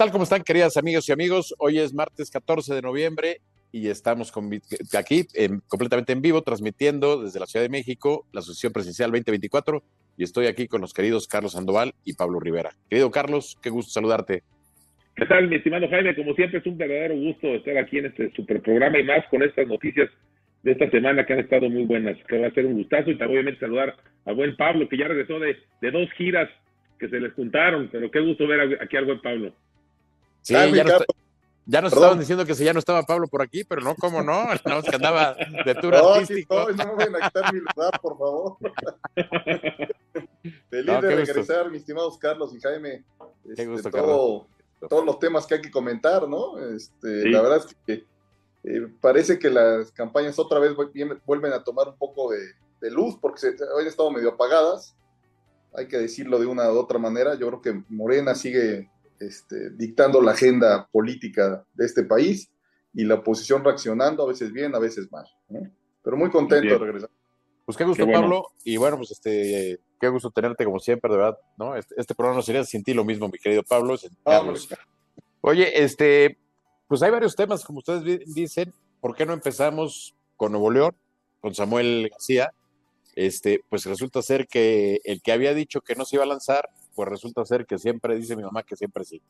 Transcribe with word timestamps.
Hola, 0.00 0.06
¿qué 0.06 0.12
tal? 0.12 0.12
¿Cómo 0.12 0.24
están, 0.24 0.42
queridas 0.42 0.78
amigos 0.78 1.06
y 1.10 1.12
amigos? 1.12 1.54
Hoy 1.58 1.78
es 1.78 1.92
martes 1.92 2.30
14 2.30 2.74
de 2.74 2.80
noviembre 2.80 3.42
y 3.70 3.88
estamos 3.88 4.32
aquí 4.96 5.26
completamente 5.68 6.14
en 6.14 6.22
vivo, 6.22 6.40
transmitiendo 6.40 7.22
desde 7.22 7.38
la 7.38 7.44
Ciudad 7.44 7.66
de 7.66 7.68
México 7.68 8.24
la 8.32 8.40
Asociación 8.40 8.72
Presidencial 8.72 9.10
2024 9.10 9.82
y 10.16 10.24
estoy 10.24 10.46
aquí 10.46 10.68
con 10.68 10.80
los 10.80 10.94
queridos 10.94 11.28
Carlos 11.28 11.52
Sandoval 11.52 11.92
y 12.02 12.14
Pablo 12.14 12.40
Rivera. 12.40 12.70
Querido 12.88 13.10
Carlos, 13.10 13.58
qué 13.62 13.68
gusto 13.68 13.92
saludarte. 13.92 14.42
¿Qué 15.16 15.26
tal, 15.26 15.48
mi 15.48 15.56
estimado 15.56 15.86
Jaime? 15.90 16.16
Como 16.16 16.32
siempre, 16.32 16.60
es 16.60 16.66
un 16.66 16.78
verdadero 16.78 17.16
gusto 17.16 17.48
estar 17.48 17.76
aquí 17.76 17.98
en 17.98 18.06
este 18.06 18.32
super 18.32 18.62
programa 18.62 18.98
y 18.98 19.04
más 19.04 19.26
con 19.30 19.42
estas 19.42 19.68
noticias 19.68 20.08
de 20.62 20.72
esta 20.72 20.88
semana 20.88 21.26
que 21.26 21.34
han 21.34 21.40
estado 21.40 21.68
muy 21.68 21.84
buenas, 21.84 22.16
que 22.26 22.38
va 22.38 22.46
a 22.46 22.54
ser 22.54 22.64
un 22.64 22.72
gustazo 22.72 23.10
y 23.10 23.22
obviamente 23.22 23.60
saludar 23.60 23.96
a 24.24 24.32
buen 24.32 24.56
Pablo, 24.56 24.88
que 24.88 24.96
ya 24.96 25.08
regresó 25.08 25.38
de, 25.38 25.58
de 25.82 25.90
dos 25.90 26.10
giras 26.12 26.48
que 26.98 27.10
se 27.10 27.20
les 27.20 27.34
juntaron, 27.34 27.90
pero 27.92 28.10
qué 28.10 28.20
gusto 28.20 28.46
ver 28.46 28.78
aquí 28.80 28.96
al 28.96 29.04
buen 29.04 29.20
Pablo. 29.20 29.52
Sí, 30.42 30.54
ya, 31.66 31.80
nos, 31.82 31.92
estaban 31.92 32.18
diciendo 32.18 32.44
que 32.44 32.54
si 32.54 32.64
ya 32.64 32.72
no 32.72 32.80
estaba 32.80 33.04
Pablo 33.04 33.28
por 33.28 33.42
aquí, 33.42 33.62
pero 33.62 33.80
no, 33.82 33.94
¿cómo 33.94 34.22
no? 34.22 34.46
No, 34.64 34.82
que 34.82 34.96
andaba 34.96 35.36
de 35.64 35.74
tour 35.76 35.94
no, 35.94 36.14
artístico. 36.14 36.72
no 36.72 36.96
me 36.96 37.04
a 37.04 37.28
quitar 37.28 37.52
mi 37.52 37.60
lugar, 37.60 38.00
por 38.00 38.18
favor. 38.18 38.56
Feliz 40.70 41.00
de 41.00 41.00
regresar, 41.00 41.70
mis 41.70 41.82
estimados 41.82 42.18
Carlos 42.18 42.52
y 42.54 42.60
Jaime. 42.60 43.04
Este, 43.48 43.66
gusto, 43.66 43.90
todo, 43.90 44.46
Todos 44.88 45.04
los 45.04 45.18
temas 45.18 45.46
que 45.46 45.54
hay 45.54 45.60
que 45.60 45.70
comentar, 45.70 46.28
¿no? 46.28 46.58
Este, 46.74 47.28
La 47.28 47.40
verdad 47.42 47.58
es 47.58 47.76
que 47.86 48.04
eh, 48.64 48.88
parece 49.00 49.38
que 49.38 49.50
las 49.50 49.92
campañas 49.92 50.38
otra 50.38 50.58
vez 50.58 50.72
vuelven 51.24 51.52
a 51.52 51.62
tomar 51.62 51.88
un 51.88 51.96
poco 51.96 52.32
de, 52.32 52.40
de 52.80 52.90
luz, 52.90 53.16
porque 53.20 53.46
hoy 53.46 53.82
han 53.82 53.86
estado 53.86 54.10
medio 54.10 54.30
apagadas 54.30 54.96
hay 55.74 55.86
que 55.86 55.98
decirlo 55.98 56.38
de 56.38 56.46
una 56.46 56.70
u 56.72 56.78
otra 56.78 56.98
manera. 56.98 57.34
Yo 57.34 57.46
creo 57.48 57.62
que 57.62 57.82
Morena 57.88 58.34
sigue 58.34 58.90
este, 59.20 59.70
dictando 59.70 60.20
la 60.20 60.32
agenda 60.32 60.88
política 60.90 61.64
de 61.74 61.86
este 61.86 62.04
país 62.04 62.50
y 62.92 63.04
la 63.04 63.16
oposición 63.16 63.62
reaccionando, 63.62 64.24
a 64.24 64.26
veces 64.26 64.52
bien, 64.52 64.74
a 64.74 64.78
veces 64.78 65.10
mal. 65.12 65.26
Pero 66.02 66.16
muy 66.16 66.30
contento 66.30 66.66
de 66.66 66.78
regresar. 66.78 67.10
Pues 67.64 67.76
qué 67.76 67.84
gusto, 67.84 68.10
Pablo. 68.10 68.48
Y 68.64 68.76
bueno, 68.76 68.96
pues 68.96 69.12
este, 69.12 69.78
qué 70.00 70.08
gusto 70.08 70.30
tenerte 70.30 70.64
como 70.64 70.80
siempre, 70.80 71.10
de 71.12 71.18
verdad, 71.18 71.38
¿no? 71.56 71.76
Este, 71.76 71.94
este 71.96 72.14
programa 72.14 72.38
no 72.38 72.42
sería 72.42 72.64
sin 72.64 72.82
ti 72.82 72.94
lo 72.94 73.04
mismo, 73.04 73.28
mi 73.28 73.38
querido 73.38 73.62
Pablo. 73.62 73.94
Oye, 75.42 75.82
este, 75.82 76.36
pues 76.88 77.02
hay 77.02 77.10
varios 77.10 77.36
temas, 77.36 77.64
como 77.64 77.78
ustedes 77.78 78.34
dicen. 78.34 78.72
¿Por 79.00 79.14
qué 79.14 79.24
no 79.24 79.32
empezamos 79.32 80.14
con 80.36 80.52
Nuevo 80.52 80.70
León, 80.70 80.94
con 81.40 81.54
Samuel 81.54 82.08
García? 82.10 82.52
este, 83.14 83.62
pues 83.68 83.84
resulta 83.84 84.22
ser 84.22 84.46
que 84.48 85.00
el 85.04 85.22
que 85.22 85.32
había 85.32 85.54
dicho 85.54 85.80
que 85.80 85.94
no 85.94 86.04
se 86.04 86.16
iba 86.16 86.24
a 86.24 86.28
lanzar, 86.28 86.68
pues 86.94 87.08
resulta 87.08 87.44
ser 87.44 87.66
que 87.66 87.78
siempre 87.78 88.16
dice 88.16 88.36
mi 88.36 88.42
mamá 88.42 88.62
que 88.62 88.76
siempre 88.76 89.04
sí. 89.04 89.20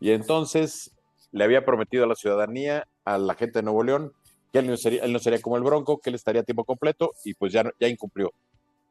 Y 0.00 0.10
entonces 0.10 0.94
le 1.32 1.44
había 1.44 1.64
prometido 1.64 2.04
a 2.04 2.06
la 2.06 2.14
ciudadanía, 2.14 2.86
a 3.04 3.18
la 3.18 3.34
gente 3.34 3.60
de 3.60 3.62
Nuevo 3.64 3.82
León, 3.82 4.12
que 4.52 4.58
él 4.58 4.66
no 4.66 4.76
sería, 4.76 5.02
él 5.02 5.12
no 5.12 5.18
sería 5.18 5.40
como 5.40 5.56
el 5.56 5.62
Bronco, 5.62 6.00
que 6.00 6.10
él 6.10 6.16
estaría 6.16 6.42
a 6.42 6.44
tiempo 6.44 6.64
completo 6.64 7.12
y 7.24 7.34
pues 7.34 7.52
ya, 7.52 7.64
ya 7.80 7.88
incumplió. 7.88 8.32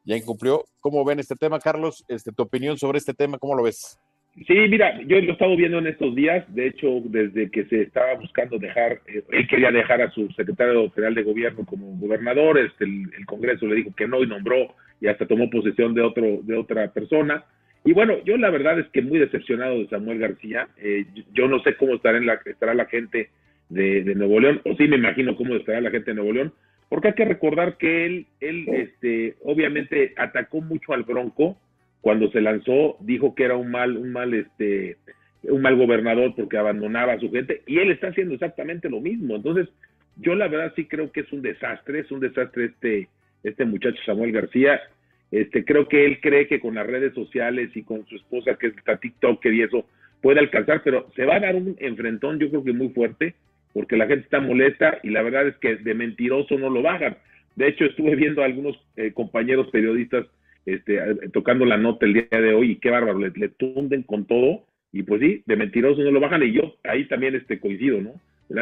Ya 0.04 0.16
incumplió. 0.16 0.64
¿Cómo 0.80 1.04
ven 1.04 1.20
este 1.20 1.36
tema, 1.36 1.60
Carlos? 1.60 2.04
Este, 2.08 2.32
tu 2.32 2.42
opinión 2.42 2.76
sobre 2.76 2.98
este 2.98 3.14
tema, 3.14 3.38
¿cómo 3.38 3.54
lo 3.54 3.62
ves? 3.62 3.98
Sí, 4.34 4.54
mira, 4.54 4.98
yo 5.02 5.20
lo 5.20 5.28
he 5.28 5.32
estado 5.32 5.54
viendo 5.56 5.78
en 5.78 5.88
estos 5.88 6.14
días, 6.14 6.42
de 6.54 6.68
hecho, 6.68 7.02
desde 7.04 7.50
que 7.50 7.66
se 7.66 7.82
estaba 7.82 8.14
buscando 8.14 8.58
dejar, 8.58 9.02
eh, 9.06 9.22
él 9.30 9.46
quería 9.46 9.70
dejar 9.70 10.00
a 10.00 10.10
su 10.10 10.26
secretario 10.30 10.90
general 10.92 11.14
de 11.14 11.22
gobierno 11.22 11.66
como 11.66 11.98
gobernador, 11.98 12.58
este, 12.58 12.84
el, 12.84 13.26
Congreso 13.26 13.66
le 13.66 13.76
dijo 13.76 13.94
que 13.94 14.08
no 14.08 14.22
y 14.22 14.26
nombró 14.26 14.74
y 15.02 15.08
hasta 15.08 15.26
tomó 15.26 15.50
posesión 15.50 15.92
de 15.92 16.00
otro, 16.00 16.40
de 16.42 16.56
otra 16.56 16.90
persona. 16.90 17.44
Y 17.84 17.92
bueno, 17.92 18.22
yo 18.24 18.36
la 18.36 18.50
verdad 18.50 18.78
es 18.78 18.86
que 18.88 19.02
muy 19.02 19.18
decepcionado 19.18 19.78
de 19.78 19.88
Samuel 19.88 20.18
García. 20.18 20.68
Eh, 20.78 21.06
yo 21.32 21.48
no 21.48 21.60
sé 21.62 21.76
cómo 21.76 21.94
estará, 21.94 22.18
en 22.18 22.26
la, 22.26 22.40
estará 22.44 22.74
la 22.74 22.86
gente 22.86 23.30
de, 23.68 24.14
Nuevo 24.14 24.38
León, 24.38 24.60
o 24.64 24.76
sí 24.76 24.86
me 24.86 24.96
imagino 24.96 25.36
cómo 25.36 25.54
estará 25.54 25.80
la 25.80 25.90
gente 25.90 26.10
de 26.10 26.16
Nuevo 26.16 26.32
León, 26.32 26.52
porque 26.88 27.08
hay 27.08 27.14
que 27.14 27.24
recordar 27.24 27.78
que 27.78 28.06
él, 28.06 28.26
él, 28.40 28.66
este, 28.68 29.36
obviamente 29.42 30.12
atacó 30.16 30.60
mucho 30.60 30.92
al 30.92 31.04
Bronco 31.04 31.56
cuando 32.02 32.30
se 32.30 32.40
lanzó 32.40 32.96
dijo 33.00 33.34
que 33.34 33.44
era 33.44 33.56
un 33.56 33.70
mal, 33.70 33.96
un 33.96 34.12
mal, 34.12 34.34
este, 34.34 34.98
un 35.44 35.62
mal 35.62 35.76
gobernador 35.76 36.34
porque 36.36 36.58
abandonaba 36.58 37.14
a 37.14 37.20
su 37.20 37.30
gente 37.30 37.62
y 37.66 37.78
él 37.78 37.90
está 37.90 38.08
haciendo 38.08 38.34
exactamente 38.34 38.90
lo 38.90 39.00
mismo. 39.00 39.36
Entonces, 39.36 39.68
yo 40.16 40.34
la 40.34 40.48
verdad 40.48 40.72
sí 40.76 40.84
creo 40.84 41.10
que 41.10 41.20
es 41.20 41.32
un 41.32 41.42
desastre, 41.42 42.00
es 42.00 42.10
un 42.10 42.20
desastre 42.20 42.66
este, 42.66 43.08
este 43.42 43.64
muchacho 43.64 44.02
Samuel 44.04 44.32
García. 44.32 44.80
Este, 45.32 45.64
creo 45.64 45.88
que 45.88 46.04
él 46.04 46.20
cree 46.20 46.46
que 46.46 46.60
con 46.60 46.74
las 46.74 46.86
redes 46.86 47.14
sociales 47.14 47.70
y 47.74 47.82
con 47.82 48.06
su 48.06 48.16
esposa 48.16 48.56
que 48.56 48.66
está 48.66 48.98
TikTok 48.98 49.44
y 49.46 49.62
eso 49.62 49.86
puede 50.20 50.40
alcanzar, 50.40 50.82
pero 50.84 51.10
se 51.16 51.24
va 51.24 51.36
a 51.36 51.40
dar 51.40 51.56
un 51.56 51.74
enfrentón, 51.80 52.38
yo 52.38 52.50
creo 52.50 52.62
que 52.62 52.74
muy 52.74 52.90
fuerte, 52.90 53.34
porque 53.72 53.96
la 53.96 54.06
gente 54.06 54.24
está 54.24 54.40
molesta 54.40 54.98
y 55.02 55.08
la 55.08 55.22
verdad 55.22 55.48
es 55.48 55.56
que 55.56 55.76
de 55.76 55.94
mentiroso 55.94 56.58
no 56.58 56.68
lo 56.68 56.82
bajan. 56.82 57.16
De 57.56 57.66
hecho, 57.66 57.86
estuve 57.86 58.14
viendo 58.14 58.42
a 58.42 58.44
algunos 58.44 58.78
eh, 58.96 59.12
compañeros 59.12 59.68
periodistas 59.70 60.26
este, 60.66 61.00
tocando 61.32 61.64
la 61.64 61.78
nota 61.78 62.04
el 62.04 62.12
día 62.12 62.26
de 62.30 62.52
hoy 62.52 62.72
y 62.72 62.76
qué 62.76 62.90
bárbaro, 62.90 63.18
le, 63.18 63.48
tunden 63.48 64.02
con 64.02 64.26
todo 64.26 64.64
y 64.92 65.02
pues 65.02 65.22
sí, 65.22 65.42
de 65.46 65.56
mentiroso 65.56 66.02
no 66.02 66.10
lo 66.10 66.20
bajan 66.20 66.42
y 66.42 66.52
yo 66.52 66.76
ahí 66.84 67.06
también 67.08 67.34
este, 67.34 67.58
coincido, 67.58 68.00
¿no? 68.00 68.12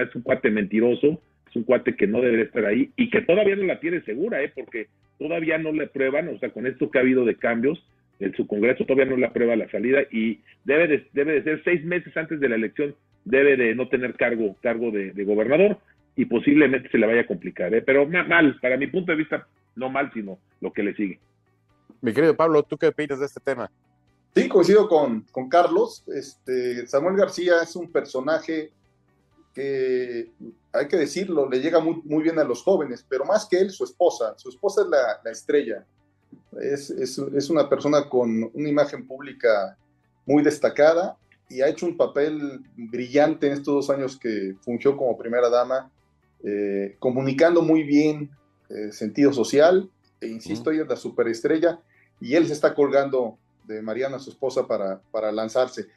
Es 0.01 0.15
un 0.15 0.23
cuate 0.23 0.51
mentiroso, 0.51 1.21
es 1.49 1.57
un 1.57 1.65
cuate 1.65 1.97
que 1.97 2.07
no 2.07 2.21
debe 2.21 2.43
estar 2.43 2.65
ahí 2.65 2.91
y 2.97 3.11
que 3.11 3.23
todavía 3.23 3.57
no 3.57 3.65
la 3.65 3.81
tiene 3.81 4.01
segura, 4.03 4.41
¿eh? 4.41 4.53
Porque 4.55 4.87
todavía 5.21 5.59
no 5.59 5.71
le 5.71 5.87
prueban, 5.87 6.29
o 6.29 6.39
sea, 6.39 6.49
con 6.51 6.67
esto 6.67 6.91
que 6.91 6.99
ha 6.99 7.03
habido 7.03 7.27
de 7.27 7.37
cambios, 7.37 7.79
en 8.21 8.35
su 8.35 8.47
Congreso 8.47 8.85
todavía 8.85 9.05
no 9.05 9.19
le 9.19 9.27
aprueba 9.27 9.55
la 9.55 9.71
salida 9.71 10.01
y 10.11 10.41
debe 10.65 10.89
de, 10.89 11.09
debe 11.13 11.35
de 11.35 11.45
ser 11.45 11.63
seis 11.63 11.85
meses 11.85 12.17
antes 12.17 12.41
de 12.41 12.49
la 12.49 12.57
elección, 12.57 12.95
debe 13.27 13.57
de 13.59 13.75
no 13.75 13.89
tener 13.89 14.15
cargo, 14.15 14.57
cargo 14.63 14.91
de, 14.91 15.13
gobernador 15.25 15.79
y 16.17 16.25
posiblemente 16.25 16.89
se 16.89 16.97
le 16.97 17.07
vaya 17.07 17.21
a 17.21 17.27
complicar, 17.27 17.73
¿eh? 17.75 17.83
Pero 17.83 18.07
mal, 18.07 18.59
para 18.61 18.79
mi 18.79 18.87
punto 18.87 19.13
de 19.13 19.19
vista, 19.19 19.47
no 19.77 19.91
mal, 19.91 20.11
sino 20.15 20.39
lo 20.63 20.73
que 20.73 20.83
le 20.83 20.95
sigue. 20.95 21.19
Mi 22.01 22.15
querido 22.15 22.35
Pablo, 22.35 22.63
¿tú 22.63 22.79
qué 22.79 22.87
opinas 22.87 23.21
de 23.21 23.27
este 23.27 23.41
tema? 23.41 23.71
Sí, 24.35 24.49
coincido 24.49 24.89
con, 24.89 25.23
con 25.33 25.51
Carlos. 25.51 26.03
Este, 26.09 26.87
Samuel 26.87 27.17
García 27.17 27.55
es 27.63 27.77
un 27.77 27.93
personaje 27.93 28.71
que, 29.55 30.31
hay 30.73 30.89
que 30.89 30.97
decirlo, 30.97 31.49
le 31.49 31.61
llega 31.61 31.81
muy, 31.81 32.01
muy 32.05 32.23
bien 32.23 32.39
a 32.39 32.45
los 32.45 32.63
jóvenes, 32.63 33.05
pero 33.09 33.25
más 33.25 33.47
que 33.47 33.59
él, 33.59 33.71
su 33.71 33.85
esposa. 33.85 34.35
Su 34.37 34.51
esposa 34.51 34.83
es 34.83 34.89
la, 34.89 35.21
la 35.25 35.31
estrella. 35.31 35.85
Es, 36.61 36.91
es, 36.91 37.19
es, 37.19 37.51
una 37.51 37.69
persona 37.69 38.09
con 38.09 38.51
una 38.55 38.69
imagen 38.69 39.07
pública 39.07 39.77
muy 40.27 40.43
destacada 40.43 41.17
y 41.49 41.61
ha 41.61 41.69
hecho 41.69 41.87
un 41.87 41.97
papel 41.97 42.61
brillante 42.77 43.49
en 43.49 43.55
estos 43.55 43.75
dos 43.75 43.91
años 43.91 44.17
que 44.17 44.55
fungió 44.61 44.97
como 44.97 45.19
primera 45.19 45.49
dama, 45.51 45.91
eh, 46.45 46.97
comunicando 47.01 47.63
muy 47.63 47.83
bien 47.83 48.31
eh, 48.69 48.93
sentido 48.93 49.33
social, 49.33 49.91
e 50.21 50.29
insisto, 50.29 50.71
ella 50.71 50.83
es 50.83 50.89
la 50.89 50.97
superestrella, 50.97 51.81
y 52.21 52.35
él 52.35 52.47
se 52.47 52.53
está 52.53 52.75
colgando 52.75 53.37
de 53.65 53.83
Mariana, 53.83 54.21
su 54.21 54.31
esposa, 54.31 54.67
para, 54.67 55.01
para 55.11 55.33
lanzarse. 55.33 55.89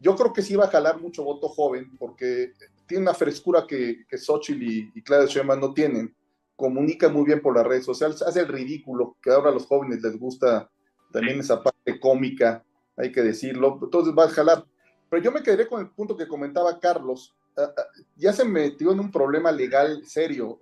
Yo 0.00 0.14
creo 0.14 0.32
que 0.32 0.42
sí 0.42 0.56
va 0.56 0.66
a 0.66 0.70
jalar 0.70 1.00
mucho 1.00 1.24
voto 1.24 1.48
joven 1.48 1.96
porque 1.98 2.52
tiene 2.88 3.02
una 3.02 3.14
frescura 3.14 3.66
que, 3.66 4.06
que 4.08 4.18
Xochitl 4.18 4.62
y, 4.62 4.92
y 4.94 5.02
Claudia 5.02 5.28
Sheinbaum 5.28 5.60
no 5.60 5.74
tienen. 5.74 6.14
Comunica 6.56 7.08
muy 7.08 7.24
bien 7.24 7.40
por 7.40 7.54
las 7.54 7.66
redes 7.66 7.84
sociales, 7.84 8.20
hace 8.22 8.40
el 8.40 8.48
ridículo, 8.48 9.16
que 9.22 9.30
ahora 9.30 9.50
a 9.50 9.54
los 9.54 9.66
jóvenes 9.66 10.02
les 10.02 10.18
gusta 10.18 10.68
también 11.12 11.38
esa 11.38 11.62
parte 11.62 12.00
cómica, 12.00 12.64
hay 12.96 13.12
que 13.12 13.22
decirlo. 13.22 13.78
Entonces 13.80 14.12
va 14.16 14.24
a 14.24 14.28
jalar. 14.28 14.64
Pero 15.08 15.22
yo 15.22 15.30
me 15.30 15.42
quedé 15.42 15.68
con 15.68 15.80
el 15.80 15.90
punto 15.90 16.16
que 16.16 16.26
comentaba 16.26 16.80
Carlos. 16.80 17.34
Ah, 17.56 17.72
ah, 17.76 17.82
ya 18.16 18.32
se 18.32 18.44
metió 18.44 18.92
en 18.92 19.00
un 19.00 19.10
problema 19.10 19.52
legal 19.52 20.02
serio. 20.04 20.60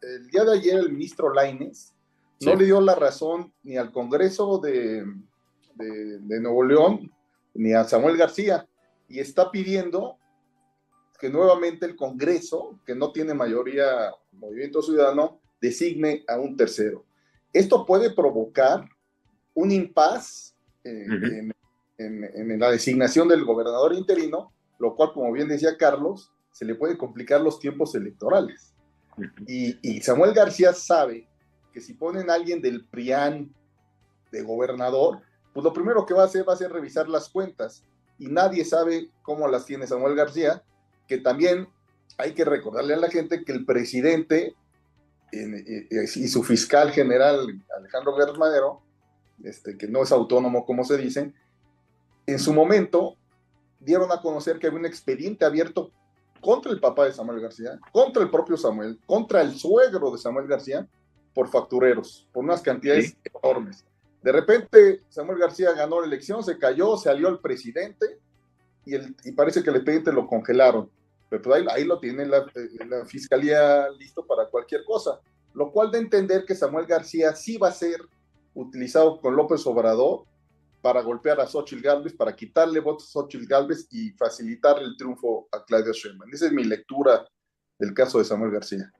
El 0.00 0.28
día 0.28 0.44
de 0.44 0.52
ayer 0.58 0.78
el 0.78 0.92
ministro 0.92 1.32
Laines 1.32 1.94
no 2.40 2.54
le 2.54 2.64
dio 2.64 2.80
la 2.80 2.94
razón 2.94 3.52
ni 3.62 3.76
al 3.76 3.92
Congreso 3.92 4.58
de, 4.58 5.04
de, 5.74 6.40
Nuevo 6.40 6.64
León 6.64 7.12
ni 7.54 7.72
a 7.72 7.84
Samuel 7.84 8.16
García 8.16 8.66
y 9.08 9.20
está 9.20 9.50
pidiendo 9.50 10.16
que 11.22 11.30
nuevamente 11.30 11.86
el 11.86 11.94
Congreso, 11.94 12.80
que 12.84 12.96
no 12.96 13.12
tiene 13.12 13.32
mayoría 13.32 14.10
Movimiento 14.32 14.82
Ciudadano, 14.82 15.38
designe 15.60 16.24
a 16.26 16.36
un 16.36 16.56
tercero. 16.56 17.04
Esto 17.52 17.86
puede 17.86 18.10
provocar 18.10 18.88
un 19.54 19.70
impas 19.70 20.56
eh, 20.82 21.48
en, 21.96 22.58
la 22.58 22.72
designación 22.72 23.28
del 23.28 23.44
gobernador 23.44 23.94
interino, 23.94 24.52
lo 24.80 24.96
cual, 24.96 25.12
como 25.12 25.30
bien 25.30 25.46
decía 25.46 25.76
Carlos, 25.76 26.32
se 26.50 26.64
le 26.64 26.74
puede 26.74 26.98
complicar 26.98 27.40
los 27.40 27.60
tiempos 27.60 27.94
electorales. 27.94 28.74
y, 29.46 29.78
y, 29.80 30.00
Samuel 30.00 30.34
García 30.34 30.72
sabe 30.72 31.28
que 31.72 31.80
si 31.80 31.94
ponen 31.94 32.30
a 32.30 32.34
alguien 32.34 32.60
del 32.60 32.84
PRIAN 32.86 33.54
de 34.32 34.42
gobernador, 34.42 35.20
pues 35.52 35.62
lo 35.62 35.72
primero 35.72 36.04
que 36.04 36.14
va 36.14 36.22
a 36.22 36.26
hacer 36.26 36.48
va 36.48 36.54
a 36.54 36.56
ser 36.56 36.72
revisar 36.72 37.08
las 37.08 37.28
cuentas. 37.28 37.84
Y 38.18 38.26
nadie 38.26 38.64
sabe 38.64 39.08
cómo 39.22 39.46
las 39.46 39.66
tiene 39.66 39.86
Samuel 39.86 40.16
García, 40.16 40.64
que 41.12 41.18
también 41.18 41.68
hay 42.16 42.32
que 42.32 42.42
recordarle 42.42 42.94
a 42.94 42.96
la 42.96 43.10
gente 43.10 43.44
que 43.44 43.52
el 43.52 43.66
presidente 43.66 44.54
y 45.30 46.28
su 46.28 46.42
fiscal 46.42 46.90
general, 46.90 47.62
Alejandro 47.76 48.16
Guerrero 48.16 48.80
este, 49.44 49.76
que 49.76 49.88
no 49.88 50.02
es 50.02 50.10
autónomo 50.10 50.64
como 50.64 50.84
se 50.84 50.96
dice, 50.96 51.34
en 52.26 52.38
su 52.38 52.54
momento 52.54 53.16
dieron 53.78 54.10
a 54.10 54.22
conocer 54.22 54.58
que 54.58 54.68
había 54.68 54.78
un 54.78 54.86
expediente 54.86 55.44
abierto 55.44 55.92
contra 56.40 56.72
el 56.72 56.80
papá 56.80 57.04
de 57.04 57.12
Samuel 57.12 57.40
García, 57.40 57.78
contra 57.92 58.22
el 58.22 58.30
propio 58.30 58.56
Samuel, 58.56 58.98
contra 59.04 59.42
el 59.42 59.54
suegro 59.54 60.12
de 60.12 60.18
Samuel 60.18 60.46
García, 60.46 60.88
por 61.34 61.50
factureros, 61.50 62.26
por 62.32 62.42
unas 62.42 62.62
cantidades 62.62 63.18
enormes. 63.34 63.84
De 64.22 64.32
repente, 64.32 65.02
Samuel 65.10 65.40
García 65.40 65.72
ganó 65.72 66.00
la 66.00 66.06
elección, 66.06 66.42
se 66.42 66.56
cayó, 66.56 66.96
salió 66.96 67.28
el 67.28 67.38
presidente 67.38 68.18
y, 68.86 68.94
el, 68.94 69.14
y 69.24 69.32
parece 69.32 69.62
que 69.62 69.68
el 69.68 69.76
expediente 69.76 70.10
lo 70.10 70.26
congelaron. 70.26 70.88
Pero 71.32 71.40
pues 71.40 71.66
ahí, 71.70 71.84
lo 71.86 71.98
tiene 71.98 72.26
la, 72.26 72.44
la, 72.90 73.06
fiscalía 73.06 73.88
listo 73.98 74.26
para 74.26 74.50
cualquier 74.50 74.84
cosa. 74.84 75.18
Lo 75.54 75.72
cual 75.72 75.90
de 75.90 75.96
entender 75.96 76.44
que 76.44 76.54
Samuel 76.54 76.84
García 76.84 77.34
sí 77.34 77.56
va 77.56 77.68
a 77.68 77.72
ser 77.72 78.02
utilizado 78.52 79.18
con 79.18 79.34
López 79.34 79.66
Obrador 79.66 80.26
para 80.82 81.00
golpear 81.00 81.40
a 81.40 81.46
Xochitl 81.46 81.80
Galvez, 81.80 82.12
para 82.12 82.36
quitarle 82.36 82.80
votos 82.80 83.08
a 83.08 83.12
Xochitl 83.12 83.46
Galvez 83.46 83.88
y 83.90 84.10
facilitar 84.10 84.78
el 84.82 84.94
triunfo 84.98 85.48
a 85.52 85.64
Claudia 85.64 85.92
Sheinbaum. 85.94 86.30
Esa 86.34 86.48
es 86.48 86.52
mi 86.52 86.64
lectura 86.64 87.26
del 87.78 87.94
caso 87.94 88.18
de 88.18 88.26
Samuel 88.26 88.50
García. 88.50 88.92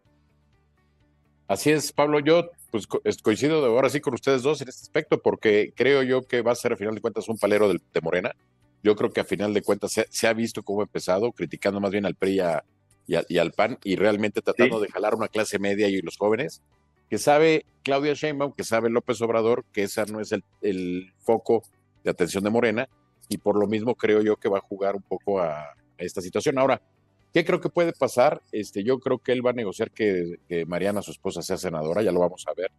Así 1.49 1.71
es, 1.71 1.93
Pablo. 1.93 2.19
Yo 2.19 2.49
pues 2.71 2.87
coincido 3.23 3.61
de 3.61 3.67
ahora 3.67 3.91
sí 3.91 4.01
con 4.01 4.15
ustedes 4.15 4.43
dos 4.43 4.63
en 4.63 4.71
este 4.71 4.81
aspecto, 4.81 5.21
porque 5.21 5.75
creo 5.77 6.03
yo 6.03 6.23
que 6.23 6.41
va 6.41 6.53
a 6.53 6.55
ser 6.55 6.73
a 6.73 6.77
final 6.79 6.95
de 6.95 7.03
cuentas 7.03 7.29
un 7.29 7.37
palero 7.37 7.69
de 7.71 8.01
Morena. 8.01 8.33
Yo 8.83 8.97
creo 8.97 9.11
que 9.11 9.21
a 9.21 9.25
final 9.25 9.55
de 9.55 9.63
cuentas 9.63 9.93
se, 10.09 10.27
ha 10.27 10.33
visto 10.33 10.63
cómo 10.63 10.81
ha 10.81 10.85
empezado, 10.85 11.33
criticando 11.33 11.81
más 11.81 11.91
bien 11.91 12.07
al 12.07 12.15
PRI 12.15 12.41
y, 13.07 13.39
al 13.39 13.53
PAN, 13.53 13.79
y 13.85 13.97
realmente 13.97 14.43
tratando 14.43 14.81
de 14.81 14.89
jalar 14.89 15.15
una 15.15 15.29
clase 15.29 15.59
media 15.59 15.89
y 15.89 16.01
los 16.01 16.17
jóvenes, 16.17 16.63
que 17.09 17.19
sabe 17.19 17.65
Claudia 17.83 18.15
Sheinbaum, 18.15 18.53
que 18.53 18.65
sabe 18.65 18.91
López 18.91 19.21
Obrador, 19.21 19.65
que 19.73 19.85
esa 19.85 20.05
no 20.07 20.21
es 20.21 20.33
el, 20.63 21.13
foco 21.21 21.63
de 22.03 22.11
atención 22.11 22.43
de 22.43 22.51
Morena, 22.51 22.89
y 23.29 23.39
por 23.39 23.57
lo 23.57 23.67
mismo 23.67 23.95
creo 23.95 24.23
yo 24.23 24.37
que 24.37 24.49
va 24.49 24.59
a 24.59 24.63
jugar 24.63 24.97
un 24.97 25.03
poco 25.03 25.41
a, 25.41 25.63
a 25.63 25.75
esta 25.99 26.21
situación. 26.21 26.59
Ahora, 26.59 26.81
¿Qué 27.33 27.47
creo 27.47 27.61
que 27.61 27.71
puede 27.71 27.93
pasar? 27.93 28.43
Este, 28.53 28.85
yo 28.85 29.01
creo 29.01 29.19
que 29.19 29.33
él 29.33 29.45
va 29.45 29.51
a 29.51 29.55
negociar 29.55 29.91
que, 29.91 30.37
Mariana, 30.67 31.01
su 31.01 31.13
esposa, 31.13 31.41
sea 31.41 31.57
senadora, 31.57 32.03
ya 32.03 32.13
lo 32.13 32.21
vamos 32.21 32.45
a 32.47 32.53
ver. 32.53 32.71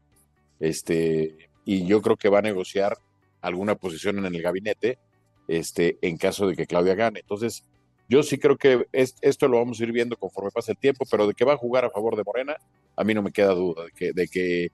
Este, 0.59 1.49
y 1.65 1.87
yo 1.87 2.01
creo 2.01 2.17
que 2.17 2.29
va 2.29 2.39
a 2.39 2.43
negociar 2.43 2.97
alguna 3.41 3.75
posición 3.75 4.19
en 4.19 4.25
el 4.25 4.41
gabinete 4.41 4.99
este, 5.47 5.97
en 6.01 6.17
caso 6.17 6.47
de 6.47 6.55
que 6.55 6.67
Claudia 6.67 6.95
gane. 6.95 7.19
Entonces, 7.19 7.63
yo 8.09 8.23
sí 8.23 8.37
creo 8.37 8.57
que 8.57 8.87
esto 8.91 9.47
lo 9.47 9.57
vamos 9.57 9.79
a 9.79 9.83
ir 9.83 9.91
viendo 9.91 10.17
conforme 10.17 10.51
pase 10.51 10.73
el 10.73 10.77
tiempo, 10.77 11.05
pero 11.09 11.27
de 11.27 11.33
que 11.33 11.45
va 11.45 11.53
a 11.53 11.57
jugar 11.57 11.85
a 11.85 11.89
favor 11.89 12.15
de 12.15 12.23
Morena, 12.23 12.55
a 12.95 13.03
mí 13.03 13.13
no 13.13 13.21
me 13.21 13.31
queda 13.31 13.53
duda 13.53 13.85
de 13.85 13.91
que, 13.91 14.13
de 14.13 14.27
que 14.27 14.71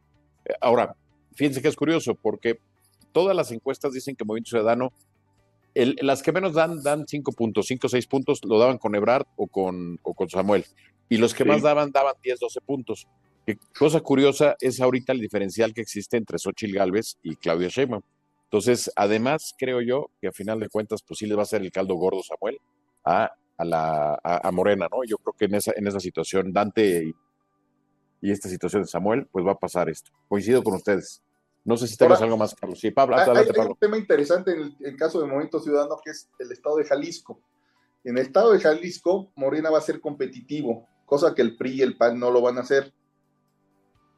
ahora, 0.60 0.96
fíjense 1.36 1.62
que 1.62 1.68
es 1.68 1.76
curioso, 1.76 2.16
porque 2.16 2.60
todas 3.12 3.36
las 3.36 3.52
encuestas 3.52 3.94
dicen 3.94 4.16
que 4.16 4.26
Movimiento 4.26 4.50
Ciudadano 4.50 4.92
las 6.02 6.24
que 6.24 6.32
menos 6.32 6.54
dan, 6.54 6.82
dan 6.82 7.08
cinco 7.08 7.32
puntos, 7.32 7.68
cinco 7.68 7.88
o 7.88 7.90
seis 7.90 8.08
puntos, 8.08 8.42
lo 8.44 8.58
daban 8.60 8.78
con 8.78 8.96
Ebrard 8.96 9.28
o 9.36 9.48
con, 9.48 9.98
con 9.98 10.30
Samuel. 10.30 10.66
Y 11.10 11.18
los 11.18 11.34
que 11.34 11.46
más 11.46 11.62
daban, 11.62 11.92
daban 11.92 12.16
10, 12.22 12.40
12 12.40 12.62
puntos. 12.62 13.08
Que, 13.46 13.58
cosa 13.78 14.02
curiosa 14.02 14.56
es 14.60 14.80
ahorita 14.80 15.14
el 15.14 15.20
diferencial 15.20 15.74
que 15.74 15.82
existe 15.82 16.18
entre 16.18 16.38
Xochitl 16.38 16.76
Galvez 16.76 17.18
y 17.24 17.36
Claudia 17.36 17.70
Sheinbaum. 17.70 18.02
Entonces, 18.52 18.92
además, 18.96 19.54
creo 19.60 19.80
yo 19.80 20.10
que 20.20 20.28
a 20.28 20.32
final 20.32 20.60
de 20.60 20.70
cuentas, 20.70 21.04
pues 21.08 21.20
sí 21.20 21.28
les 21.28 21.38
va 21.38 21.44
a 21.44 21.46
ser 21.46 21.62
el 21.62 21.72
caldo 21.72 21.94
gordo 21.94 22.24
Samuel 22.24 22.58
a, 23.06 23.32
a 23.58 23.66
la, 23.66 24.20
a, 24.24 24.52
Morena, 24.52 24.88
¿no? 24.92 25.04
Yo 25.04 25.18
creo 25.18 25.34
que 25.38 25.46
en 25.46 25.54
esa, 25.54 25.72
en 25.76 25.86
esa 25.86 26.00
situación, 26.00 26.52
Dante 26.52 27.04
y, 27.04 27.14
y 28.22 28.32
esta 28.32 28.50
situación 28.50 28.82
de 28.82 28.88
Samuel, 28.88 29.28
pues 29.32 29.46
va 29.46 29.52
a 29.52 29.60
pasar 29.60 29.88
esto. 29.88 30.12
Coincido 30.28 30.64
con 30.64 30.74
ustedes. 30.74 31.22
No 31.64 31.78
sé 31.78 31.88
si 31.88 31.96
tenemos 31.96 32.22
algo 32.24 32.38
más, 32.38 32.56
Carlos. 32.56 32.80
Sí, 32.80 32.90
Pablo, 32.90 33.18
hay, 33.18 33.28
un 33.68 33.76
tema 33.76 33.98
interesante 33.98 34.52
en 34.52 34.76
el, 34.80 34.98
caso 34.98 35.20
de 35.20 35.28
Movimiento 35.28 35.60
Ciudadano, 35.60 36.00
que 36.04 36.10
es 36.10 36.28
el 36.40 36.52
estado 36.52 36.78
de 36.78 36.86
Jalisco. 36.86 37.40
En 38.04 38.18
el 38.18 38.26
estado 38.26 38.54
de 38.54 38.60
Jalisco, 38.60 39.32
Morena 39.36 39.70
va 39.70 39.78
a 39.78 39.82
ser 39.82 40.02
competitivo, 40.02 40.88
cosa 41.06 41.36
que 41.36 41.44
el 41.44 41.56
PRI 41.56 41.74
y 41.74 41.82
el 41.84 41.98
PAN 41.98 42.20
no 42.20 42.32
lo 42.32 42.42
van 42.42 42.58
a 42.58 42.62
hacer. 42.62 42.92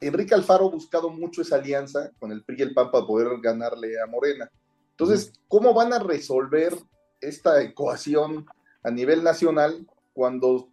Enrique 0.06 0.34
Alfaro 0.34 0.66
ha 0.66 0.70
buscado 0.70 1.10
mucho 1.10 1.42
esa 1.42 1.56
alianza 1.56 2.10
con 2.18 2.32
el 2.32 2.42
PRI 2.44 2.56
y 2.58 2.62
el 2.62 2.74
PAN 2.74 2.90
para 2.90 3.06
poder 3.06 3.28
ganarle 3.40 4.00
a 4.00 4.06
Morena. 4.06 4.50
Entonces, 4.90 5.32
¿cómo 5.48 5.74
van 5.74 5.92
a 5.92 5.98
resolver 5.98 6.74
esta 7.20 7.62
ecuación 7.62 8.46
a 8.82 8.90
nivel 8.90 9.22
nacional 9.22 9.86
cuando 10.12 10.68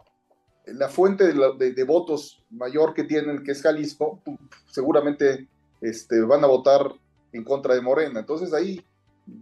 la 0.66 0.90
fuente 0.90 1.32
de, 1.32 1.72
de 1.72 1.84
votos 1.84 2.44
mayor 2.50 2.94
que 2.94 3.04
tienen, 3.04 3.44
que 3.44 3.52
es 3.52 3.62
Jalisco, 3.62 4.22
seguramente 4.66 5.48
este, 5.82 6.22
van 6.22 6.44
a 6.44 6.48
votar 6.48 6.92
en 7.32 7.44
contra 7.44 7.76
de 7.76 7.82
Morena. 7.82 8.20
Entonces 8.20 8.54
ahí 8.54 8.84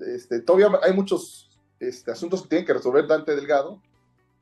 este, 0.01 0.42
todavía 0.42 0.80
hay 0.84 0.94
muchos 0.94 1.50
este, 1.80 2.12
asuntos 2.12 2.44
que 2.44 2.50
tienen 2.50 2.66
que 2.66 2.74
resolver 2.74 3.07
Dante 3.07 3.36
Delgado, 3.36 3.81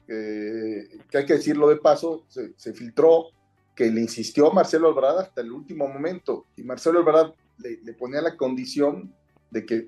que 0.07 1.17
hay 1.17 1.25
que 1.25 1.33
decirlo 1.33 1.67
de 1.67 1.77
paso, 1.77 2.25
se, 2.27 2.73
filtró 2.73 3.31
que 3.75 3.91
le 3.91 4.01
insistió 4.01 4.49
a 4.49 4.53
Marcelo 4.53 4.87
Alvarado 4.87 5.19
hasta 5.19 5.41
el 5.41 5.51
último 5.51 5.87
momento 5.87 6.47
y 6.55 6.63
Marcelo 6.63 6.99
Alvarado 6.99 7.35
le, 7.57 7.93
ponía 7.93 8.21
la 8.21 8.35
condición 8.37 9.13
de 9.51 9.65
que 9.65 9.87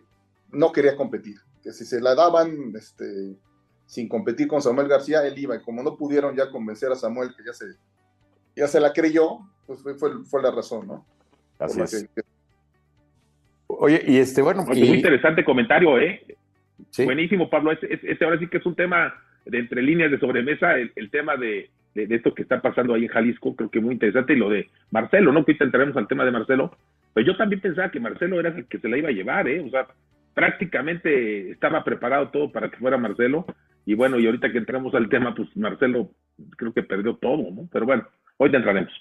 no 0.52 0.72
quería 0.72 0.96
competir, 0.96 1.36
que 1.64 1.72
si 1.72 1.86
se 1.86 2.02
la 2.02 2.16
daban 2.16 2.74
este, 2.76 3.38
sin 3.86 4.08
competir 4.08 4.48
con 4.48 4.62
Samuel 4.62 4.88
García, 4.88 5.26
él 5.26 5.38
iba, 5.38 5.56
y 5.56 5.62
como 5.62 5.84
no 5.84 5.98
pudieron 5.98 6.36
ya 6.36 6.50
convencer 6.50 6.92
a 6.92 6.96
Samuel, 6.96 7.34
que 7.36 7.44
ya 7.46 7.54
se, 7.54 7.66
ya 8.56 8.68
se 8.68 8.80
la 8.80 8.94
creyó, 8.94 9.40
pues 9.66 9.82
fue, 9.82 9.96
fue 10.26 10.42
la 10.42 10.52
razón, 10.52 10.88
¿no? 10.88 11.06
Así 11.60 11.82
es. 11.82 12.08
Oye, 13.68 14.02
y 14.08 14.18
este, 14.18 14.42
bueno. 14.42 14.64
Muy 14.66 14.80
interesante 14.80 15.44
comentario, 15.44 16.00
¿eh? 16.00 16.38
Buenísimo, 17.04 17.50
Pablo. 17.50 17.72
Este, 17.72 18.26
ahora 18.26 18.40
sí 18.40 18.48
que 18.48 18.58
es 18.58 18.66
un 18.66 18.76
tema 18.76 19.14
de 19.46 19.60
entre 19.60 19.82
líneas 19.82 20.12
de 20.12 20.20
sobremesa, 20.20 20.76
el, 20.76 21.10
tema 21.12 21.36
de, 21.36 21.70
esto 22.04 22.34
que 22.34 22.44
está 22.44 22.62
pasando 22.62 22.94
ahí 22.94 23.04
en 23.04 23.10
Jalisco, 23.10 23.56
creo 23.56 23.70
que 23.70 23.80
muy 23.80 23.94
interesante, 23.94 24.34
y 24.34 24.38
lo 24.38 24.50
de 24.50 24.70
Marcelo, 24.92 25.32
¿no? 25.32 25.44
Que 25.44 25.52
ahorita 25.52 25.66
entraremos 25.66 25.98
al 25.98 26.08
tema 26.08 26.26
de 26.26 26.32
Marcelo. 26.32 26.76
Pero 27.14 27.28
yo 27.28 27.38
también 27.38 27.62
pensaba 27.62 27.92
que 27.92 28.00
Marcelo 28.00 28.40
era 28.40 28.50
el 28.50 28.66
que 28.66 28.80
se 28.80 28.90
la 28.90 28.98
iba 28.98 29.10
a 29.10 29.14
llevar, 29.14 29.48
¿eh? 29.48 29.62
O 29.66 29.70
sea, 29.70 29.88
prácticamente 30.34 31.52
estaba 31.52 31.84
preparado 31.84 32.30
todo 32.30 32.52
para 32.52 32.70
que 32.70 32.78
fuera 32.78 32.98
Marcelo. 32.98 33.46
Y 33.86 33.96
bueno, 33.96 34.20
y 34.20 34.26
ahorita 34.26 34.52
que 34.52 34.58
entramos 34.58 34.94
al 34.94 35.10
tema, 35.10 35.34
pues 35.34 35.56
Marcelo 35.56 36.12
creo 36.58 36.74
que 36.74 36.84
perdió 36.84 37.16
todo, 37.16 37.50
¿no? 37.52 37.68
Pero 37.72 37.86
bueno, 37.86 38.08
hoy 38.38 38.52
te 38.52 38.58
entraremos 38.58 38.94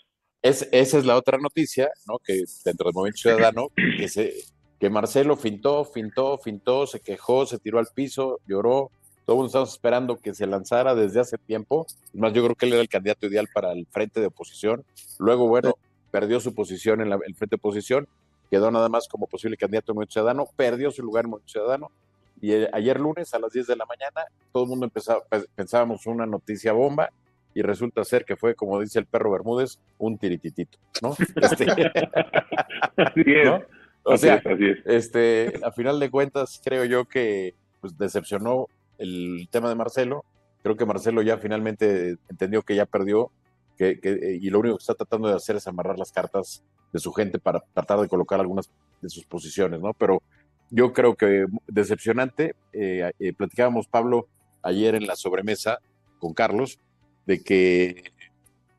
esa 0.42 0.98
es 0.98 1.04
la 1.04 1.16
otra 1.16 1.38
noticia, 1.38 1.90
¿no? 2.06 2.18
Que 2.18 2.44
dentro 2.64 2.86
del 2.86 2.94
Movimiento 2.94 3.20
Ciudadano, 3.20 3.68
que, 3.98 4.08
se, 4.08 4.32
que 4.78 4.90
Marcelo 4.90 5.36
fintó, 5.36 5.84
fintó, 5.84 6.38
fintó, 6.38 6.86
se 6.86 7.00
quejó, 7.00 7.46
se 7.46 7.58
tiró 7.58 7.78
al 7.78 7.88
piso, 7.94 8.40
lloró. 8.46 8.90
Todos 9.26 9.46
estamos 9.46 9.72
esperando 9.72 10.16
que 10.16 10.32
se 10.34 10.46
lanzara 10.46 10.94
desde 10.94 11.18
hace 11.18 11.36
tiempo. 11.36 11.86
Más, 12.14 12.32
yo 12.32 12.44
creo 12.44 12.54
que 12.54 12.66
él 12.66 12.74
era 12.74 12.82
el 12.82 12.88
candidato 12.88 13.26
ideal 13.26 13.48
para 13.52 13.72
el 13.72 13.86
frente 13.90 14.20
de 14.20 14.26
oposición. 14.26 14.84
Luego, 15.18 15.48
bueno, 15.48 15.74
perdió 16.12 16.38
su 16.38 16.54
posición 16.54 17.00
en 17.00 17.12
el 17.12 17.18
frente 17.34 17.56
de 17.56 17.56
oposición, 17.56 18.06
quedó 18.50 18.70
nada 18.70 18.88
más 18.88 19.08
como 19.08 19.26
posible 19.26 19.56
candidato 19.56 19.86
del 19.88 19.96
Movimiento 19.96 20.12
Ciudadano, 20.12 20.46
perdió 20.56 20.92
su 20.92 21.02
lugar 21.02 21.24
en 21.24 21.30
Movimiento 21.30 21.52
Ciudadano. 21.52 21.90
Y 22.40 22.52
eh, 22.52 22.70
ayer 22.72 23.00
lunes 23.00 23.34
a 23.34 23.40
las 23.40 23.52
10 23.52 23.66
de 23.66 23.76
la 23.76 23.84
mañana, 23.86 24.22
todo 24.52 24.62
el 24.62 24.68
mundo 24.68 24.86
empezaba, 24.86 25.22
pensábamos 25.56 26.06
una 26.06 26.24
noticia 26.24 26.72
bomba, 26.72 27.10
y 27.52 27.62
resulta 27.62 28.04
ser 28.04 28.26
que 28.26 28.36
fue, 28.36 28.54
como 28.54 28.78
dice 28.78 28.98
el 28.98 29.06
perro 29.06 29.32
Bermúdez, 29.32 29.78
un 29.98 30.18
tirititito, 30.18 30.78
¿no? 31.02 31.16
Este, 31.42 31.66
así 32.96 33.24
es. 33.26 33.62
O 34.04 34.16
sea, 34.16 34.40
este, 34.84 35.58
a 35.64 35.72
final 35.72 35.98
de 35.98 36.10
cuentas, 36.10 36.60
creo 36.62 36.84
yo 36.84 37.06
que 37.06 37.54
pues, 37.80 37.96
decepcionó 37.98 38.68
el 38.98 39.48
tema 39.50 39.68
de 39.68 39.74
Marcelo. 39.74 40.24
Creo 40.62 40.76
que 40.76 40.86
Marcelo 40.86 41.22
ya 41.22 41.38
finalmente 41.38 42.16
entendió 42.28 42.62
que 42.62 42.74
ya 42.74 42.86
perdió 42.86 43.30
que, 43.76 44.00
que, 44.00 44.38
y 44.40 44.50
lo 44.50 44.60
único 44.60 44.76
que 44.76 44.82
está 44.82 44.94
tratando 44.94 45.28
de 45.28 45.34
hacer 45.34 45.56
es 45.56 45.66
amarrar 45.66 45.98
las 45.98 46.12
cartas 46.12 46.64
de 46.92 46.98
su 46.98 47.12
gente 47.12 47.38
para 47.38 47.60
tratar 47.74 48.00
de 48.00 48.08
colocar 48.08 48.40
algunas 48.40 48.70
de 49.02 49.08
sus 49.08 49.24
posiciones, 49.26 49.80
¿no? 49.80 49.92
Pero 49.94 50.22
yo 50.70 50.92
creo 50.92 51.14
que 51.14 51.46
decepcionante. 51.66 52.54
Eh, 52.72 53.10
eh, 53.18 53.32
platicábamos, 53.32 53.86
Pablo, 53.86 54.28
ayer 54.62 54.94
en 54.94 55.06
la 55.06 55.16
sobremesa 55.16 55.78
con 56.18 56.34
Carlos, 56.34 56.78
de 57.26 57.42
que 57.42 58.12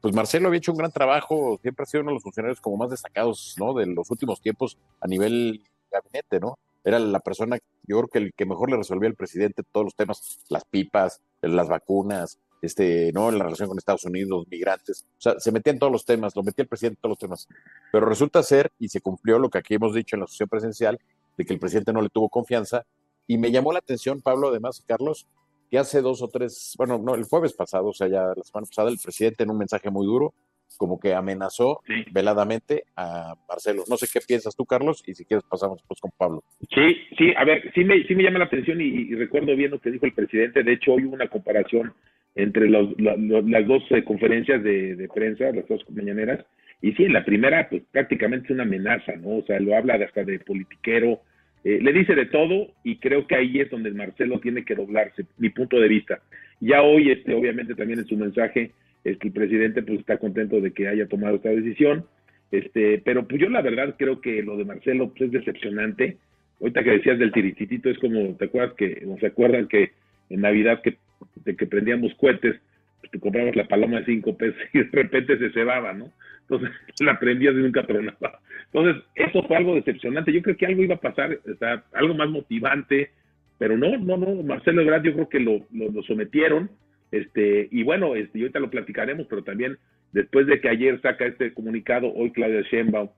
pues 0.01 0.13
Marcelo 0.13 0.47
había 0.47 0.59
hecho 0.59 0.71
un 0.71 0.77
gran 0.77 0.91
trabajo, 0.91 1.59
siempre 1.61 1.83
ha 1.83 1.85
sido 1.85 2.01
uno 2.01 2.11
de 2.11 2.15
los 2.15 2.23
funcionarios 2.23 2.61
como 2.61 2.77
más 2.77 2.89
destacados, 2.89 3.55
¿no? 3.57 3.73
De 3.73 3.85
los 3.85 4.09
últimos 4.11 4.41
tiempos 4.41 4.77
a 5.01 5.07
nivel 5.07 5.61
gabinete, 5.91 6.39
¿no? 6.39 6.57
Era 6.87 6.99
la 6.99 7.19
persona, 7.19 7.57
yo 7.83 7.97
creo 7.97 8.07
que 8.07 8.17
el 8.19 8.33
que 8.33 8.45
mejor 8.45 8.71
le 8.71 8.77
resolvía 8.77 9.09
al 9.09 9.15
presidente 9.15 9.61
todos 9.73 9.87
los 9.87 9.95
temas, 9.95 10.39
las 10.47 10.63
pipas, 10.63 11.21
las 11.41 11.67
vacunas, 11.67 12.39
este, 12.61 13.11
¿no? 13.11 13.29
La 13.29 13.43
relación 13.43 13.67
con 13.67 13.77
Estados 13.77 14.05
Unidos, 14.05 14.47
migrantes, 14.49 15.05
o 15.17 15.21
sea, 15.21 15.37
se 15.37 15.51
metía 15.51 15.73
en 15.73 15.79
todos 15.79 15.91
los 15.91 16.05
temas, 16.05 16.33
lo 16.33 16.43
metía 16.43 16.63
el 16.63 16.69
presidente 16.69 16.95
en 16.95 17.01
todos 17.01 17.11
los 17.11 17.19
temas. 17.19 17.47
Pero 17.91 18.05
resulta 18.05 18.41
ser, 18.41 18.71
y 18.79 18.87
se 18.87 19.01
cumplió 19.01 19.37
lo 19.37 19.49
que 19.49 19.57
aquí 19.57 19.73
hemos 19.73 19.93
dicho 19.93 20.15
en 20.15 20.21
la 20.21 20.27
sesión 20.27 20.47
presencial, 20.47 20.97
de 21.37 21.45
que 21.45 21.51
el 21.51 21.59
presidente 21.59 21.91
no 21.91 22.01
le 22.01 22.07
tuvo 22.07 22.29
confianza, 22.29 22.85
y 23.27 23.37
me 23.37 23.51
llamó 23.51 23.73
la 23.73 23.79
atención, 23.79 24.21
Pablo, 24.21 24.47
además, 24.47 24.81
Carlos, 24.87 25.27
que 25.69 25.77
hace 25.77 26.01
dos 26.01 26.21
o 26.21 26.29
tres, 26.29 26.73
bueno, 26.77 26.99
no, 26.99 27.15
el 27.15 27.25
jueves 27.25 27.51
pasado, 27.51 27.87
o 27.87 27.93
sea, 27.93 28.07
ya 28.07 28.27
la 28.33 28.43
semana 28.45 28.65
pasada, 28.65 28.89
el 28.89 28.97
presidente 28.97 29.43
en 29.43 29.49
un 29.49 29.57
mensaje 29.57 29.89
muy 29.89 30.05
duro 30.05 30.33
como 30.77 30.99
que 30.99 31.13
amenazó 31.13 31.81
veladamente 32.11 32.83
a 32.95 33.35
Marcelo. 33.47 33.83
No 33.89 33.97
sé 33.97 34.07
qué 34.11 34.19
piensas 34.25 34.55
tú, 34.55 34.65
Carlos, 34.65 35.03
y 35.05 35.13
si 35.13 35.25
quieres 35.25 35.45
pasamos 35.45 35.83
pues 35.87 35.99
con 35.99 36.11
Pablo. 36.17 36.43
Sí, 36.73 36.97
sí, 37.17 37.33
a 37.37 37.43
ver, 37.45 37.71
sí 37.73 37.83
me, 37.83 38.03
sí 38.03 38.15
me 38.15 38.23
llama 38.23 38.39
la 38.39 38.45
atención 38.45 38.79
y, 38.81 39.15
recuerdo 39.15 39.55
bien 39.55 39.71
lo 39.71 39.79
que 39.79 39.91
dijo 39.91 40.05
el 40.05 40.13
presidente. 40.13 40.63
De 40.63 40.73
hecho, 40.73 40.93
hoy 40.93 41.05
hubo 41.05 41.15
una 41.15 41.27
comparación 41.27 41.93
entre 42.35 42.69
las 42.69 43.67
dos 43.67 43.83
eh, 43.89 44.03
conferencias 44.03 44.63
de, 44.63 45.09
prensa, 45.13 45.51
las 45.51 45.67
dos 45.67 45.83
mañaneras, 45.89 46.45
y 46.81 46.91
sí, 46.93 47.05
en 47.05 47.13
la 47.13 47.25
primera, 47.25 47.67
pues 47.69 47.81
prácticamente 47.91 48.45
es 48.45 48.51
una 48.51 48.63
amenaza, 48.63 49.15
¿no? 49.15 49.37
O 49.37 49.43
sea, 49.47 49.59
lo 49.59 49.75
habla 49.75 49.95
hasta 49.95 50.23
de 50.23 50.39
politiquero, 50.39 51.21
eh, 51.63 51.79
le 51.81 51.91
dice 51.91 52.13
de 52.13 52.27
todo 52.27 52.67
y 52.83 52.97
creo 52.97 53.25
que 53.25 53.35
ahí 53.35 53.59
es 53.59 53.71
donde 53.71 53.91
Marcelo 53.91 54.39
tiene 54.39 54.63
que 54.63 54.75
doblarse, 54.75 55.25
mi 55.37 55.49
punto 55.49 55.79
de 55.79 55.87
vista. 55.87 56.21
Ya 56.59 56.83
hoy, 56.83 57.11
este, 57.11 57.33
obviamente 57.33 57.73
también 57.73 57.99
en 57.99 58.07
su 58.07 58.15
mensaje, 58.15 58.71
este, 59.11 59.27
el 59.27 59.33
presidente 59.33 59.83
pues 59.83 59.99
está 59.99 60.17
contento 60.17 60.59
de 60.61 60.71
que 60.71 60.87
haya 60.87 61.07
tomado 61.07 61.37
esta 61.37 61.49
decisión, 61.49 62.05
este, 62.51 63.01
pero 63.03 63.27
pues 63.27 63.41
yo 63.41 63.49
la 63.49 63.61
verdad 63.61 63.95
creo 63.97 64.21
que 64.21 64.41
lo 64.41 64.57
de 64.57 64.65
Marcelo 64.65 65.09
pues, 65.09 65.23
es 65.23 65.31
decepcionante. 65.31 66.17
Ahorita 66.59 66.83
que 66.83 66.91
decías 66.91 67.19
del 67.19 67.31
tirititito 67.31 67.89
es 67.89 67.99
como, 67.99 68.35
¿te 68.35 68.45
acuerdas 68.45 68.73
que, 68.75 69.05
o 69.07 69.17
se 69.19 69.27
acuerdan 69.27 69.67
que 69.67 69.91
en 70.29 70.41
Navidad 70.41 70.81
que, 70.81 70.97
de 71.45 71.55
que 71.55 71.67
prendíamos 71.67 72.13
cohetes, 72.15 72.55
pues 72.99 73.11
te 73.11 73.19
comprabas 73.19 73.55
la 73.55 73.67
paloma 73.67 73.99
de 73.99 74.05
cinco 74.05 74.35
pesos 74.35 74.59
y 74.73 74.79
de 74.79 74.89
repente 74.91 75.37
se 75.37 75.51
cebaba, 75.51 75.93
¿no? 75.93 76.11
Entonces 76.41 76.69
la 76.99 77.19
prendías 77.19 77.53
y 77.53 77.57
nunca 77.57 77.85
tronaba. 77.85 78.39
Entonces, 78.73 79.03
eso 79.15 79.43
fue 79.43 79.57
algo 79.57 79.75
decepcionante. 79.75 80.33
Yo 80.33 80.41
creo 80.41 80.57
que 80.57 80.65
algo 80.65 80.83
iba 80.83 80.95
a 80.95 81.01
pasar, 81.01 81.31
o 81.33 81.97
algo 81.97 82.13
más 82.15 82.29
motivante, 82.29 83.11
pero 83.57 83.77
no, 83.77 83.97
no, 83.97 84.17
no, 84.17 84.43
Marcelo 84.43 84.81
Ebrard 84.81 85.03
yo 85.03 85.13
creo 85.13 85.29
que 85.29 85.39
lo, 85.39 85.65
lo, 85.71 86.03
sometieron, 86.03 86.69
este, 87.11 87.67
y 87.71 87.83
bueno, 87.83 88.15
este, 88.15 88.37
y 88.37 88.41
ahorita 88.41 88.59
lo 88.59 88.69
platicaremos, 88.69 89.27
pero 89.27 89.43
también 89.43 89.77
después 90.11 90.47
de 90.47 90.59
que 90.59 90.69
ayer 90.69 91.01
saca 91.01 91.25
este 91.25 91.53
comunicado, 91.53 92.13
hoy 92.13 92.31
Claudia 92.31 92.61
Sheinbaum, 92.61 93.09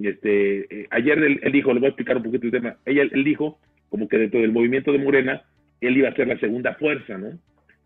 este, 0.00 0.82
eh, 0.82 0.86
ayer 0.90 1.18
él, 1.18 1.52
dijo, 1.52 1.72
le 1.72 1.80
voy 1.80 1.86
a 1.86 1.90
explicar 1.90 2.16
un 2.16 2.24
poquito 2.24 2.46
el 2.46 2.52
tema, 2.52 2.76
ella, 2.84 3.02
él 3.02 3.24
dijo 3.24 3.58
como 3.88 4.08
que 4.08 4.18
dentro 4.18 4.40
del 4.40 4.52
movimiento 4.52 4.92
de 4.92 4.98
Morena, 4.98 5.42
él 5.80 5.96
iba 5.96 6.08
a 6.08 6.14
ser 6.14 6.26
la 6.26 6.38
segunda 6.38 6.74
fuerza, 6.74 7.18
¿no? 7.18 7.38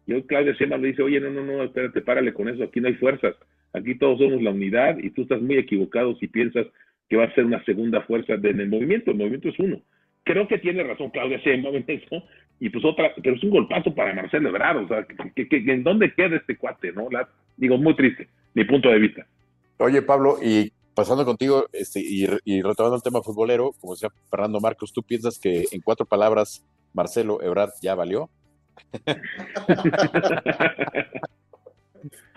Y 0.07 0.15
hoy 0.15 0.23
Claudia 0.23 0.55
Sheinbaum 0.55 0.83
le 0.83 0.89
dice, 0.89 1.03
oye, 1.03 1.21
no, 1.21 1.31
no, 1.31 1.45
no, 1.45 1.63
espérate, 1.63 2.01
párale 2.01 2.33
con 2.33 2.49
eso, 2.49 2.65
aquí 2.65 2.81
no 2.81 2.89
hay 2.89 2.95
fuerzas, 2.95 3.37
aquí 3.73 3.97
todos 3.97 4.19
somos 4.19 4.43
la 4.43 4.51
unidad 4.51 4.99
y 4.99 5.11
tú 5.11 5.23
estás 5.23 5.41
muy 5.41 5.57
equivocado 5.57 6.17
si 6.17 6.27
piensas 6.27 6.67
que 7.09 7.17
va 7.17 7.25
a 7.25 7.35
ser 7.35 7.45
una 7.45 7.63
segunda 7.65 8.01
fuerza 8.03 8.35
en 8.35 8.61
el 8.61 8.69
movimiento, 8.69 9.11
el 9.11 9.19
movimiento 9.19 9.49
es 9.51 9.59
uno 9.59 9.83
creo 10.25 10.47
que 10.49 10.59
tiene 10.59 10.83
razón 10.83 11.11
Claudia 11.11 11.39
Sheinbaum 11.39 11.77
en 11.77 11.85
eso, 11.89 12.23
y 12.61 12.69
pues 12.69 12.85
otra, 12.85 13.13
pero 13.23 13.35
es 13.37 13.43
un 13.43 13.51
golpazo 13.51 13.93
para 13.95 14.15
Marcelo 14.15 14.51
Ebrard, 14.51 14.85
o 14.85 14.89
sea, 14.89 15.07
que, 15.35 15.49
¿en 15.51 15.83
dónde 15.83 16.13
queda 16.15 16.37
este 16.37 16.59
cuate, 16.59 16.93
no? 16.93 17.09
La, 17.11 17.27
digo, 17.57 17.79
muy 17.79 17.97
triste, 17.97 18.29
mi 18.53 18.65
punto 18.65 18.91
de 18.91 18.99
vista. 18.99 19.27
Oye, 19.79 20.03
Pablo, 20.03 20.39
y 20.43 20.71
pasando 20.95 21.25
contigo, 21.25 21.65
este, 21.73 22.01
y, 22.01 22.27
y 22.45 22.61
retomando 22.61 22.97
el 22.97 23.03
tema 23.03 23.23
futbolero, 23.23 23.73
como 23.81 23.95
decía 23.95 24.11
Fernando 24.31 24.61
Marcos, 24.61 24.93
¿tú 24.93 25.03
piensas 25.03 25.39
que 25.39 25.65
en 25.73 25.81
cuatro 25.81 26.05
palabras 26.05 26.63
Marcelo 26.93 27.43
Ebrard 27.43 27.71
ya 27.81 27.95
valió? 27.95 28.29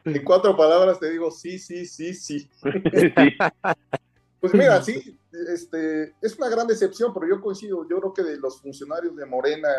en 0.06 0.24
cuatro 0.24 0.56
palabras 0.56 1.00
te 1.00 1.12
digo 1.12 1.32
sí, 1.32 1.60
sí, 1.60 1.86
sí, 1.86 2.14
sí. 2.14 2.40
sí. 2.40 2.50
Pues 4.40 4.54
mira, 4.54 4.82
sí, 4.82 5.18
este, 5.54 6.14
es 6.22 6.38
una 6.38 6.50
gran 6.50 6.68
decepción, 6.68 7.14
pero 7.14 7.28
yo 7.28 7.40
coincido, 7.42 7.88
yo 7.90 8.00
creo 8.00 8.14
que 8.14 8.24
de 8.24 8.38
los 8.38 8.62
funcionarios 8.62 9.16
de 9.16 9.26
Morena 9.26 9.70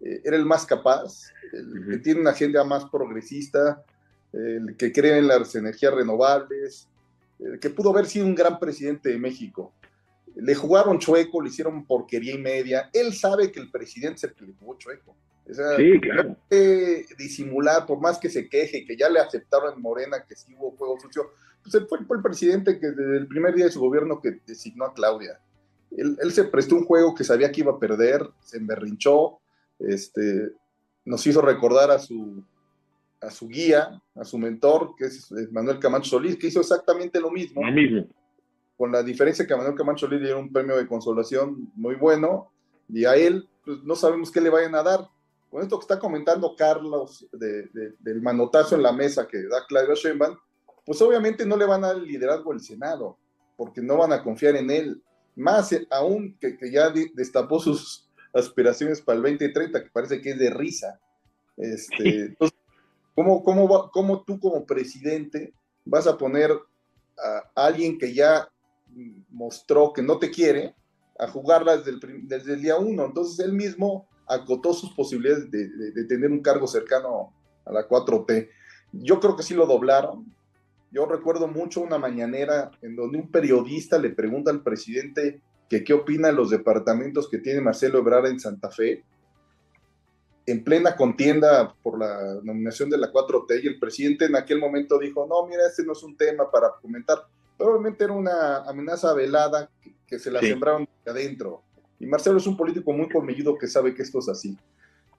eh, 0.00 0.20
era 0.24 0.36
el 0.36 0.44
más 0.44 0.66
capaz, 0.66 1.30
el 1.52 1.86
que 1.88 1.98
tiene 1.98 2.20
una 2.20 2.30
agenda 2.30 2.64
más 2.64 2.84
progresista, 2.86 3.84
el 4.32 4.76
que 4.76 4.92
cree 4.92 5.18
en 5.18 5.26
las 5.26 5.54
energías 5.54 5.92
renovables, 5.92 6.88
el 7.38 7.58
que 7.58 7.70
pudo 7.70 7.90
haber 7.90 8.06
sido 8.06 8.26
un 8.26 8.34
gran 8.34 8.58
presidente 8.58 9.08
de 9.08 9.18
México. 9.18 9.72
Le 10.36 10.54
jugaron 10.54 10.98
chueco, 10.98 11.42
le 11.42 11.48
hicieron 11.48 11.84
porquería 11.84 12.34
y 12.34 12.38
media. 12.38 12.88
Él 12.92 13.12
sabe 13.12 13.50
que 13.50 13.58
el 13.58 13.70
presidente 13.70 14.16
es 14.16 14.24
el 14.24 14.34
que 14.34 14.46
le 14.46 14.52
jugó 14.52 14.78
chueco. 14.78 15.16
sí, 15.76 16.00
claro. 16.00 16.36
disimular, 17.18 17.84
por 17.86 18.00
más 18.00 18.18
que 18.18 18.30
se 18.30 18.48
queje, 18.48 18.84
que 18.84 18.96
ya 18.96 19.08
le 19.08 19.18
aceptaron 19.18 19.74
en 19.74 19.82
Morena 19.82 20.24
que 20.26 20.36
sí 20.36 20.54
hubo 20.56 20.76
juego 20.76 21.00
sucio, 21.00 21.30
pues 21.62 21.74
él 21.74 21.86
fue, 21.88 21.98
el 21.98 22.22
presidente 22.22 22.78
que 22.78 22.88
desde 22.88 23.16
el 23.16 23.26
primer 23.26 23.54
día 23.54 23.66
de 23.66 23.72
su 23.72 23.80
gobierno 23.80 24.20
que 24.20 24.40
designó 24.46 24.84
a 24.84 24.94
Claudia. 24.94 25.40
Él, 25.90 26.32
se 26.32 26.44
prestó 26.44 26.76
un 26.76 26.84
juego 26.84 27.14
que 27.14 27.24
sabía 27.24 27.50
que 27.50 27.62
iba 27.62 27.72
a 27.72 27.78
perder, 27.78 28.24
se 28.40 28.58
emberrinchó, 28.58 29.39
este, 29.80 30.52
nos 31.04 31.26
hizo 31.26 31.40
recordar 31.40 31.90
a 31.90 31.98
su, 31.98 32.44
a 33.20 33.30
su 33.30 33.48
guía, 33.48 34.00
a 34.14 34.24
su 34.24 34.38
mentor, 34.38 34.94
que 34.96 35.06
es 35.06 35.30
Manuel 35.50 35.78
Camacho 35.78 36.10
Solís, 36.10 36.36
que 36.36 36.48
hizo 36.48 36.60
exactamente 36.60 37.20
lo 37.20 37.30
mismo. 37.30 37.64
Lo 37.64 37.72
mismo. 37.72 38.06
Con 38.76 38.92
la 38.92 39.02
diferencia 39.02 39.46
que 39.46 39.52
a 39.52 39.56
Manuel 39.56 39.74
Camacho 39.74 40.06
Solís 40.06 40.20
le 40.20 40.28
dio 40.28 40.38
un 40.38 40.52
premio 40.52 40.76
de 40.76 40.86
consolación 40.86 41.70
muy 41.74 41.96
bueno, 41.96 42.50
y 42.88 43.04
a 43.04 43.14
él 43.14 43.48
pues, 43.64 43.82
no 43.82 43.94
sabemos 43.94 44.30
qué 44.30 44.40
le 44.40 44.50
vayan 44.50 44.74
a 44.74 44.82
dar. 44.82 45.08
Con 45.50 45.62
esto 45.62 45.78
que 45.78 45.84
está 45.84 45.98
comentando 45.98 46.54
Carlos 46.56 47.26
del 47.32 48.22
manotazo 48.22 48.76
en 48.76 48.82
la 48.82 48.92
mesa 48.92 49.26
que 49.26 49.42
da 49.48 49.66
Claudia 49.66 49.94
Sheinbaum, 49.94 50.36
pues 50.84 51.02
obviamente 51.02 51.44
no 51.44 51.56
le 51.56 51.66
van 51.66 51.84
a 51.84 51.88
dar 51.88 51.96
el 51.96 52.04
liderazgo 52.04 52.52
al 52.52 52.60
Senado, 52.60 53.18
porque 53.56 53.80
no 53.80 53.96
van 53.96 54.12
a 54.12 54.22
confiar 54.22 54.56
en 54.56 54.70
él. 54.70 55.02
Más 55.34 55.74
aún 55.90 56.36
que, 56.40 56.56
ya 56.70 56.92
destapó 57.14 57.58
sus 57.58 58.09
aspiraciones 58.32 59.00
para 59.00 59.16
el 59.16 59.22
2030, 59.22 59.84
que 59.84 59.90
parece 59.90 60.20
que 60.20 60.30
es 60.30 60.38
de 60.38 60.50
risa. 60.50 61.00
Este, 61.56 62.26
entonces, 62.26 62.58
¿cómo, 63.14 63.42
cómo, 63.92 64.22
tú 64.22 64.38
como 64.40 64.64
presidente 64.64 65.52
vas 65.84 66.06
a 66.06 66.16
poner 66.16 66.52
a 67.18 67.66
alguien 67.66 67.98
que 67.98 68.14
ya 68.14 68.48
mostró 69.28 69.92
que 69.92 70.02
no 70.02 70.18
te 70.18 70.30
quiere 70.30 70.74
a 71.18 71.28
jugarla 71.28 71.76
desde 71.76 71.90
el, 71.90 72.28
desde 72.28 72.54
el 72.54 72.62
día 72.62 72.76
uno? 72.76 73.06
Entonces 73.06 73.44
él 73.44 73.52
mismo 73.52 74.08
acotó 74.26 74.72
sus 74.72 74.92
posibilidades 74.94 75.50
de, 75.50 75.68
de 75.68 76.04
tener 76.04 76.30
un 76.30 76.40
cargo 76.40 76.66
cercano 76.66 77.32
a 77.64 77.72
la 77.72 77.88
4T. 77.88 78.48
Yo 78.92 79.20
creo 79.20 79.36
que 79.36 79.42
sí 79.42 79.54
lo 79.54 79.66
doblaron, 79.66 80.32
yo 80.92 81.06
recuerdo 81.06 81.46
mucho 81.46 81.80
una 81.80 81.98
mañanera 81.98 82.72
en 82.82 82.96
donde 82.96 83.18
un 83.18 83.30
periodista 83.30 83.98
le 83.98 84.10
pregunta 84.10 84.50
al 84.50 84.62
presidente 84.62 85.40
que 85.70 85.82
qué 85.84 85.94
opina 85.94 86.28
de 86.28 86.34
los 86.34 86.50
departamentos 86.50 87.28
que 87.30 87.38
tiene 87.38 87.62
Marcelo 87.62 88.00
Ebrard 88.00 88.26
en 88.26 88.40
Santa 88.40 88.70
Fe, 88.70 89.02
en 90.44 90.64
plena 90.64 90.96
contienda 90.96 91.74
por 91.82 91.98
la 91.98 92.40
nominación 92.42 92.90
de 92.90 92.98
la 92.98 93.10
4T, 93.10 93.62
y 93.62 93.68
el 93.68 93.78
presidente 93.78 94.26
en 94.26 94.36
aquel 94.36 94.58
momento 94.58 94.98
dijo, 94.98 95.26
no, 95.26 95.46
mira, 95.46 95.66
este 95.66 95.84
no 95.84 95.92
es 95.92 96.02
un 96.02 96.16
tema 96.16 96.50
para 96.50 96.72
comentar. 96.82 97.18
Probablemente 97.56 98.04
era 98.04 98.12
una 98.12 98.56
amenaza 98.68 99.14
velada 99.14 99.70
que, 100.06 100.18
se 100.18 100.30
la 100.30 100.40
sembraron 100.40 100.88
de 101.04 101.10
adentro. 101.10 101.62
Y 101.98 102.06
Marcelo 102.06 102.38
es 102.38 102.46
un 102.46 102.56
político 102.56 102.92
muy 102.92 103.08
colmilludo 103.08 103.56
que 103.56 103.68
sabe 103.68 103.94
que 103.94 104.02
esto 104.02 104.18
es 104.18 104.28
así. 104.28 104.58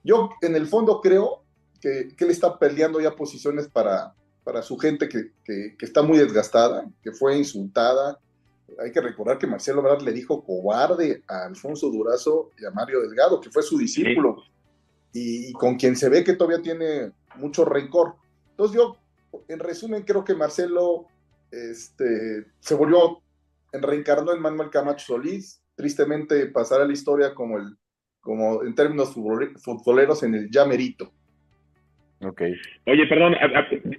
Yo, 0.04 0.30
en 0.42 0.54
el 0.54 0.66
fondo, 0.66 1.00
creo 1.00 1.44
que, 1.80 2.14
que 2.14 2.24
él 2.24 2.30
está 2.30 2.58
peleando 2.58 3.00
ya 3.00 3.16
posiciones 3.16 3.68
para, 3.68 4.14
para 4.44 4.62
su 4.62 4.76
gente 4.76 5.08
que, 5.08 5.32
está 5.80 6.02
muy 6.02 6.18
desgastada, 6.18 6.88
que 7.02 7.12
fue 7.12 7.36
insultada. 7.36 8.18
Hay 8.78 8.92
que 8.92 9.00
recordar 9.00 9.38
que 9.38 9.46
Marcelo 9.46 9.80
Ebrard 9.80 10.02
le 10.02 10.12
dijo 10.12 10.44
cobarde 10.44 11.22
a 11.28 11.46
Alfonso 11.46 11.90
Durazo 11.90 12.50
y 12.58 12.64
a 12.64 12.70
Mario 12.70 13.00
Delgado, 13.00 13.40
que 13.40 13.50
fue 13.50 13.62
su 13.62 13.78
discípulo, 13.78 14.42
y, 15.12 15.52
con 15.52 15.76
quien 15.76 15.96
se 15.96 16.08
ve 16.08 16.24
que 16.24 16.34
todavía 16.34 16.62
tiene 16.62 17.12
mucho 17.36 17.64
rencor. 17.64 18.14
Entonces 18.50 18.76
yo, 18.76 18.96
en 19.48 19.58
resumen, 19.58 20.02
creo 20.02 20.24
que 20.24 20.34
Marcelo 20.34 21.06
este, 21.50 22.46
se 22.60 22.74
volvió, 22.74 23.22
reencarnó 23.72 24.32
en 24.32 24.40
Manuel 24.40 24.70
Camacho 24.70 25.06
Solís, 25.06 25.62
tristemente 25.74 26.46
pasará 26.46 26.84
la 26.84 26.92
historia 26.92 27.34
como, 27.34 27.58
el, 27.58 27.76
como 28.20 28.62
en 28.62 28.74
términos 28.74 29.14
futboleros 29.14 30.22
en 30.22 30.34
el 30.34 30.50
llamerito. 30.50 31.12
Oye, 32.86 33.06
perdón, 33.08 33.34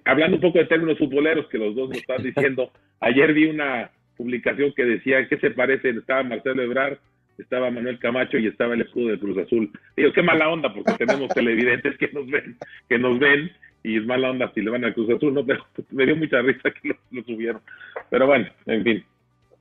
hablando 0.06 0.38
un 0.38 0.42
poco 0.42 0.58
de 0.58 0.66
términos 0.66 0.98
futboleros 0.98 1.48
que 1.50 1.58
los 1.58 1.76
dos 1.76 1.90
nos 1.90 1.98
están 1.98 2.24
diciendo, 2.24 2.72
ayer 3.00 3.34
vi 3.34 3.50
una 3.50 3.92
publicación 4.18 4.74
que 4.76 4.86
decía 4.86 5.28
que 5.28 5.38
se 5.38 5.52
parece, 5.52 5.90
estaba 5.90 6.24
Marcelo 6.24 6.62
Ebrard, 6.62 6.98
estaba 7.38 7.72
Manuel 7.72 8.00
Camacho 8.00 8.38
y 8.38 8.48
estaba 8.48 8.74
el 8.74 8.82
escudo 8.82 9.10
de 9.10 9.20
Cruz 9.20 9.38
Azul. 9.38 9.72
Digo, 9.96 10.14
qué 10.14 10.22
mala 10.22 10.50
onda, 10.50 10.74
porque 10.74 10.94
tenemos 11.06 11.30
televidentes 11.30 11.98
que 11.98 12.10
nos 12.12 12.28
ven, 12.28 12.58
que 12.90 13.00
nos 13.00 13.20
ven, 13.20 13.52
y 13.84 13.98
es 13.98 14.06
mala 14.06 14.32
onda 14.32 14.52
si 14.54 14.62
le 14.62 14.70
van 14.70 14.86
al 14.86 14.94
Cruz 14.94 15.10
Azul, 15.10 15.34
no, 15.34 15.46
pero 15.46 15.66
me 15.92 16.06
dio 16.06 16.16
mucha 16.16 16.42
risa 16.42 16.72
que 16.72 16.96
lo, 17.12 17.24
subieron. 17.24 17.62
Pero 18.10 18.28
bueno, 18.28 18.48
en 18.66 18.84
fin. 18.84 19.06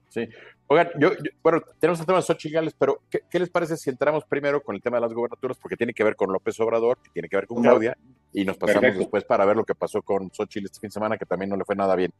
Sí. 0.08 0.28
Oigan, 0.68 0.88
yo, 0.98 1.10
bueno, 1.42 1.62
tenemos 1.78 2.00
el 2.00 2.06
tema 2.06 2.18
de 2.18 2.22
Xochitl 2.22 2.70
pero 2.78 3.02
¿qué, 3.10 3.38
les 3.38 3.50
parece 3.50 3.76
si 3.76 3.90
entramos 3.90 4.24
primero 4.24 4.62
con 4.62 4.74
el 4.74 4.80
tema 4.80 4.96
de 4.96 5.02
las 5.02 5.12
gobernaturas? 5.12 5.58
Porque 5.58 5.76
tiene 5.76 5.92
que 5.92 6.04
ver 6.04 6.16
con 6.16 6.32
López 6.32 6.58
Obrador, 6.60 6.98
que 7.02 7.10
tiene 7.10 7.28
que 7.28 7.36
ver 7.36 7.46
con 7.46 7.62
Claudia, 7.62 7.96
y 8.32 8.44
nos 8.44 8.56
pasamos 8.56 8.96
después 8.96 9.24
para 9.24 9.44
ver 9.44 9.56
lo 9.56 9.64
que 9.64 9.74
pasó 9.74 10.00
con 10.00 10.30
Xochitl 10.32 10.66
este 10.66 10.80
fin 10.80 10.88
de 10.88 10.92
semana, 10.92 11.18
que 11.18 11.26
también 11.26 11.50
no 11.50 11.56
le 11.56 11.64
fue 11.64 11.76
nada 11.76 11.94
bien. 11.94 12.12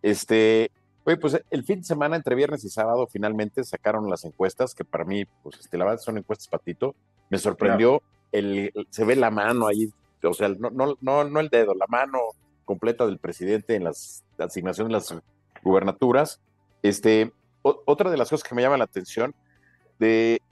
Este, 0.00 0.70
oye, 1.08 1.16
pues 1.16 1.42
el 1.50 1.64
fin 1.64 1.80
de 1.80 1.84
semana, 1.84 2.16
entre 2.16 2.34
viernes 2.34 2.64
y 2.64 2.68
sábado, 2.68 3.06
finalmente 3.06 3.64
sacaron 3.64 4.10
las 4.10 4.24
encuestas, 4.24 4.74
que 4.74 4.84
para 4.84 5.04
mí, 5.04 5.24
pues 5.42 5.58
este, 5.60 5.78
la 5.78 5.86
verdad 5.86 6.00
son 6.00 6.18
encuestas 6.18 6.48
patito. 6.48 6.94
Me 7.30 7.38
sorprendió, 7.38 8.02
el, 8.30 8.72
se 8.90 9.04
ve 9.04 9.16
la 9.16 9.30
mano 9.30 9.66
ahí, 9.66 9.90
o 10.22 10.34
sea, 10.34 10.48
no, 10.48 10.70
no, 10.70 10.96
no, 11.00 11.24
no 11.24 11.40
el 11.40 11.48
dedo, 11.48 11.74
la 11.74 11.86
mano 11.88 12.18
completa 12.64 13.06
del 13.06 13.18
presidente 13.18 13.74
en 13.74 13.84
las 13.84 14.22
asignaciones 14.38 14.88
de 14.88 15.14
las 15.14 15.22
gubernaturas. 15.62 16.40
Este, 16.82 17.32
otra 17.62 18.10
de 18.10 18.18
las 18.18 18.28
cosas 18.28 18.46
que 18.46 18.54
me 18.54 18.62
llama 18.62 18.76
la 18.76 18.84
atención, 18.84 19.34
de, 19.98 20.42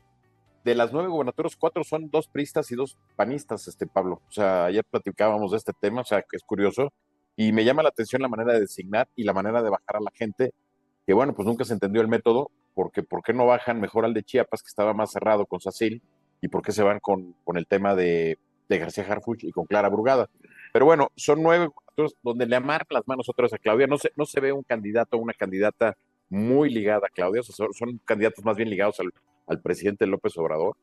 de 0.65 0.75
las 0.75 0.93
nueve 0.93 1.09
gubernaturas, 1.09 1.55
cuatro 1.57 1.85
son 1.85 2.11
dos 2.11 2.29
pristas 2.29 2.71
y 2.71 2.77
dos 2.77 2.97
panistas, 3.15 3.69
este 3.69 3.87
Pablo. 3.87 4.23
O 4.29 4.33
sea, 4.33 4.65
ayer 4.65 4.85
platicábamos 4.91 5.51
de 5.51 5.59
este 5.59 5.73
tema, 5.79 6.01
o 6.01 6.05
sea, 6.05 6.23
que 6.23 6.37
es 6.37 6.43
curioso. 6.43 6.93
Y 7.37 7.53
me 7.53 7.65
llama 7.65 7.83
la 7.83 7.91
atención 7.91 8.23
la 8.23 8.29
manera 8.29 8.55
de 8.55 8.61
designar 8.61 9.09
y 9.15 9.25
la 9.25 9.33
manera 9.33 9.63
de 9.63 9.71
bajar 9.71 9.97
a 9.97 10.01
la 10.01 10.11
gente, 10.15 10.53
que 11.07 11.13
bueno, 11.13 11.35
pues 11.35 11.47
nunca 11.47 11.65
se 11.65 11.75
entendió 11.75 12.01
el 12.01 12.09
método, 12.09 12.51
porque 12.75 13.03
¿por 13.03 13.23
qué 13.23 13.33
no 13.33 13.47
bajan 13.47 13.81
mejor 13.81 14.05
al 14.05 14.15
de 14.15 14.23
Chiapas, 14.23 14.63
que 14.63 14.69
estaba 14.69 14.95
más 14.95 15.13
cerrado 15.13 15.47
con 15.47 15.61
Sacil, 15.61 16.03
y 16.41 16.49
por 16.49 16.63
qué 16.63 16.73
se 16.73 16.83
van 16.83 17.01
con, 17.01 17.35
con 17.45 17.57
el 17.57 17.67
tema 17.67 17.95
de, 17.95 18.39
de 18.69 18.79
García 18.79 19.05
Harfuch 19.09 19.45
y 19.45 19.53
con 19.53 19.67
Clara 19.67 19.89
Brugada? 19.89 20.29
Pero 20.73 20.87
bueno, 20.87 21.11
son 21.17 21.43
nueve 21.43 21.71
donde 22.23 22.47
le 22.47 22.57
amarran 22.57 22.87
las 22.91 23.07
manos 23.07 23.29
otra 23.29 23.45
vez 23.45 23.53
a 23.55 23.59
Claudia. 23.59 23.87
No 23.87 23.99
se, 23.99 24.13
no 24.17 24.27
se 24.27 24.41
ve 24.41 24.53
un 24.53 24.63
candidato 24.63 25.17
o 25.17 25.21
una 25.21 25.33
candidata 25.33 25.97
muy 26.29 26.71
ligada 26.71 27.07
a 27.07 27.11
Claudia, 27.11 27.41
o 27.41 27.45
sea, 27.45 27.67
son, 27.73 28.01
candidatos 28.05 28.45
más 28.45 28.57
bien 28.57 28.69
ligados 28.69 28.99
al, 29.01 29.13
al, 29.47 29.61
presidente 29.61 30.07
López 30.07 30.37
Obrador. 30.37 30.77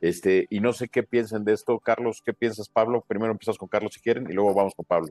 Este, 0.00 0.46
y 0.50 0.60
no 0.60 0.72
sé 0.72 0.88
qué 0.88 1.02
piensan 1.02 1.44
de 1.44 1.52
esto, 1.52 1.78
Carlos, 1.78 2.22
¿qué 2.24 2.32
piensas, 2.32 2.68
Pablo? 2.68 3.04
Primero 3.06 3.32
empezamos 3.32 3.58
con 3.58 3.68
Carlos 3.68 3.94
si 3.94 4.00
quieren 4.00 4.30
y 4.30 4.32
luego 4.32 4.54
vamos 4.54 4.74
con 4.74 4.84
Pablo. 4.84 5.08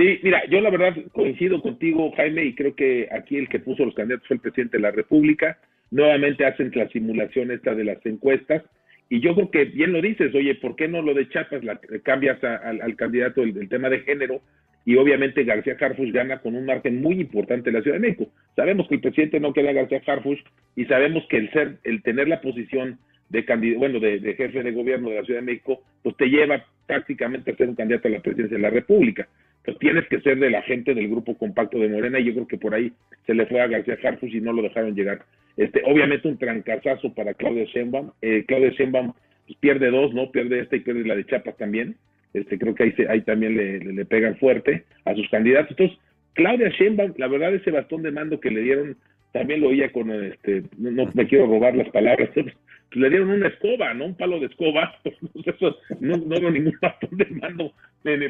Sí, 0.00 0.18
mira, 0.22 0.42
yo 0.48 0.62
la 0.62 0.70
verdad 0.70 0.96
coincido 1.12 1.60
contigo, 1.60 2.10
Jaime, 2.16 2.42
y 2.46 2.54
creo 2.54 2.74
que 2.74 3.06
aquí 3.12 3.36
el 3.36 3.50
que 3.50 3.58
puso 3.58 3.84
los 3.84 3.94
candidatos 3.94 4.26
fue 4.26 4.36
el 4.36 4.40
presidente 4.40 4.78
de 4.78 4.82
la 4.82 4.92
República. 4.92 5.58
Nuevamente 5.90 6.46
hacen 6.46 6.72
la 6.74 6.88
simulación 6.88 7.50
esta 7.50 7.74
de 7.74 7.84
las 7.84 8.06
encuestas. 8.06 8.62
Y 9.10 9.20
yo 9.20 9.34
creo 9.34 9.50
que 9.50 9.66
bien 9.66 9.92
lo 9.92 10.00
dices, 10.00 10.34
oye, 10.34 10.54
¿por 10.54 10.74
qué 10.74 10.88
no 10.88 11.02
lo 11.02 11.12
de 11.12 11.28
Chiapas 11.28 11.62
la, 11.64 11.78
cambias 12.02 12.42
al, 12.42 12.96
candidato 12.96 13.42
del, 13.42 13.68
tema 13.68 13.90
de 13.90 14.00
género? 14.00 14.40
Y 14.86 14.96
obviamente 14.96 15.44
García 15.44 15.76
Harfuch 15.78 16.12
gana 16.12 16.40
con 16.40 16.56
un 16.56 16.64
margen 16.64 17.02
muy 17.02 17.20
importante 17.20 17.68
en 17.68 17.76
la 17.76 17.82
Ciudad 17.82 17.98
de 17.98 18.08
México. 18.08 18.32
Sabemos 18.56 18.88
que 18.88 18.94
el 18.94 19.02
presidente 19.02 19.38
no 19.38 19.52
queda 19.52 19.74
García 19.74 20.00
Harfuch 20.06 20.40
y 20.76 20.86
sabemos 20.86 21.26
que 21.28 21.36
el 21.36 21.52
ser, 21.52 21.76
el 21.84 22.02
tener 22.02 22.26
la 22.26 22.40
posición 22.40 22.98
de 23.28 23.44
bueno, 23.76 24.00
de, 24.00 24.18
de, 24.18 24.34
jefe 24.34 24.62
de 24.62 24.72
gobierno 24.72 25.10
de 25.10 25.16
la 25.16 25.24
Ciudad 25.24 25.40
de 25.40 25.46
México, 25.46 25.82
pues 26.02 26.16
te 26.16 26.30
lleva 26.30 26.64
prácticamente 26.86 27.50
a 27.50 27.56
ser 27.56 27.68
un 27.68 27.74
candidato 27.74 28.08
a 28.08 28.12
la 28.12 28.20
presidencia 28.20 28.56
de 28.56 28.62
la 28.62 28.70
República. 28.70 29.28
Pues 29.64 29.78
tienes 29.78 30.06
que 30.08 30.20
ser 30.20 30.38
de 30.38 30.50
la 30.50 30.62
gente 30.62 30.94
del 30.94 31.08
grupo 31.08 31.36
compacto 31.36 31.78
de 31.78 31.88
Morena 31.88 32.18
y 32.18 32.24
yo 32.24 32.32
creo 32.32 32.48
que 32.48 32.58
por 32.58 32.74
ahí 32.74 32.92
se 33.26 33.34
le 33.34 33.46
fue 33.46 33.60
a 33.60 33.66
García 33.66 33.98
Harfuch 34.02 34.32
y 34.32 34.40
no 34.40 34.52
lo 34.52 34.62
dejaron 34.62 34.94
llegar. 34.94 35.22
Este, 35.56 35.82
obviamente 35.84 36.28
un 36.28 36.38
trancazazo 36.38 37.12
para 37.14 37.34
Claudia 37.34 37.64
Sheinbaum. 37.64 38.12
Eh, 38.22 38.44
Claudia 38.46 38.70
Sheinbaum 38.70 39.12
pues, 39.46 39.58
pierde 39.58 39.90
dos, 39.90 40.14
¿no? 40.14 40.30
Pierde 40.30 40.60
esta 40.60 40.76
y 40.76 40.80
pierde 40.80 41.04
la 41.04 41.16
de 41.16 41.26
Chiapas 41.26 41.56
también. 41.56 41.96
Este, 42.32 42.58
creo 42.58 42.74
que 42.74 42.84
ahí, 42.84 42.94
ahí 43.08 43.20
también 43.22 43.56
le, 43.56 43.80
le, 43.80 44.04
pegan 44.04 44.36
fuerte 44.36 44.84
a 45.04 45.14
sus 45.14 45.28
candidatos. 45.28 45.72
Entonces, 45.72 45.98
Claudia 46.34 46.68
Sheinbaum, 46.70 47.14
la 47.16 47.28
verdad 47.28 47.54
ese 47.54 47.70
bastón 47.70 48.02
de 48.02 48.12
mando 48.12 48.40
que 48.40 48.50
le 48.50 48.62
dieron, 48.62 48.96
también 49.32 49.60
lo 49.60 49.68
oía 49.68 49.92
con, 49.92 50.10
este, 50.10 50.64
no 50.78 51.06
me 51.14 51.26
quiero 51.26 51.46
robar 51.46 51.76
las 51.76 51.88
palabras, 51.90 52.30
le 52.92 53.08
dieron 53.08 53.30
una 53.30 53.48
escoba, 53.48 53.94
¿no? 53.94 54.06
Un 54.06 54.16
palo 54.16 54.40
de 54.40 54.46
escoba. 54.46 54.94
Eso, 55.44 55.76
no, 56.00 56.16
no 56.16 56.40
veo 56.40 56.50
ningún 56.50 56.76
bastón 56.80 57.16
de 57.16 57.26
mando 57.26 57.72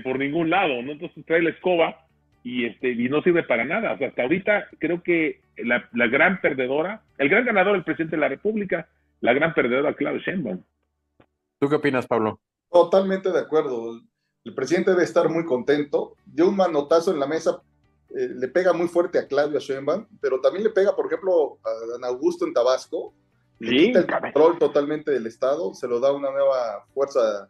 por 0.03 0.19
ningún 0.19 0.51
lado, 0.51 0.83
¿no? 0.83 0.93
Entonces 0.93 1.25
trae 1.27 1.43
la 1.43 1.51
escoba 1.51 2.07
y 2.43 2.65
este 2.65 2.91
y 2.91 3.09
no 3.09 3.23
sirve 3.23 3.43
para 3.43 3.65
nada. 3.65 3.93
O 3.93 3.99
sea, 3.99 4.09
hasta 4.09 4.23
ahorita 4.23 4.69
creo 4.79 5.03
que 5.03 5.41
la, 5.57 5.89
la 5.93 6.09
gran 6.09 6.41
perdedora, 6.41 7.03
el 7.19 7.29
gran 7.29 7.45
ganador, 7.45 7.77
el 7.77 7.85
presidente 7.85 8.17
de 8.17 8.21
la 8.21 8.29
República, 8.29 8.89
la 9.21 9.33
gran 9.33 9.55
perdedora, 9.55 9.95
Claudia 9.95 10.23
Sheinbaum. 10.25 10.63
¿Tú 11.59 11.69
qué 11.69 11.77
opinas, 11.77 12.07
Pablo? 12.07 12.41
Totalmente 12.71 13.31
de 13.31 13.39
acuerdo. 13.39 14.01
El 14.45 14.55
presidente 14.55 14.93
debe 14.93 15.05
estar 15.05 15.29
muy 15.29 15.45
contento. 15.45 16.17
Dio 16.25 16.49
un 16.49 16.57
manotazo 16.57 17.13
en 17.13 17.21
la 17.21 17.27
mesa, 17.27 17.63
eh, 18.17 18.29
le 18.29 18.49
pega 18.49 18.73
muy 18.73 18.89
fuerte 18.89 19.19
a 19.19 19.27
Claudia 19.27 19.61
Sheinbaum, 19.61 20.07
pero 20.21 20.41
también 20.41 20.65
le 20.65 20.71
pega, 20.71 20.95
por 20.95 21.07
ejemplo, 21.07 21.59
a 21.65 21.87
Dan 21.93 22.05
Augusto 22.05 22.47
en 22.47 22.53
Tabasco, 22.53 23.15
le 23.59 23.77
quita 23.77 23.99
el 24.01 24.07
control 24.07 24.59
totalmente 24.59 25.11
del 25.11 25.27
Estado, 25.27 25.75
se 25.75 25.87
lo 25.87 26.01
da 26.01 26.13
una 26.13 26.31
nueva 26.31 26.85
fuerza 26.95 27.49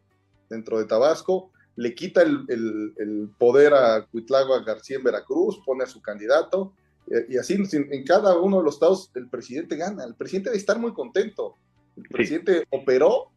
dentro 0.48 0.78
de 0.78 0.84
Tabasco, 0.84 1.52
le 1.76 1.94
quita 1.94 2.22
el, 2.22 3.30
poder 3.38 3.72
a 3.74 4.04
Cuitlagua 4.06 4.62
García 4.64 4.96
en 4.96 5.04
Veracruz, 5.04 5.60
pone 5.64 5.84
a 5.84 5.86
su 5.86 6.02
candidato, 6.02 6.74
y, 7.28 7.36
así 7.38 7.56
en 7.72 8.04
cada 8.04 8.38
uno 8.38 8.58
de 8.58 8.64
los 8.64 8.74
estados 8.74 9.10
el 9.14 9.28
presidente 9.28 9.76
gana. 9.76 10.04
El 10.04 10.14
presidente 10.14 10.50
debe 10.50 10.58
estar 10.58 10.78
muy 10.78 10.92
contento. 10.92 11.56
El 11.96 12.04
presidente 12.04 12.64
operó 12.70 13.30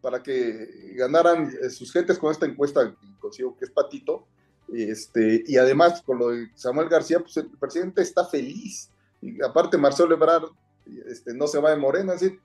para 0.00 0.22
que 0.22 0.94
ganaran 0.94 1.50
eh, 1.62 1.70
sus 1.70 1.92
gentes 1.92 2.18
con 2.18 2.30
esta 2.30 2.46
encuesta, 2.46 2.94
consigo 3.18 3.56
que 3.56 3.64
es 3.64 3.70
patito, 3.70 4.26
este, 4.72 5.44
y 5.46 5.56
además 5.56 6.02
con 6.02 6.18
lo 6.18 6.28
de 6.28 6.48
Samuel 6.54 6.88
García, 6.88 7.20
pues 7.20 7.36
el 7.36 7.50
presidente 7.50 8.02
está 8.02 8.24
feliz. 8.26 8.90
Y 9.20 9.42
aparte 9.42 9.78
Marcelo 9.78 10.14
Ebrard 10.14 10.44
este, 11.06 11.34
no 11.34 11.46
se 11.46 11.58
va 11.58 11.70
de 11.70 11.76
Morena, 11.76 12.14
así, 12.14 12.38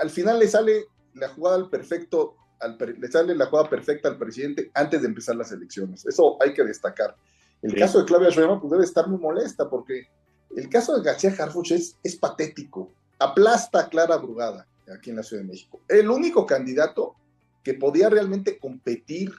al 0.00 0.10
final 0.10 0.38
le 0.38 0.48
sale 0.48 0.86
la 1.14 1.28
jugada 1.28 1.56
al 1.56 1.70
perfecto, 1.70 2.36
al, 2.60 2.76
le 2.98 3.08
sale 3.08 3.34
la 3.34 3.46
jugada 3.46 3.68
perfecta 3.68 4.08
al 4.08 4.18
presidente 4.18 4.70
antes 4.74 5.00
de 5.00 5.08
empezar 5.08 5.36
las 5.36 5.52
elecciones. 5.52 6.04
Eso 6.06 6.36
hay 6.42 6.52
que 6.52 6.64
destacar. 6.64 7.16
El 7.62 7.74
caso 7.76 8.00
de 8.00 8.04
Claudia 8.06 8.30
Sheinbaum 8.30 8.60
pues, 8.60 8.72
debe 8.72 8.84
estar 8.84 9.06
muy 9.06 9.20
molesta 9.20 9.70
porque 9.70 10.08
el 10.56 10.68
caso 10.68 10.96
de 10.96 11.04
García 11.04 11.34
Harfuch 11.38 11.72
es, 11.72 11.96
es 12.02 12.16
patético. 12.16 12.90
Aplasta 13.18 13.80
a 13.80 13.88
Clara 13.88 14.16
Brugada 14.16 14.66
aquí 14.92 15.10
en 15.10 15.16
la 15.16 15.22
Ciudad 15.22 15.42
de 15.42 15.48
México. 15.48 15.80
El 15.88 16.10
único 16.10 16.44
candidato 16.44 17.14
que 17.62 17.74
podía 17.74 18.10
realmente 18.10 18.58
competir 18.58 19.32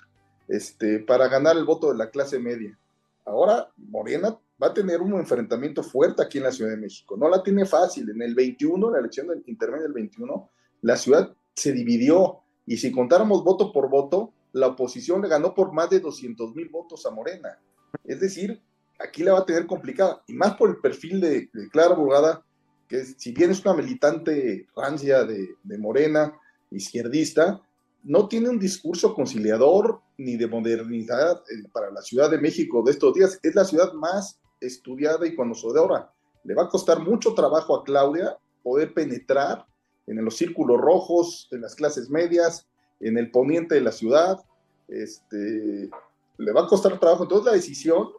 este, 0.53 0.99
para 0.99 1.27
ganar 1.27 1.57
el 1.57 1.65
voto 1.65 1.91
de 1.91 1.97
la 1.97 2.11
clase 2.11 2.37
media. 2.37 2.77
Ahora 3.25 3.71
Morena 3.75 4.37
va 4.61 4.67
a 4.67 4.73
tener 4.73 5.01
un 5.01 5.13
enfrentamiento 5.13 5.81
fuerte 5.81 6.21
aquí 6.21 6.37
en 6.37 6.43
la 6.43 6.51
Ciudad 6.51 6.69
de 6.69 6.77
México. 6.77 7.17
No 7.17 7.27
la 7.27 7.41
tiene 7.41 7.65
fácil. 7.65 8.07
En 8.11 8.21
el 8.21 8.35
21, 8.35 8.91
la 8.91 8.99
elección 8.99 9.27
del 9.27 9.43
intermedio 9.47 9.83
del 9.83 9.93
21, 9.93 10.49
la 10.81 10.95
ciudad 10.95 11.33
se 11.55 11.71
dividió 11.71 12.41
y 12.67 12.77
si 12.77 12.91
contáramos 12.91 13.43
voto 13.43 13.71
por 13.73 13.89
voto, 13.89 14.31
la 14.51 14.67
oposición 14.67 15.23
le 15.23 15.27
ganó 15.27 15.55
por 15.55 15.73
más 15.73 15.89
de 15.89 15.99
200 15.99 16.53
mil 16.53 16.69
votos 16.69 17.03
a 17.07 17.09
Morena. 17.09 17.57
Es 18.03 18.19
decir, 18.19 18.61
aquí 18.99 19.23
la 19.23 19.33
va 19.33 19.39
a 19.39 19.45
tener 19.45 19.65
complicada. 19.65 20.21
Y 20.27 20.33
más 20.33 20.53
por 20.55 20.69
el 20.69 20.77
perfil 20.77 21.19
de, 21.19 21.49
Clara 21.71 21.95
Burgada, 21.95 22.45
que 22.87 23.03
si 23.05 23.31
bien 23.31 23.49
es 23.49 23.65
una 23.65 23.73
militante 23.73 24.67
rancia 24.75 25.23
de 25.23 25.77
Morena, 25.79 26.37
izquierdista, 26.69 27.59
no 28.03 28.27
tiene 28.27 28.49
un 28.49 28.59
discurso 28.59 29.13
conciliador 29.13 30.01
ni 30.17 30.35
de 30.35 30.47
modernidad 30.47 31.41
eh, 31.49 31.67
para 31.71 31.89
la 31.89 32.01
Ciudad 32.01 32.29
de 32.29 32.37
México 32.37 32.83
de 32.83 32.91
estos 32.91 33.13
días. 33.13 33.39
Es 33.41 33.55
la 33.55 33.65
ciudad 33.65 33.93
más 33.93 34.39
estudiada 34.59 35.25
y 35.25 35.35
conocedora. 35.35 36.11
Le 36.43 36.53
va 36.53 36.63
a 36.63 36.69
costar 36.69 36.99
mucho 36.99 37.33
trabajo 37.33 37.75
a 37.75 37.83
Claudia 37.83 38.37
poder 38.61 38.93
penetrar 38.93 39.65
en 40.07 40.23
los 40.23 40.35
círculos 40.35 40.79
rojos, 40.79 41.47
en 41.51 41.61
las 41.61 41.75
clases 41.75 42.09
medias, 42.09 42.67
en 42.99 43.17
el 43.17 43.31
poniente 43.31 43.75
de 43.75 43.81
la 43.81 43.91
ciudad. 43.91 44.43
Este, 44.89 45.89
le 46.37 46.51
va 46.51 46.63
a 46.63 46.67
costar 46.67 46.99
trabajo. 46.99 47.23
Entonces 47.23 47.45
la 47.45 47.53
decisión, 47.53 48.09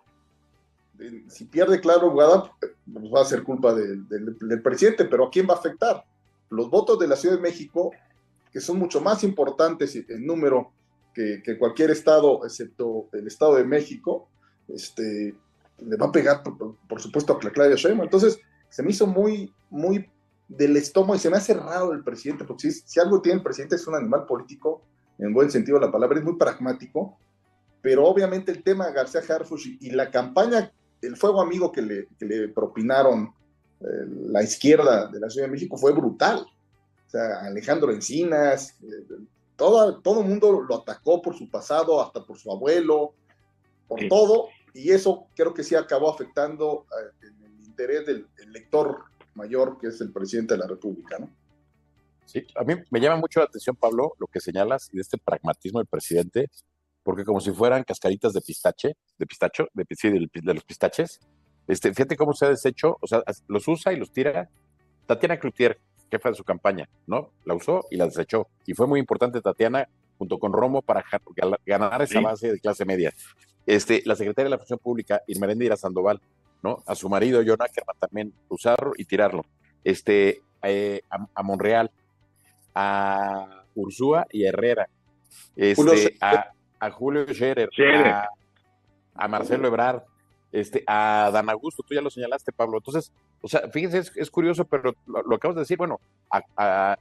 si 1.29 1.45
pierde 1.45 1.81
Claro 1.81 2.11
Guada, 2.11 2.51
pues 2.61 3.13
va 3.13 3.21
a 3.21 3.27
ser 3.27 3.43
culpa 3.43 3.75
del 3.75 4.63
presidente, 4.63 5.05
pero 5.05 5.27
¿a 5.27 5.31
quién 5.31 5.47
va 5.49 5.55
a 5.55 5.59
afectar? 5.59 6.05
Los 6.49 6.71
votos 6.71 6.99
de 6.99 7.09
la 7.09 7.17
Ciudad 7.17 7.37
de 7.37 7.43
México, 7.43 7.91
que 8.55 8.61
son 8.61 8.79
mucho 8.79 9.01
más 9.01 9.25
importantes 9.25 9.97
en 9.97 10.25
número 10.25 10.71
que, 11.13 11.43
cualquier 11.59 11.91
estado, 11.91 12.47
excepto 12.47 13.09
el 13.13 13.27
Estado 13.27 13.57
de 13.57 13.65
México, 13.65 14.29
este, 14.69 15.35
le 15.79 15.97
va 15.97 16.07
a 16.07 16.13
pegar, 16.13 16.43
por, 16.43 17.01
supuesto, 17.01 17.33
a 17.33 17.39
Claudia 17.39 17.75
Sheinbaum. 17.75 18.05
Entonces, 18.05 18.39
se 18.69 18.85
me 18.85 18.91
hizo 18.91 19.09
muy, 19.09 19.53
muy 19.71 20.09
del 20.47 20.77
estómago 20.77 21.17
y 21.17 21.19
se 21.19 21.31
me 21.31 21.37
ha 21.37 21.41
cerrado 21.41 21.93
el 21.93 22.05
presidente, 22.05 22.45
porque 22.45 22.71
si, 22.71 22.83
si, 22.87 23.01
algo 23.01 23.21
tiene 23.21 23.39
el 23.39 23.43
presidente 23.45 23.75
es 23.75 23.87
un 23.89 23.97
animal 23.97 24.25
político, 24.25 24.83
en 25.19 25.35
buen 25.35 25.51
sentido 25.51 25.81
de 25.81 25.87
la 25.87 25.93
palabra, 25.93 26.19
es 26.19 26.25
muy 26.25 26.37
pragmático, 26.37 27.19
pero 27.83 28.07
obviamente 28.07 28.53
el 28.53 28.63
tema 28.63 28.87
de 28.87 28.93
García 28.93 29.21
Harfuch 29.29 29.67
y, 29.81 29.91
la 29.91 30.13
campaña, 30.13 30.73
el 31.03 31.17
fuego 31.17 31.43
amigo 31.43 31.73
que 31.73 31.83
le, 31.83 32.09
que 32.19 32.25
le 32.25 32.49
propinaron 32.49 33.35
eh, 33.81 34.07
la 34.29 34.45
izquierda 34.45 35.09
de 35.09 35.19
la 35.19 35.29
Ciudad 35.29 35.49
de 35.49 35.53
México 35.53 35.77
fue 35.77 35.93
brutal. 35.93 36.47
Sea, 37.15 37.47
Alejandro 37.47 37.93
Encinas, 37.93 38.77
eh, 38.83 39.07
todo, 39.55 40.01
todo 40.01 40.23
el 40.23 40.27
mundo 40.27 40.63
lo 40.63 40.75
atacó 40.75 41.23
por 41.23 41.37
su 41.37 41.49
pasado, 41.49 42.03
hasta 42.03 42.25
por 42.25 42.37
su 42.37 42.51
abuelo, 42.51 43.15
por 43.87 44.01
todo, 44.09 44.49
y 44.73 44.91
eso 44.91 45.29
creo 45.37 45.55
que 45.55 45.63
sí 45.63 45.77
acabó 45.77 46.13
afectando 46.13 46.87
eh, 46.91 47.29
el 47.47 47.65
interés 47.65 48.05
del 48.05 48.27
lector 48.49 49.05
mayor, 49.35 49.79
que 49.79 49.87
es 49.87 50.01
el 50.01 50.13
presidente 50.13 50.55
de 50.55 50.59
la 50.59 50.67
República, 50.67 51.21
¿no? 51.21 51.31
Sí, 52.25 52.45
a 52.57 52.65
mí 52.65 52.75
me 52.91 53.01
llama 53.01 53.21
mucho 53.21 53.39
la 53.39 53.47
atención, 53.47 53.77
Pablo, 53.77 54.15
lo 54.19 54.27
que 54.27 54.41
señalas 54.41 54.89
y 54.93 54.97
de 54.97 55.03
este 55.03 55.17
pragmatismo 55.17 55.79
del 55.79 55.87
presidente, 55.87 56.51
porque 57.05 57.25
como 57.25 57.41
si 57.41 57.53
fueran 57.53 57.85
cascaritas 57.85 58.33
de 58.33 58.41
pistache, 58.41 58.97
de 59.17 59.27
pistacho, 59.27 59.69
de, 59.73 59.85
de, 59.89 60.55
los 60.55 60.65
pistaches, 60.65 61.21
este, 61.69 61.95
fíjate 61.95 62.17
cómo 62.17 62.33
se 62.33 62.47
ha 62.47 62.49
deshecho, 62.49 62.97
o 63.01 63.07
sea, 63.07 63.23
los 63.47 63.69
usa 63.69 63.93
y 63.93 63.99
los 63.99 64.11
tira. 64.11 64.51
Tatiana 65.07 65.39
Cloutier, 65.39 65.79
jefa 66.11 66.31
de 66.31 66.35
su 66.35 66.45
campaña, 66.45 66.89
¿no? 67.07 67.31
La 67.45 67.55
usó 67.55 67.87
y 67.91 67.97
la 67.97 68.07
desechó. 68.07 68.49
Y 68.67 68.75
fue 68.75 68.87
muy 68.87 69.01
importante 69.01 69.41
Tatiana 69.41 69.89
junto 70.19 70.39
con 70.39 70.53
Romo 70.53 70.83
para 70.83 71.05
ganar 71.67 72.03
esa 72.03 72.21
base 72.21 72.53
de 72.53 72.61
clase 72.61 72.85
media. 72.85 73.13
este, 73.67 74.03
la 74.05 74.15
secretaria 74.15 74.45
de 74.45 74.51
la 74.51 74.59
Función 74.59 74.79
Pública, 74.79 75.23
Irmerendira 75.27 75.77
Sandoval, 75.77 76.21
¿no? 76.63 76.83
A 76.87 76.95
su 76.95 77.09
marido, 77.09 77.43
John 77.47 77.61
Ackerman, 77.61 77.97
también 77.99 78.33
usarlo 78.49 78.93
y 78.97 79.05
tirarlo. 79.05 79.45
Este, 79.83 80.43
eh, 80.63 81.03
a, 81.11 81.43
Monreal, 81.43 81.91
a 82.75 83.65
Ursúa 83.75 84.27
y 84.31 84.45
Herrera, 84.45 84.89
este, 85.57 86.17
a, 86.21 86.91
Julio 86.91 87.27
Scherer, 87.27 87.71
A, 89.15 89.29
Marcelo 89.29 89.69
Ebrard, 89.69 90.03
este, 90.55 90.85
a 90.87 91.31
Dan 91.33 91.51
Augusto, 91.51 91.83
tú 91.83 91.95
ya 91.95 92.01
lo 92.01 92.11
señalaste, 92.11 92.53
Pablo. 92.53 92.79
Entonces, 92.79 93.13
o 93.43 93.49
sea, 93.49 93.69
fíjense, 93.71 94.13
es, 94.15 94.31
curioso, 94.31 94.65
pero 94.65 94.95
lo, 95.05 95.35
acabas 95.35 95.57
de 95.57 95.63
decir, 95.63 95.77
bueno, 95.77 95.99
a, 96.31 96.97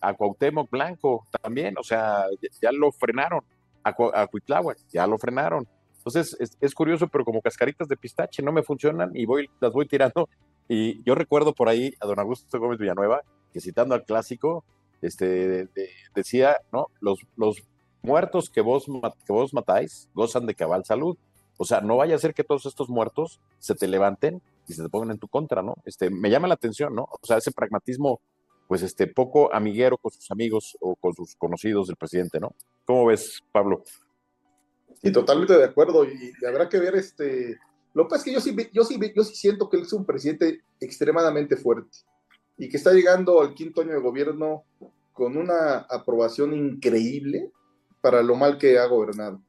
a, 0.00 0.14
Cuauhtémoc 0.14 0.70
Blanco 0.70 1.26
también, 1.42 1.74
o 1.78 1.82
sea, 1.82 2.26
ya, 2.60 2.70
lo 2.70 2.92
frenaron, 2.92 3.40
a, 3.82 3.90
a 3.90 4.28
ya 4.92 5.06
lo 5.08 5.18
frenaron. 5.18 5.66
Entonces, 5.96 6.56
es, 6.60 6.74
curioso, 6.76 7.08
pero 7.08 7.24
como 7.24 7.42
cascaritas 7.42 7.88
de 7.88 7.96
pistache 7.96 8.40
no 8.40 8.52
me 8.52 8.62
funcionan 8.62 9.10
y 9.14 9.26
voy, 9.26 9.50
las 9.60 9.72
voy 9.72 9.88
tirando. 9.88 10.28
Y 10.68 11.02
yo 11.02 11.16
recuerdo 11.16 11.54
por 11.54 11.68
ahí 11.68 11.94
a 12.00 12.06
don 12.06 12.20
Augusto 12.20 12.56
Gómez 12.60 12.78
Villanueva, 12.78 13.22
que 13.52 13.60
citando 13.60 13.96
al 13.96 14.04
clásico, 14.04 14.64
este, 15.00 15.68
decía, 16.14 16.56
¿no? 16.72 16.86
Los, 17.00 17.18
los 17.36 17.64
muertos 18.02 18.48
que 18.48 18.60
vos, 18.60 18.86
que 19.26 19.32
vos 19.32 19.52
matáis 19.52 20.08
gozan 20.14 20.46
de 20.46 20.54
cabal 20.54 20.84
salud. 20.84 21.16
O 21.56 21.64
sea, 21.64 21.80
no 21.80 21.96
vaya 21.96 22.16
a 22.16 22.18
ser 22.18 22.34
que 22.34 22.44
todos 22.44 22.66
estos 22.66 22.88
muertos 22.88 23.40
se 23.58 23.74
te 23.74 23.86
levanten 23.86 24.42
y 24.66 24.72
se 24.72 24.82
te 24.82 24.88
pongan 24.88 25.12
en 25.12 25.18
tu 25.18 25.28
contra, 25.28 25.62
¿no? 25.62 25.76
Este, 25.84 26.10
me 26.10 26.30
llama 26.30 26.48
la 26.48 26.54
atención, 26.54 26.94
¿no? 26.94 27.02
O 27.02 27.26
sea, 27.26 27.38
ese 27.38 27.52
pragmatismo, 27.52 28.20
pues, 28.68 28.82
este, 28.82 29.06
poco 29.06 29.54
amiguero 29.54 29.98
con 29.98 30.10
sus 30.10 30.30
amigos 30.30 30.76
o 30.80 30.96
con 30.96 31.14
sus 31.14 31.36
conocidos 31.36 31.88
del 31.88 31.96
presidente, 31.96 32.40
¿no? 32.40 32.54
¿Cómo 32.84 33.06
ves, 33.06 33.42
Pablo? 33.52 33.82
Sí, 35.02 35.12
totalmente 35.12 35.56
de 35.56 35.64
acuerdo. 35.64 36.04
Y, 36.04 36.32
habrá 36.46 36.68
que 36.68 36.78
ver, 36.78 36.94
este, 36.94 37.58
lo 37.94 38.04
que 38.04 38.10
pasa 38.10 38.20
es 38.20 38.24
que 38.24 38.32
yo 38.32 38.40
sí, 38.40 38.70
yo 38.72 38.84
sí, 38.84 38.98
yo 39.14 39.24
sí 39.24 39.34
siento 39.34 39.68
que 39.68 39.76
él 39.76 39.82
es 39.82 39.92
un 39.92 40.04
presidente 40.06 40.62
extremadamente 40.80 41.56
fuerte 41.56 41.98
y 42.56 42.68
que 42.68 42.76
está 42.76 42.92
llegando 42.92 43.40
al 43.40 43.54
quinto 43.54 43.80
año 43.82 43.92
de 43.92 44.00
gobierno 44.00 44.64
con 45.12 45.36
una 45.36 45.78
aprobación 45.90 46.54
increíble 46.54 47.50
para 48.00 48.22
lo 48.22 48.34
mal 48.34 48.58
que 48.58 48.78
ha 48.78 48.86
gobernado 48.86 49.40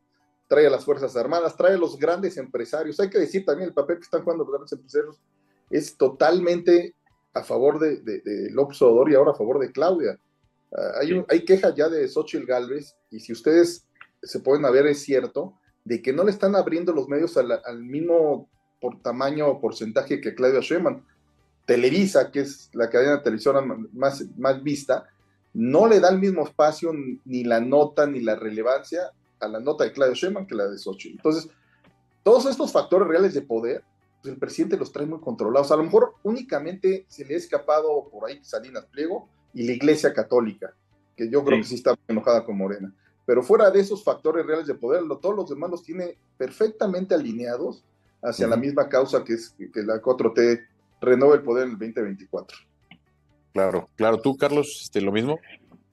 trae 0.54 0.68
a 0.68 0.70
las 0.70 0.86
Fuerzas 0.86 1.16
Armadas, 1.16 1.58
trae 1.58 1.74
a 1.74 1.78
los 1.80 1.98
grandes 1.98 2.38
empresarios. 2.38 3.00
Hay 3.00 3.10
que 3.10 3.18
decir 3.18 3.44
también 3.44 3.70
el 3.70 3.74
papel 3.74 3.98
que 3.98 4.04
están 4.04 4.22
jugando 4.22 4.44
los 4.44 4.54
grandes 4.54 4.72
empresarios 4.72 5.20
es 5.72 5.98
totalmente 5.98 6.94
a 7.34 7.42
favor 7.42 7.80
de, 7.80 8.02
de, 8.02 8.52
López 8.52 8.80
Obrador 8.84 9.10
y 9.10 9.16
ahora 9.16 9.32
a 9.32 9.36
favor 9.36 9.58
de 9.58 9.72
Claudia. 9.72 10.20
Ah, 10.72 11.00
hay, 11.02 11.26
hay 11.28 11.44
quejas 11.44 11.74
ya 11.74 11.90
de 11.90 12.08
Xochitl 12.08 12.46
Galvez 12.46 12.96
y 13.10 13.20
si 13.20 13.34
ustedes 13.34 13.88
se 14.22 14.40
pueden 14.42 14.72
ver 14.72 14.86
es 14.86 15.02
cierto 15.02 15.56
de 15.84 16.04
que 16.04 16.14
no 16.14 16.24
le 16.24 16.30
están 16.30 16.56
abriendo 16.56 16.94
los 16.94 17.10
medios 17.10 17.36
al, 17.36 17.84
mismo 17.84 18.48
por 18.80 19.02
tamaño 19.02 19.48
o 19.48 19.60
porcentaje 19.60 20.22
que 20.22 20.36
Claudia 20.36 20.60
Sheinbaum. 20.62 21.04
Televisa, 21.66 22.30
que 22.30 22.42
es 22.42 22.70
la 22.74 22.92
cadena 22.92 23.18
de 23.18 23.24
televisión 23.24 23.90
más, 23.94 24.24
más 24.38 24.62
vista, 24.62 25.08
no 25.54 25.88
le 25.88 26.00
da 26.00 26.10
el 26.10 26.20
mismo 26.20 26.46
espacio, 26.46 26.92
ni 27.26 27.44
la 27.44 27.60
nota, 27.60 28.06
ni 28.06 28.20
la 28.20 28.36
relevancia 28.36 29.12
a 29.44 29.48
la 29.48 29.60
nota 29.60 29.84
de 29.84 29.92
Claudio 29.92 30.16
Sheinbaum 30.16 30.46
que 30.46 30.56
la 30.56 30.68
de 30.68 30.78
Xochitl. 30.78 31.18
Entonces, 31.18 31.50
todos 32.24 32.46
estos 32.46 32.72
factores 32.72 33.08
reales 33.08 33.34
de 33.34 33.42
poder, 33.42 33.84
pues 34.22 34.34
el 34.34 34.40
presidente 34.40 34.78
los 34.78 34.92
trae 34.92 35.06
muy 35.06 35.20
controlados. 35.20 35.72
A 35.72 35.76
lo 35.76 35.84
mejor 35.84 36.16
únicamente 36.24 37.06
se 37.08 37.26
le 37.26 37.36
ha 37.36 37.38
escapado 37.38 38.10
por 38.10 38.30
ahí 38.30 38.40
Salinas 38.42 38.86
Pliego 38.86 39.28
y 39.54 39.66
la 39.66 39.74
Iglesia 39.74 40.14
Católica, 40.14 40.74
que 41.16 41.30
yo 41.30 41.44
creo 41.44 41.60
que 41.60 41.66
sí 41.66 41.76
está 41.76 41.96
enojada 42.08 42.46
con 42.46 42.58
Morena. 42.58 42.94
Pero 43.26 43.44
fuera 43.44 43.70
de 43.72 43.80
esos 43.80 44.04
factores 44.04 44.46
reales 44.46 44.68
de 44.68 44.76
poder, 44.76 45.02
todos 45.22 45.36
los 45.36 45.50
demás 45.50 45.70
los 45.70 45.84
tiene 45.84 46.18
perfectamente 46.38 47.16
alineados 47.16 47.84
hacia 48.22 48.48
la 48.48 48.58
misma 48.58 48.88
causa 48.88 49.24
que 49.24 49.34
es 49.34 49.56
que 49.58 49.84
la 49.84 50.02
4T 50.02 50.66
renove 51.02 51.36
el 51.36 51.44
poder 51.44 51.66
en 51.66 51.72
el 51.72 51.80
2024. 51.80 52.58
Claro, 53.54 53.90
claro. 53.96 54.20
¿Tú, 54.20 54.36
Carlos, 54.36 54.82
este, 54.84 55.02
lo 55.02 55.12
mismo? 55.12 55.40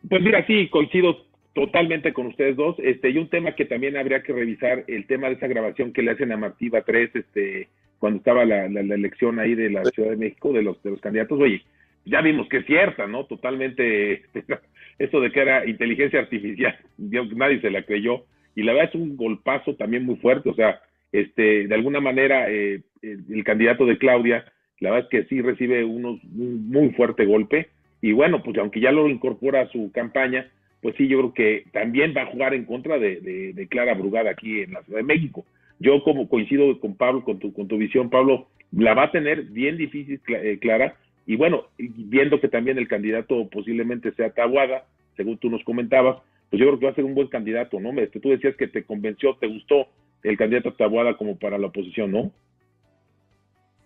Pues 0.08 0.22
mira, 0.22 0.46
sí, 0.46 0.68
coincido 0.70 1.14
totalmente 1.60 2.14
con 2.14 2.26
ustedes 2.26 2.56
dos. 2.56 2.76
Este, 2.78 3.10
y 3.10 3.18
un 3.18 3.28
tema 3.28 3.54
que 3.54 3.66
también 3.66 3.98
habría 3.98 4.22
que 4.22 4.32
revisar, 4.32 4.82
el 4.86 5.06
tema 5.06 5.28
de 5.28 5.34
esa 5.34 5.46
grabación 5.46 5.92
que 5.92 6.00
le 6.00 6.12
hacen 6.12 6.32
a 6.32 6.38
Martiva 6.38 6.80
3, 6.80 7.10
este, 7.14 7.68
cuando 7.98 8.16
estaba 8.16 8.46
la, 8.46 8.66
la, 8.66 8.80
elección 8.80 9.38
ahí 9.38 9.54
de 9.54 9.68
la 9.68 9.84
Ciudad 9.84 10.08
de 10.08 10.16
México, 10.16 10.54
de 10.54 10.62
los, 10.62 10.82
de 10.82 10.92
los 10.92 11.00
candidatos, 11.02 11.38
oye, 11.38 11.62
ya 12.06 12.22
vimos 12.22 12.48
que 12.48 12.58
es 12.58 12.66
cierta, 12.66 13.06
¿no? 13.06 13.26
Totalmente, 13.26 14.22
esto 14.98 15.20
de 15.20 15.30
que 15.30 15.40
era 15.40 15.66
inteligencia 15.66 16.20
artificial, 16.20 16.78
nadie 16.96 17.60
se 17.60 17.70
la 17.70 17.82
creyó, 17.82 18.24
y 18.56 18.62
la 18.62 18.72
verdad 18.72 18.88
es 18.94 18.98
un 18.98 19.18
golpazo 19.18 19.74
también 19.76 20.06
muy 20.06 20.16
fuerte, 20.16 20.48
o 20.48 20.54
sea, 20.54 20.80
este, 21.12 21.68
de 21.68 21.74
alguna 21.74 22.00
manera, 22.00 22.50
eh, 22.50 22.80
el, 23.02 23.44
candidato 23.44 23.84
de 23.84 23.98
Claudia, 23.98 24.46
la 24.78 24.92
verdad 24.92 25.08
es 25.12 25.24
que 25.24 25.28
sí 25.28 25.42
recibe 25.42 25.84
unos, 25.84 26.24
un 26.24 26.70
muy 26.70 26.88
fuerte 26.94 27.26
golpe, 27.26 27.68
y 28.00 28.12
bueno, 28.12 28.42
pues 28.42 28.56
aunque 28.56 28.80
ya 28.80 28.92
lo 28.92 29.10
incorpora 29.10 29.60
a 29.60 29.68
su 29.68 29.92
campaña, 29.92 30.50
pues 30.82 30.96
sí, 30.96 31.08
yo 31.08 31.18
creo 31.18 31.34
que 31.34 31.64
también 31.72 32.14
va 32.16 32.22
a 32.22 32.32
jugar 32.32 32.54
en 32.54 32.64
contra 32.64 32.98
de, 32.98 33.66
Clara 33.70 33.94
Brugada 33.94 34.30
aquí 34.30 34.62
en 34.62 34.72
la 34.72 34.82
Ciudad 34.82 34.98
de 35.00 35.04
México. 35.04 35.44
Yo 35.78 36.02
como 36.02 36.28
coincido 36.28 36.78
con 36.80 36.94
Pablo, 36.94 37.24
con 37.24 37.38
tu, 37.38 37.52
con 37.52 37.68
tu 37.68 37.76
visión, 37.76 38.10
Pablo, 38.10 38.48
la 38.72 38.94
va 38.94 39.04
a 39.04 39.10
tener 39.10 39.44
bien 39.44 39.76
difícil 39.76 40.20
eh, 40.28 40.58
Clara, 40.60 40.96
y 41.26 41.36
bueno, 41.36 41.66
viendo 41.78 42.40
que 42.40 42.48
también 42.48 42.78
el 42.78 42.88
candidato 42.88 43.48
posiblemente 43.48 44.12
sea 44.12 44.30
Tabuada, 44.30 44.86
según 45.16 45.38
tú 45.38 45.50
nos 45.50 45.62
comentabas, 45.64 46.16
pues 46.48 46.60
yo 46.60 46.66
creo 46.66 46.78
que 46.78 46.86
va 46.86 46.92
a 46.92 46.94
ser 46.94 47.04
un 47.04 47.14
buen 47.14 47.28
candidato, 47.28 47.78
¿no? 47.78 47.90
Este, 48.00 48.18
tú 48.20 48.30
decías 48.30 48.56
que 48.56 48.66
te 48.66 48.84
convenció, 48.84 49.36
te 49.36 49.46
gustó 49.46 49.86
el 50.22 50.36
candidato 50.36 50.74
Tabuada 50.74 51.16
como 51.16 51.38
para 51.38 51.58
la 51.58 51.68
oposición, 51.68 52.10
¿no? 52.10 52.32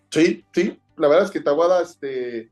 Sí, 0.09 0.43
sí, 0.53 0.77
la 0.97 1.07
verdad 1.07 1.25
es 1.25 1.31
que 1.31 1.41
Tabuada, 1.41 1.83
este, 1.83 2.49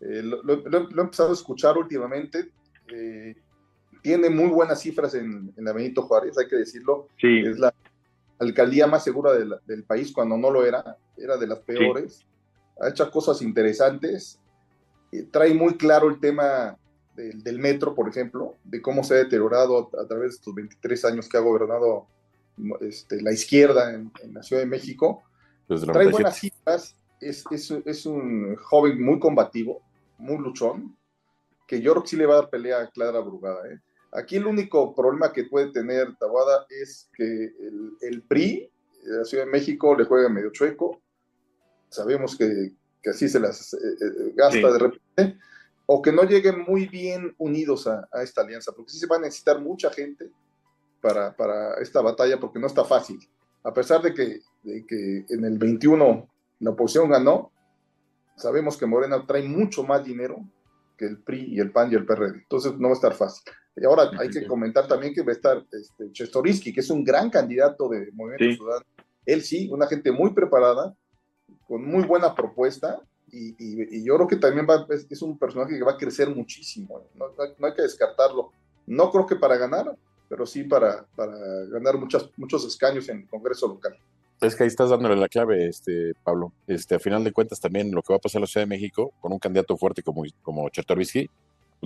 eh, 0.00 0.22
lo, 0.22 0.52
he 0.52 1.00
empezado 1.00 1.30
a 1.30 1.34
escuchar 1.34 1.78
últimamente, 1.78 2.50
eh, 2.92 3.34
tiene 4.06 4.30
muy 4.30 4.50
buenas 4.50 4.80
cifras 4.82 5.14
en, 5.14 5.52
la 5.56 5.72
Benito 5.72 6.02
Juárez, 6.02 6.38
hay 6.38 6.46
que 6.46 6.54
decirlo. 6.54 7.08
Es 7.20 7.58
la 7.58 7.74
alcaldía 8.38 8.86
más 8.86 9.02
segura 9.02 9.32
del 9.32 9.82
país 9.82 10.12
cuando 10.12 10.38
no 10.38 10.48
lo 10.48 10.64
era, 10.64 10.96
era 11.16 11.36
de 11.36 11.48
las 11.48 11.58
peores. 11.58 12.24
Ha 12.80 12.90
hecho 12.90 13.10
cosas 13.10 13.42
interesantes. 13.42 14.38
Eh, 15.10 15.26
trae 15.28 15.52
muy 15.54 15.76
claro 15.76 16.08
el 16.08 16.20
tema 16.20 16.78
del, 17.16 17.58
metro, 17.58 17.96
por 17.96 18.08
ejemplo, 18.08 18.54
de 18.62 18.80
cómo 18.80 19.02
se 19.02 19.14
ha 19.14 19.16
deteriorado 19.16 19.90
a, 20.00 20.06
través 20.06 20.30
de 20.30 20.36
estos 20.36 20.54
23 20.54 21.04
años 21.06 21.28
que 21.28 21.38
ha 21.38 21.40
gobernado 21.40 22.06
este, 22.82 23.20
la 23.20 23.32
izquierda 23.32 23.92
en, 23.92 24.12
la 24.32 24.44
Ciudad 24.44 24.62
de 24.62 24.68
México. 24.68 25.24
Trae 25.66 26.12
buenas 26.12 26.38
cifras. 26.38 26.94
Es, 27.20 27.44
es 27.50 28.06
un 28.06 28.54
joven 28.54 29.04
muy 29.04 29.18
combativo, 29.18 29.82
muy 30.16 30.38
luchón, 30.38 30.96
que 31.66 31.80
yo 31.80 31.90
creo 31.90 32.04
que 32.04 32.10
sí 32.10 32.16
le 32.16 32.26
va 32.26 32.34
a 32.34 32.42
dar 32.42 32.50
pelea 32.50 32.82
a 32.82 32.86
Clara 32.86 33.18
Brugada. 33.18 33.66
¿eh? 33.68 33.80
Aquí 34.16 34.36
el 34.36 34.46
único 34.46 34.94
problema 34.94 35.30
que 35.30 35.44
puede 35.44 35.70
tener 35.72 36.16
Tabada 36.16 36.66
es 36.70 37.10
que 37.12 37.52
el, 38.00 38.22
PRI 38.22 38.70
de 39.04 39.18
la 39.18 39.24
Ciudad 39.24 39.44
de 39.44 39.50
México 39.50 39.94
le 39.94 40.04
juega 40.04 40.30
medio 40.30 40.50
chueco. 40.50 41.02
Sabemos 41.90 42.34
que, 42.34 42.72
así 43.10 43.28
se 43.28 43.38
las 43.38 43.74
eh, 43.74 43.76
eh, 43.76 44.32
gasta 44.34 44.72
de 44.72 44.78
repente. 44.78 45.38
O 45.84 46.00
que 46.00 46.12
no 46.12 46.22
lleguen 46.22 46.64
muy 46.66 46.86
bien 46.86 47.34
unidos 47.36 47.86
a, 47.86 48.08
esta 48.22 48.40
alianza, 48.40 48.72
porque 48.72 48.90
sí 48.90 48.98
se 48.98 49.06
va 49.06 49.16
a 49.16 49.20
necesitar 49.20 49.60
mucha 49.60 49.90
gente 49.90 50.30
para, 51.02 51.74
esta 51.82 52.00
batalla, 52.00 52.40
porque 52.40 52.58
no 52.58 52.68
está 52.68 52.84
fácil. 52.84 53.18
A 53.64 53.72
pesar 53.74 54.00
de 54.00 54.14
que, 54.14 54.40
de 54.62 54.86
que 54.86 55.26
en 55.28 55.44
el 55.44 55.58
21 55.58 56.26
la 56.60 56.70
oposición 56.70 57.10
ganó, 57.10 57.52
sabemos 58.34 58.78
que 58.78 58.86
Morena 58.86 59.26
trae 59.26 59.42
mucho 59.42 59.84
más 59.84 60.02
dinero 60.02 60.38
que 60.96 61.04
el 61.04 61.18
PRI 61.18 61.54
y 61.54 61.60
el 61.60 61.70
PAN 61.70 61.92
y 61.92 61.96
el 61.96 62.06
PRD. 62.06 62.38
Entonces 62.38 62.72
no 62.78 62.88
va 62.88 62.94
a 62.94 62.96
estar 62.96 63.12
fácil. 63.12 63.44
Y 63.76 63.84
ahora 63.84 64.10
hay 64.18 64.30
que 64.30 64.46
comentar 64.46 64.88
también 64.88 65.12
que 65.12 65.22
va 65.22 65.32
a 65.32 65.34
estar 65.34 65.64
este, 65.70 66.10
Chestorisky, 66.10 66.72
que 66.72 66.80
es 66.80 66.90
un 66.90 67.04
gran 67.04 67.28
candidato 67.28 67.88
de 67.88 68.10
Movimiento 68.12 68.56
Ciudadano. 68.56 68.86
Él 69.26 69.42
sí, 69.42 69.68
una 69.70 69.86
gente 69.86 70.12
muy 70.12 70.32
preparada, 70.32 70.94
con 71.66 71.84
muy 71.84 72.04
buena 72.04 72.34
propuesta, 72.34 73.00
y, 73.30 74.04
yo 74.04 74.14
creo 74.16 74.28
que 74.28 74.36
también 74.36 74.66
va, 74.68 74.86
es, 74.88 75.20
un 75.20 75.36
personaje 75.36 75.76
que 75.76 75.84
va 75.84 75.92
a 75.92 75.96
crecer 75.96 76.34
muchísimo. 76.34 77.02
No, 77.14 77.26
hay 77.66 77.74
que 77.74 77.82
descartarlo. 77.82 78.52
No 78.86 79.10
creo 79.10 79.26
que 79.26 79.36
para 79.36 79.56
ganar, 79.56 79.94
pero 80.28 80.46
sí 80.46 80.62
para, 80.62 81.04
para 81.14 81.36
ganar 81.66 81.98
muchas, 81.98 82.30
muchos 82.36 82.64
escaños 82.64 83.08
en 83.08 83.18
el 83.18 83.28
Congreso 83.28 83.68
local. 83.68 83.96
Es 84.40 84.54
que 84.54 84.62
ahí 84.62 84.68
estás 84.68 84.90
dándole 84.90 85.16
la 85.16 85.28
clave, 85.28 85.66
este, 85.66 86.12
Pablo. 86.22 86.52
Este, 86.66 86.94
a 86.94 86.98
final 86.98 87.24
de 87.24 87.32
cuentas, 87.32 87.60
también 87.60 87.90
lo 87.92 88.02
que 88.02 88.12
va 88.12 88.16
a 88.16 88.20
pasar 88.20 88.38
en 88.38 88.42
la 88.42 88.46
Ciudad 88.46 88.66
de 88.66 88.70
México, 88.70 89.12
con 89.20 89.32
un 89.32 89.38
candidato 89.38 89.76
fuerte 89.76 90.02
como, 90.02 90.22
como 90.42 90.68
Chertorivsky, 90.68 91.28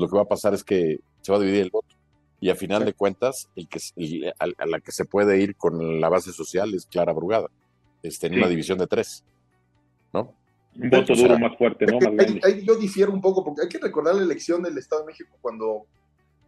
lo 0.01 0.09
que 0.09 0.17
va 0.17 0.23
a 0.23 0.29
pasar 0.29 0.55
es 0.55 0.65
que 0.65 1.01
se 1.21 1.33
va 1.33 1.39
a 1.39 1.41
dividir 1.41 1.63
el 1.63 1.71
voto. 1.71 1.95
Y 2.41 2.49
a 2.49 2.55
final 2.55 2.85
de 2.85 2.95
cuentas, 2.95 3.49
el 3.55 3.69
que, 3.69 3.81
a, 4.39 4.67
la 4.67 4.81
que 4.81 4.93
se 4.93 5.05
puede 5.05 5.39
ir 5.41 5.57
con 5.57 6.01
la 6.01 6.09
base 6.09 6.33
social 6.33 6.75
es 6.75 6.87
Clara 6.87 7.13
Brugada, 7.13 7.49
este, 8.03 8.29
en 8.29 8.35
una 8.35 8.49
división 8.49 8.79
de 8.79 8.87
tres. 8.87 9.25
¿No? 10.13 10.35
Un 10.75 10.89
voto 10.89 11.15
duro 11.15 11.39
más 11.39 11.57
fuerte, 11.59 11.85
¿no? 11.85 11.99
Ahí, 12.45 12.65
yo 12.65 12.77
difiero 12.77 13.13
un 13.13 13.21
poco, 13.21 13.45
porque 13.45 13.63
hay 13.63 13.69
que 13.69 13.79
recordar 13.79 14.15
la 14.15 14.23
elección 14.23 14.63
del 14.63 14.79
Estado 14.79 15.03
de 15.03 15.09
México 15.09 15.37
cuando 15.43 15.85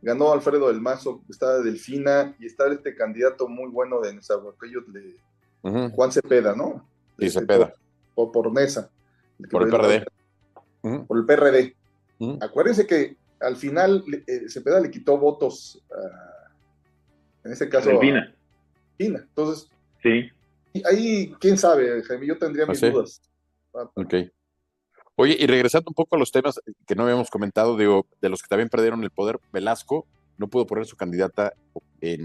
ganó 0.00 0.32
Alfredo 0.32 0.68
del 0.68 0.80
Mazo, 0.80 1.22
estaba 1.28 1.58
Delfina 1.58 2.34
y 2.38 2.46
estaba 2.46 2.72
este 2.72 2.94
candidato 2.94 3.48
muy 3.48 3.70
bueno 3.70 4.00
de 4.00 4.14
Nezahualcóyotl 4.14 4.92
de 4.92 5.16
Juan 5.90 6.10
Cepeda, 6.10 6.56
¿no? 6.56 6.88
Sí, 7.18 7.26
este, 7.26 7.40
Cepeda. 7.40 7.74
Por, 8.14 8.32
por, 8.32 8.52
Nesa. 8.52 8.90
Por 9.50 9.62
el 9.62 9.68
PRD. 9.68 10.06
Por 11.06 11.18
el 11.18 11.26
PRD. 11.26 11.76
Acuérdense 12.40 12.86
que 12.86 13.16
al 13.42 13.56
final 13.56 14.04
eh, 14.26 14.48
Cepeda 14.48 14.80
le 14.80 14.90
quitó 14.90 15.18
votos, 15.18 15.82
en 17.44 17.52
este 17.52 17.68
caso, 17.68 17.90
a 17.90 18.00
Pina. 18.00 18.34
Pina. 18.96 19.20
Entonces, 19.20 19.70
sí. 20.02 20.30
ahí, 20.84 21.34
quién 21.40 21.58
sabe, 21.58 22.02
Jaime, 22.02 22.26
yo 22.26 22.38
tendría 22.38 22.66
mis 22.66 22.80
dudas. 22.80 23.20
Ok. 23.72 24.14
Oye, 25.16 25.36
y 25.38 25.46
regresando 25.46 25.90
un 25.90 25.94
poco 25.94 26.16
a 26.16 26.18
los 26.18 26.32
temas 26.32 26.60
que 26.86 26.94
no 26.94 27.04
habíamos 27.04 27.30
comentado, 27.30 27.76
digo, 27.76 28.06
de 28.20 28.28
los 28.28 28.42
que 28.42 28.48
también 28.48 28.68
perdieron 28.68 29.02
el 29.04 29.10
poder, 29.10 29.38
Velasco 29.52 30.06
no 30.38 30.48
pudo 30.48 30.66
poner 30.66 30.86
su 30.86 30.96
candidata 30.96 31.52
en 32.00 32.22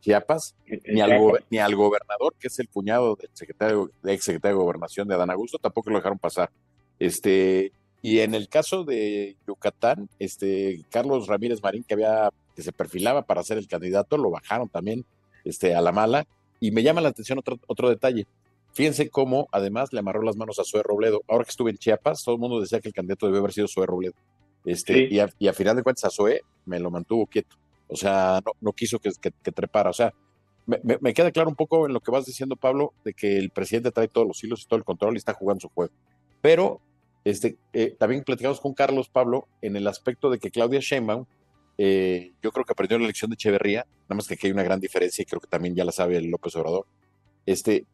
Chiapas, 0.00 0.54
ni 0.86 1.00
al, 1.00 1.12
ni 1.50 1.58
al 1.58 1.76
gobernador, 1.76 2.34
que 2.38 2.48
es 2.48 2.58
el 2.58 2.68
cuñado 2.68 3.16
del 3.16 3.30
secretario, 3.32 3.90
ex 4.04 4.24
secretario 4.24 4.56
de 4.56 4.62
Gobernación 4.62 5.06
de 5.08 5.14
Adán 5.14 5.30
Augusto, 5.30 5.58
tampoco 5.58 5.90
lo 5.90 5.96
dejaron 5.96 6.18
pasar. 6.18 6.50
Este, 6.98 7.72
y 8.04 8.20
en 8.20 8.34
el 8.34 8.50
caso 8.50 8.84
de 8.84 9.38
Yucatán, 9.48 10.10
este, 10.18 10.84
Carlos 10.90 11.26
Ramírez 11.26 11.62
Marín, 11.62 11.84
que 11.84 11.94
había, 11.94 12.28
que 12.54 12.60
se 12.60 12.70
perfilaba 12.70 13.22
para 13.22 13.42
ser 13.42 13.56
el 13.56 13.66
candidato, 13.66 14.18
lo 14.18 14.28
bajaron 14.28 14.68
también 14.68 15.06
este, 15.42 15.74
a 15.74 15.80
la 15.80 15.90
mala. 15.90 16.26
Y 16.60 16.70
me 16.70 16.82
llama 16.82 17.00
la 17.00 17.08
atención 17.08 17.38
otro, 17.38 17.58
otro 17.66 17.88
detalle. 17.88 18.26
Fíjense 18.74 19.08
cómo 19.08 19.48
además 19.52 19.94
le 19.94 20.00
amarró 20.00 20.20
las 20.20 20.36
manos 20.36 20.58
a 20.58 20.64
Zoe 20.64 20.82
Robledo. 20.82 21.22
Ahora 21.28 21.44
que 21.44 21.50
estuve 21.52 21.70
en 21.70 21.78
Chiapas, 21.78 22.22
todo 22.22 22.34
el 22.34 22.42
mundo 22.42 22.60
decía 22.60 22.78
que 22.78 22.88
el 22.88 22.94
candidato 22.94 23.24
debe 23.24 23.38
haber 23.38 23.54
sido 23.54 23.68
Zoe 23.68 23.86
Robledo. 23.86 24.12
Este, 24.66 25.08
y, 25.10 25.18
a, 25.18 25.52
final 25.54 25.74
de 25.74 25.82
cuentas 25.82 26.04
a 26.04 26.10
Zoe 26.10 26.42
me 26.66 26.78
lo 26.80 26.90
mantuvo 26.90 27.24
quieto. 27.24 27.56
O 27.88 27.96
sea, 27.96 28.42
no, 28.60 28.72
quiso 28.74 28.98
que, 28.98 29.12
trepara. 29.50 29.88
O 29.88 29.94
sea, 29.94 30.12
me, 30.66 31.14
queda 31.14 31.30
claro 31.30 31.48
un 31.48 31.56
poco 31.56 31.86
en 31.86 31.94
lo 31.94 32.00
que 32.00 32.10
vas 32.10 32.26
diciendo, 32.26 32.54
Pablo, 32.54 32.92
de 33.02 33.14
que 33.14 33.38
el 33.38 33.48
presidente 33.48 33.92
trae 33.92 34.08
todos 34.08 34.26
los 34.26 34.44
hilos 34.44 34.62
y 34.62 34.66
todo 34.66 34.76
el 34.76 34.84
control 34.84 35.14
y 35.14 35.16
está 35.16 35.32
jugando 35.32 35.62
su 35.62 35.70
juego. 35.70 35.94
Pero 36.42 36.82
este, 37.24 37.56
eh, 37.72 37.96
también 37.98 38.22
platicamos 38.22 38.60
con 38.60 38.74
Carlos, 38.74 39.08
Pablo, 39.08 39.48
en 39.62 39.76
el 39.76 39.86
aspecto 39.86 40.30
de 40.30 40.38
que 40.38 40.50
Claudia 40.50 40.80
Sheinbaum, 40.80 41.24
eh, 41.78 42.32
yo 42.42 42.52
creo 42.52 42.64
que 42.64 42.74
perdió 42.74 42.98
la 42.98 43.04
elección 43.04 43.30
de 43.30 43.34
Echeverría, 43.34 43.86
nada 44.02 44.16
más 44.16 44.28
que 44.28 44.34
aquí 44.34 44.46
hay 44.46 44.52
una 44.52 44.62
gran 44.62 44.78
diferencia 44.78 45.22
y 45.22 45.26
creo 45.26 45.40
que 45.40 45.48
también 45.48 45.74
ya 45.74 45.84
la 45.84 45.92
sabe 45.92 46.16
el 46.16 46.30
López 46.30 46.54
Obrador. 46.56 46.86
Este, 47.46 47.86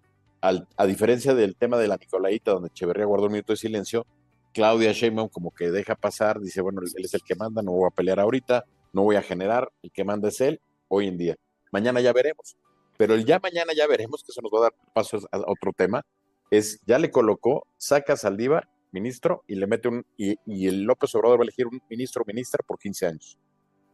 a 0.42 0.86
diferencia 0.86 1.34
del 1.34 1.54
tema 1.54 1.76
de 1.78 1.86
la 1.86 1.96
Nicolaita, 1.96 2.52
donde 2.52 2.68
Echeverría 2.68 3.04
guardó 3.04 3.26
un 3.26 3.32
minuto 3.32 3.52
de 3.52 3.58
silencio, 3.58 4.06
Claudia 4.52 4.92
Sheinbaum 4.92 5.28
como 5.28 5.52
que 5.52 5.70
deja 5.70 5.94
pasar, 5.94 6.40
dice, 6.40 6.60
bueno, 6.60 6.80
él 6.80 7.04
es 7.04 7.14
el 7.14 7.22
que 7.22 7.34
manda, 7.36 7.62
no 7.62 7.72
voy 7.72 7.88
a 7.90 7.94
pelear 7.94 8.20
ahorita, 8.20 8.64
no 8.92 9.02
voy 9.02 9.16
a 9.16 9.22
generar, 9.22 9.70
el 9.82 9.92
que 9.92 10.04
manda 10.04 10.28
es 10.28 10.40
él, 10.40 10.60
hoy 10.88 11.06
en 11.06 11.18
día. 11.18 11.36
Mañana 11.70 12.00
ya 12.00 12.12
veremos. 12.12 12.56
Pero 12.96 13.14
el 13.14 13.24
ya 13.24 13.38
mañana 13.38 13.72
ya 13.74 13.86
veremos, 13.86 14.22
que 14.22 14.32
eso 14.32 14.42
nos 14.42 14.52
va 14.52 14.58
a 14.58 14.62
dar 14.62 14.74
paso 14.92 15.20
a 15.30 15.38
otro 15.46 15.72
tema, 15.72 16.04
es, 16.50 16.80
ya 16.84 16.98
le 16.98 17.10
colocó, 17.10 17.66
saca 17.78 18.16
Saldívar, 18.16 18.68
ministro, 18.92 19.44
y 19.46 19.54
le 19.54 19.66
mete 19.66 19.88
un, 19.88 20.04
y, 20.16 20.36
el 20.66 20.82
López 20.82 21.14
Obrador 21.14 21.38
va 21.38 21.42
a 21.42 21.44
elegir 21.44 21.66
un 21.66 21.80
ministro 21.88 22.22
o 22.22 22.26
ministra 22.26 22.64
por 22.66 22.78
15 22.78 23.06
años. 23.06 23.38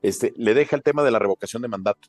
Este, 0.02 0.32
le 0.36 0.54
deja 0.54 0.76
el 0.76 0.82
tema 0.82 1.02
de 1.02 1.10
la 1.10 1.18
revocación 1.18 1.62
de 1.62 1.68
mandato, 1.68 2.08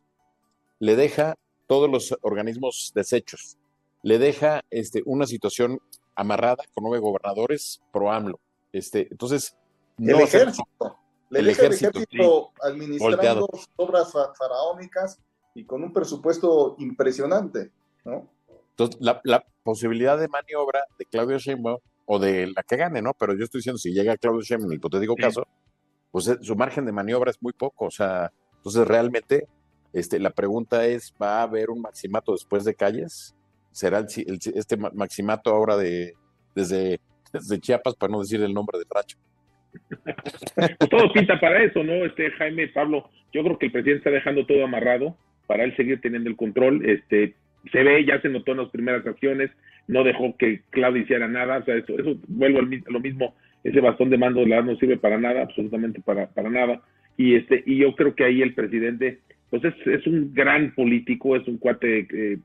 le 0.80 0.96
deja 0.96 1.36
todos 1.68 1.90
los 1.90 2.18
organismos 2.22 2.92
deshechos, 2.94 3.58
le 4.04 4.20
deja 4.20 4.64
este, 4.70 5.02
una 5.06 5.26
situación 5.26 5.80
amarrada 6.16 6.64
con 6.74 6.84
nueve 6.84 7.00
gobernadores 7.00 7.82
pro 7.92 8.12
AMLO. 8.12 8.40
Este, 8.72 9.08
entonces, 9.12 9.56
el 9.98 10.20
ejército. 10.20 10.98
Le 11.30 11.44
deja 11.44 11.66
el 11.66 11.74
ejército 11.74 12.52
administrando 12.62 13.50
obras 13.76 14.14
faraónicas 14.38 15.20
y 15.54 15.66
con 15.66 15.84
un 15.84 15.92
presupuesto 15.92 16.76
impresionante, 16.80 17.72
¿no? 18.06 18.30
Entonces, 18.78 18.98
la, 19.02 19.46
posibilidad 19.64 20.18
de 20.18 20.30
maniobra 20.30 20.86
de 20.98 21.06
Claudio 21.06 21.38
Sheinbaum 21.40 21.80
o 22.08 22.18
de 22.18 22.48
la 22.48 22.64
que 22.64 22.78
gane, 22.78 23.02
¿no? 23.02 23.14
Pero 23.14 23.38
yo 23.38 23.44
estoy 23.44 23.60
diciendo, 23.60 23.78
si 23.78 23.94
llega 23.94 24.18
Claudio 24.18 24.42
Sheinbaum 24.42 24.70
en 24.70 24.74
el 24.74 24.78
hipotético 24.78 25.16
caso, 25.16 25.48
pues 26.10 26.28
eh, 26.28 26.38
su 26.42 26.56
margen 26.56 26.86
de 26.86 26.92
maniobra 26.92 27.30
es 27.30 27.42
muy 27.42 27.54
poco, 27.54 27.86
o 27.86 27.92
sea, 27.92 28.32
entonces 28.56 28.88
realmente 28.88 29.48
este, 29.94 30.20
la 30.20 30.32
pregunta 30.32 30.86
es, 30.86 31.14
¿va 31.22 31.40
a 31.40 31.44
haber 31.44 31.70
un 31.70 31.82
maximato 31.82 32.32
después 32.32 32.66
de 32.66 32.74
calles? 32.74 33.38
será 33.78 34.00
este 34.00 34.76
maximato 34.76 35.52
ahora 35.52 35.78
de 35.78 36.14
desde, 36.56 37.00
desde, 37.32 37.60
Chiapas, 37.60 37.96
para 37.96 38.12
no 38.12 38.22
decir 38.22 38.42
el 38.42 38.52
nombre 38.52 38.80
del 38.80 38.88
racho. 38.90 39.20
Pues 40.56 40.90
todo 40.90 41.14
pinta 41.14 41.40
para 41.40 41.64
eso, 41.64 41.84
¿no? 41.84 41.94
Este 42.04 42.32
Jaime, 42.32 42.70
Pablo, 42.70 43.08
yo 43.32 43.44
creo 43.44 43.60
que 43.60 43.68
el 43.68 43.72
presidente 43.72 44.00
está 44.00 44.10
dejando 44.10 44.48
todo 44.48 44.64
amarrado 44.64 45.16
para 45.46 45.64
él 45.64 45.76
seguir 45.76 46.02
teniendo 46.02 46.28
el 46.28 46.36
control. 46.36 46.84
Este, 46.90 47.36
se 47.72 47.84
ve, 47.84 48.04
ya 48.04 48.20
se 48.20 48.30
notó 48.30 48.54
en 48.54 48.58
las 48.58 48.72
primeras 48.72 49.06
acciones, 49.06 49.52
no 49.88 50.04
dejó 50.04 50.36
que 50.38 50.62
Claudio 50.70 51.04
hiciera 51.04 51.28
nada, 51.28 51.58
o 51.58 51.64
sea, 51.66 51.76
eso, 51.76 51.98
eso 51.98 52.18
vuelvo 52.28 52.60
a 52.60 52.92
lo 52.92 53.00
mismo, 53.00 53.36
ese 53.64 53.80
bastón 53.80 54.10
de 54.10 54.18
mando 54.18 54.46
la 54.46 54.62
no 54.62 54.76
sirve 54.78 54.98
para 54.98 55.18
nada, 55.18 55.42
absolutamente 55.42 56.02
para, 56.02 56.28
para 56.28 56.50
nada. 56.50 56.82
Y 57.18 57.36
este, 57.36 57.64
y 57.66 57.78
yo 57.78 57.96
creo 57.96 58.14
que 58.14 58.24
ahí 58.24 58.42
el 58.42 58.54
presidente, 58.54 59.20
pues 59.50 59.64
es, 59.64 59.76
es 59.88 60.06
un 60.06 60.34
gran 60.34 60.74
político, 60.76 61.36
es 61.36 61.48
un 61.48 61.58
cuate, 61.58 62.08
eh, 62.12 62.38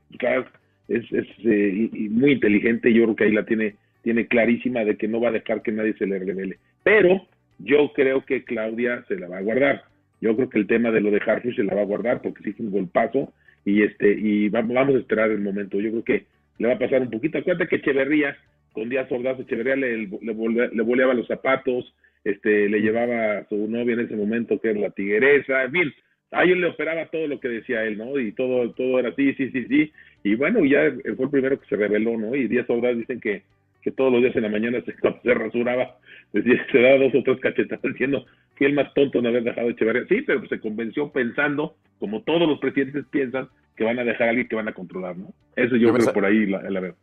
es, 0.87 1.11
es 1.11 1.27
eh, 1.45 1.89
y 1.93 2.09
muy 2.09 2.33
inteligente, 2.33 2.93
yo 2.93 3.03
creo 3.03 3.15
que 3.15 3.23
ahí 3.25 3.31
la 3.31 3.45
tiene, 3.45 3.75
tiene 4.01 4.27
clarísima 4.27 4.83
de 4.83 4.97
que 4.97 5.07
no 5.07 5.21
va 5.21 5.29
a 5.29 5.33
dejar 5.33 5.61
que 5.61 5.71
nadie 5.71 5.93
se 5.93 6.07
le 6.07 6.19
revele. 6.19 6.57
Pero 6.83 7.27
yo 7.59 7.91
creo 7.93 8.25
que 8.25 8.43
Claudia 8.43 9.03
se 9.07 9.15
la 9.15 9.27
va 9.27 9.37
a 9.37 9.41
guardar. 9.41 9.83
Yo 10.21 10.35
creo 10.35 10.49
que 10.49 10.59
el 10.59 10.67
tema 10.67 10.91
de 10.91 11.01
lo 11.01 11.11
de 11.11 11.21
Harfuch 11.25 11.55
se 11.55 11.63
la 11.63 11.75
va 11.75 11.81
a 11.81 11.85
guardar 11.85 12.21
porque 12.21 12.43
sí 12.43 12.53
fue 12.53 12.79
un 12.79 12.87
paso 12.87 13.33
y 13.65 13.83
este 13.83 14.11
y 14.11 14.49
vamos, 14.49 14.73
vamos 14.73 14.95
a 14.95 14.99
esperar 14.99 15.29
el 15.31 15.41
momento. 15.41 15.79
Yo 15.79 15.91
creo 15.91 16.03
que 16.03 16.25
le 16.57 16.67
va 16.67 16.73
a 16.73 16.79
pasar 16.79 17.01
un 17.01 17.09
poquito. 17.09 17.37
Acuérdate 17.37 17.67
que 17.67 17.77
Echeverría, 17.77 18.37
con 18.71 18.89
Díaz 18.89 19.11
Ordaz, 19.11 19.39
Echeverría 19.39 19.75
le, 19.75 19.97
le, 19.97 20.69
le 20.71 20.83
boleaba 20.83 21.13
los 21.13 21.27
zapatos, 21.27 21.93
este, 22.23 22.69
le 22.69 22.81
llevaba 22.81 23.39
a 23.39 23.47
su 23.49 23.67
novia 23.67 23.93
en 23.93 24.01
ese 24.01 24.15
momento, 24.15 24.59
que 24.59 24.69
era 24.71 24.79
la 24.79 24.89
tigueresa, 24.91 25.63
en 25.63 25.71
fin, 25.71 25.93
a 26.31 26.43
él 26.43 26.61
le 26.61 26.67
operaba 26.67 27.05
todo 27.07 27.27
lo 27.27 27.39
que 27.39 27.47
decía 27.47 27.83
él, 27.83 27.97
¿no? 27.97 28.19
Y 28.19 28.31
todo, 28.31 28.71
todo 28.71 28.99
era 28.99 29.13
sí, 29.15 29.33
sí, 29.33 29.49
sí, 29.51 29.65
sí. 29.67 29.91
Y 30.23 30.35
bueno, 30.35 30.65
ya 30.65 30.91
fue 31.15 31.25
el 31.25 31.31
primero 31.31 31.59
que 31.59 31.67
se 31.67 31.75
reveló, 31.75 32.17
¿no? 32.17 32.35
Y 32.35 32.47
Díaz 32.47 32.69
Ordaz 32.69 32.97
dicen 32.97 33.19
que, 33.19 33.43
que 33.83 33.91
todos 33.91 34.11
los 34.11 34.21
días 34.21 34.35
en 34.35 34.43
la 34.43 34.49
mañana 34.49 34.81
se, 34.85 34.93
se 35.23 35.33
rasuraba, 35.33 35.97
decía, 36.31 36.65
se 36.71 36.81
daba 36.81 36.97
dos 36.97 37.13
o 37.15 37.23
tres 37.23 37.39
cachetadas 37.41 37.83
diciendo 37.83 38.25
que 38.55 38.65
el 38.65 38.73
más 38.73 38.93
tonto 38.93 39.21
no 39.21 39.29
haber 39.29 39.43
dejado 39.43 39.69
Echeverría. 39.69 40.05
Sí, 40.07 40.21
pero 40.21 40.47
se 40.47 40.59
convenció 40.59 41.11
pensando, 41.11 41.75
como 41.99 42.21
todos 42.23 42.47
los 42.47 42.59
presidentes 42.59 43.05
piensan, 43.11 43.49
que 43.75 43.83
van 43.83 43.99
a 43.99 44.03
dejar 44.03 44.27
a 44.27 44.29
alguien 44.29 44.47
que 44.47 44.55
van 44.55 44.67
a 44.67 44.73
controlar, 44.73 45.17
¿no? 45.17 45.33
Eso 45.55 45.75
yo, 45.75 45.91
creo 45.93 46.13
por 46.13 46.25
ahí 46.25 46.45
la, 46.45 46.61
la 46.69 46.79
verdad. 46.79 46.97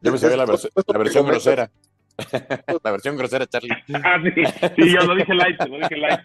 Yo 0.00 0.12
me 0.12 0.18
sabía 0.18 0.36
la, 0.36 0.46
la 0.46 0.98
versión 0.98 1.26
grosera. 1.26 1.70
la 2.82 2.90
versión 2.90 3.16
grosera, 3.16 3.46
Charlie. 3.46 3.70
Ah, 3.94 4.18
sí, 4.22 4.42
sí, 4.76 4.92
yo 4.92 5.00
lo 5.06 5.14
dije 5.14 5.34
light, 5.34 5.60
lo 5.68 5.78
dije 5.78 5.96
light. 5.96 6.20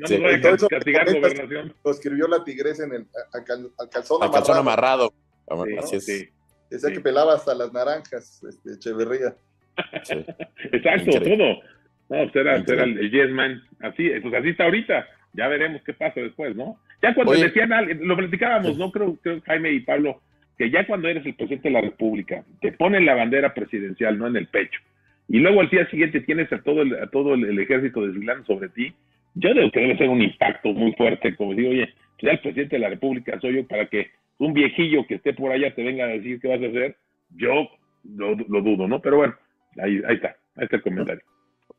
No 0.00 0.06
sí. 0.06 0.16
voy 0.18 0.34
a 0.34 0.40
castigar 0.40 1.12
gobernación. 1.12 1.74
Lo 1.84 1.90
escribió 1.90 2.28
la 2.28 2.44
tigresa 2.44 2.84
en 2.84 2.94
el 2.94 3.06
al, 3.32 3.44
calzón 3.90 4.22
al 4.22 4.28
amarrado. 4.28 4.32
calzón 4.32 4.56
amarrado. 4.58 5.14
Sí, 5.48 5.76
Así 5.78 5.96
es. 5.96 6.06
Sí. 6.06 6.28
Esa 6.72 6.90
que 6.90 7.00
pelaba 7.00 7.34
hasta 7.34 7.54
las 7.54 7.72
naranjas, 7.72 8.42
este, 8.42 8.74
Echeverría. 8.74 9.34
Exacto, 10.72 11.20
todo. 11.20 11.62
No, 12.08 12.30
pues 12.30 12.36
era, 12.36 12.56
era 12.56 12.84
el, 12.84 13.10
yes 13.10 13.30
man. 13.30 13.62
Así, 13.80 14.10
pues 14.20 14.34
así 14.34 14.50
está 14.50 14.64
ahorita. 14.64 15.06
Ya 15.34 15.48
veremos 15.48 15.82
qué 15.84 15.94
pasa 15.94 16.20
después, 16.20 16.54
¿no? 16.54 16.78
Ya 17.02 17.14
cuando 17.14 17.32
Oye. 17.32 17.44
decían, 17.44 17.70
lo 18.00 18.16
platicábamos, 18.16 18.76
¿no? 18.76 18.92
Creo, 18.92 19.16
creo 19.22 19.40
Jaime 19.42 19.72
y 19.72 19.80
Pablo, 19.80 20.20
que 20.58 20.70
ya 20.70 20.86
cuando 20.86 21.08
eres 21.08 21.24
el 21.24 21.34
presidente 21.34 21.68
de 21.68 21.74
la 21.74 21.80
República, 21.80 22.44
te 22.60 22.72
ponen 22.72 23.06
la 23.06 23.14
bandera 23.14 23.54
presidencial, 23.54 24.18
no 24.18 24.26
en 24.26 24.36
el 24.36 24.46
pecho, 24.46 24.80
y 25.28 25.38
luego 25.38 25.60
al 25.60 25.70
día 25.70 25.88
siguiente 25.90 26.20
tienes 26.20 26.52
a 26.52 26.60
todo 26.62 26.82
el, 26.82 26.94
a 26.94 27.06
todo 27.08 27.34
el, 27.34 27.58
ejército 27.58 28.06
desfilando 28.06 28.44
sobre 28.44 28.68
ti, 28.68 28.92
yo 29.34 29.50
creo 29.52 29.70
que 29.70 29.80
debe 29.80 29.96
ser 29.96 30.08
un 30.08 30.20
impacto 30.20 30.72
muy 30.72 30.92
fuerte, 30.92 31.34
como 31.36 31.54
digo, 31.54 31.70
oye, 31.70 31.92
ya 32.20 32.32
el 32.32 32.40
presidente 32.40 32.76
de 32.76 32.80
la 32.80 32.90
República 32.90 33.40
soy 33.40 33.56
yo 33.56 33.66
para 33.66 33.86
que 33.86 34.10
un 34.42 34.52
viejillo 34.52 35.06
que 35.06 35.14
esté 35.14 35.34
por 35.34 35.52
allá 35.52 35.72
te 35.72 35.84
venga 35.84 36.04
a 36.04 36.08
decir 36.08 36.40
qué 36.40 36.48
vas 36.48 36.60
a 36.60 36.66
hacer, 36.66 36.96
yo 37.30 37.68
lo, 38.04 38.34
dudo, 38.34 38.88
¿no? 38.88 39.00
Pero 39.00 39.18
bueno, 39.18 39.34
ahí, 39.80 40.02
ahí 40.08 40.16
está, 40.16 40.36
ahí 40.56 40.64
está 40.64 40.76
el 40.76 40.82
comentario. 40.82 41.22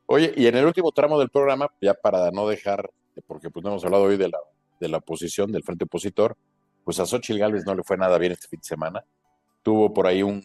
Oye, 0.06 0.34
y 0.38 0.48
en 0.48 0.56
el 0.56 0.66
último 0.66 0.92
tramo 0.94 1.20
del 1.20 1.30
programa, 1.30 1.68
ya 1.82 1.94
para 1.94 2.32
no 2.32 2.48
dejar, 2.48 2.90
porque 3.28 3.50
pues 3.50 3.64
no 3.64 3.72
hemos 3.72 3.84
hablado 3.84 4.04
hoy 4.04 4.16
de 4.16 4.30
la, 4.30 4.38
de 4.80 4.88
la 4.88 4.98
oposición, 4.98 5.52
del 5.52 5.64
frente 5.64 5.84
opositor, 5.84 6.38
pues 6.86 7.00
a 7.02 7.06
Xochitl 7.06 7.40
Gálvez 7.40 7.66
no 7.66 7.76
le 7.76 7.84
fue 7.84 7.98
nada 7.98 8.18
bien 8.18 8.32
este 8.32 8.48
fin 8.48 8.60
de 8.60 8.66
semana. 8.66 9.04
Tuvo 9.62 9.94
por 9.94 10.08
ahí 10.08 10.24
un 10.24 10.42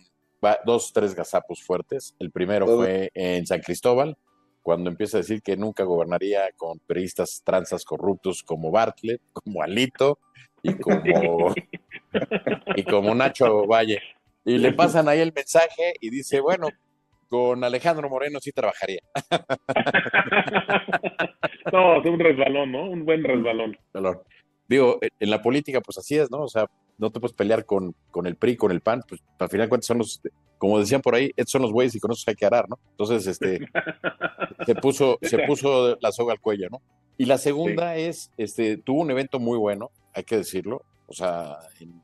dos, 0.64 0.92
tres 0.92 1.14
gazapos 1.14 1.62
fuertes. 1.62 2.16
El 2.18 2.32
primero 2.32 2.66
fue 2.66 3.10
en 3.14 3.46
San 3.46 3.60
Cristóbal, 3.60 4.16
cuando 4.62 4.90
empieza 4.90 5.18
a 5.18 5.20
decir 5.20 5.40
que 5.40 5.56
nunca 5.56 5.84
gobernaría 5.84 6.50
con 6.56 6.80
periodistas 6.80 7.42
transas 7.44 7.84
corruptos 7.84 8.42
como 8.42 8.72
Bartlett, 8.72 9.22
como 9.32 9.62
Alito 9.62 10.18
y 10.62 10.74
como, 10.74 11.54
y 12.76 12.82
como 12.84 13.14
Nacho 13.14 13.66
Valle. 13.66 14.00
Y 14.44 14.58
le 14.58 14.72
pasan 14.72 15.08
ahí 15.08 15.20
el 15.20 15.32
mensaje 15.32 15.94
y 16.00 16.10
dice, 16.10 16.40
bueno, 16.40 16.68
con 17.28 17.62
Alejandro 17.62 18.08
Moreno 18.08 18.40
sí 18.40 18.52
trabajaría. 18.52 19.00
no, 21.72 22.00
es 22.00 22.06
un 22.06 22.18
resbalón, 22.18 22.72
¿no? 22.72 22.90
Un 22.90 23.04
buen 23.04 23.22
resbalón. 23.22 23.76
Digo, 24.66 24.98
en 25.00 25.30
la 25.30 25.42
política 25.42 25.80
pues 25.80 25.98
así 25.98 26.16
es, 26.16 26.30
¿no? 26.30 26.42
O 26.42 26.48
sea, 26.48 26.66
no 26.98 27.10
te 27.10 27.20
puedes 27.20 27.36
pelear 27.36 27.64
con, 27.64 27.94
con 28.10 28.26
el 28.26 28.36
PRI, 28.36 28.56
con 28.56 28.72
el 28.72 28.80
PAN, 28.80 29.02
pues 29.08 29.22
al 29.38 29.48
final 29.48 29.66
de 29.66 29.68
cuentas 29.68 29.86
son 29.86 29.98
los, 29.98 30.20
como 30.58 30.78
decían 30.78 31.00
por 31.00 31.14
ahí, 31.14 31.30
estos 31.36 31.52
son 31.52 31.62
los 31.62 31.72
güeyes 31.72 31.94
y 31.94 32.00
con 32.00 32.10
esos 32.10 32.26
hay 32.28 32.34
que 32.34 32.46
arar, 32.46 32.68
¿no? 32.68 32.78
Entonces, 32.90 33.26
este, 33.26 33.60
se 34.66 34.74
puso, 34.74 35.18
se 35.22 35.38
puso 35.40 35.96
la 36.00 36.12
soga 36.12 36.32
al 36.32 36.40
cuello, 36.40 36.68
¿no? 36.70 36.82
Y 37.16 37.24
la 37.24 37.38
segunda 37.38 37.96
es, 37.96 38.30
este, 38.36 38.76
tuvo 38.76 39.02
un 39.02 39.10
evento 39.10 39.38
muy 39.38 39.58
bueno, 39.58 39.90
hay 40.12 40.24
que 40.24 40.36
decirlo, 40.36 40.82
o 41.06 41.12
sea, 41.12 41.58
en, 41.80 42.02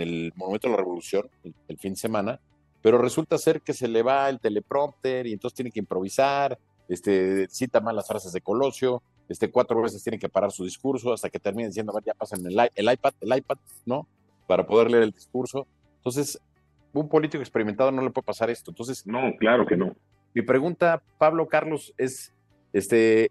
el 0.00 0.32
Monumento 0.36 0.68
de 0.68 0.72
la 0.72 0.78
Revolución, 0.78 1.28
el, 1.68 1.78
fin 1.78 1.92
de 1.92 1.98
semana, 1.98 2.40
pero 2.82 2.98
resulta 2.98 3.38
ser 3.38 3.62
que 3.62 3.72
se 3.72 3.88
le 3.88 4.02
va 4.02 4.28
el 4.28 4.40
teleprompter 4.40 5.26
y 5.26 5.32
entonces 5.32 5.54
tiene 5.54 5.70
que 5.70 5.80
improvisar, 5.80 6.58
este, 6.88 7.48
cita 7.48 7.80
mal 7.80 7.96
las 7.96 8.06
frases 8.06 8.32
de 8.32 8.40
Colosio, 8.40 9.02
este, 9.28 9.50
cuatro 9.50 9.80
veces 9.82 10.02
tiene 10.02 10.18
que 10.18 10.28
parar 10.28 10.52
su 10.52 10.64
discurso 10.64 11.12
hasta 11.12 11.30
que 11.30 11.38
termine 11.38 11.68
diciendo, 11.68 11.92
a 11.92 11.96
ver, 11.96 12.04
ya 12.04 12.14
pasen 12.14 12.46
el, 12.46 12.58
el 12.74 12.92
iPad, 12.92 13.14
el 13.20 13.36
iPad, 13.36 13.58
¿no? 13.84 14.06
Para 14.46 14.66
poder 14.66 14.90
leer 14.90 15.02
el 15.04 15.10
discurso. 15.10 15.66
Entonces, 15.98 16.40
un 16.92 17.08
político 17.08 17.42
experimentado 17.42 17.90
no 17.90 18.02
le 18.02 18.10
puede 18.10 18.24
pasar 18.24 18.50
esto. 18.50 18.70
Entonces, 18.70 19.06
no, 19.06 19.32
claro 19.38 19.66
que 19.66 19.76
no. 19.76 19.94
Mi 20.34 20.42
pregunta, 20.42 21.02
Pablo 21.18 21.48
Carlos, 21.48 21.94
es, 21.96 22.32
este, 22.72 23.30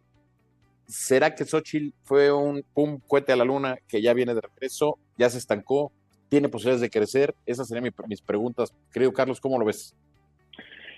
¿será 0.87 1.33
que 1.35 1.45
Xochitl 1.45 1.93
fue 2.03 2.31
un 2.31 2.63
pum 2.73 2.99
cohete 3.07 3.31
a 3.31 3.35
la 3.35 3.45
luna 3.45 3.77
que 3.87 4.01
ya 4.01 4.13
viene 4.13 4.33
de 4.33 4.41
regreso, 4.41 4.97
ya 5.17 5.29
se 5.29 5.37
estancó, 5.37 5.91
tiene 6.29 6.49
posibilidades 6.49 6.81
de 6.81 6.89
crecer? 6.89 7.35
Esas 7.45 7.67
serían 7.67 7.91
mis 8.07 8.21
preguntas. 8.21 8.73
Querido 8.93 9.13
Carlos, 9.13 9.39
¿cómo 9.39 9.59
lo 9.59 9.65
ves? 9.65 9.95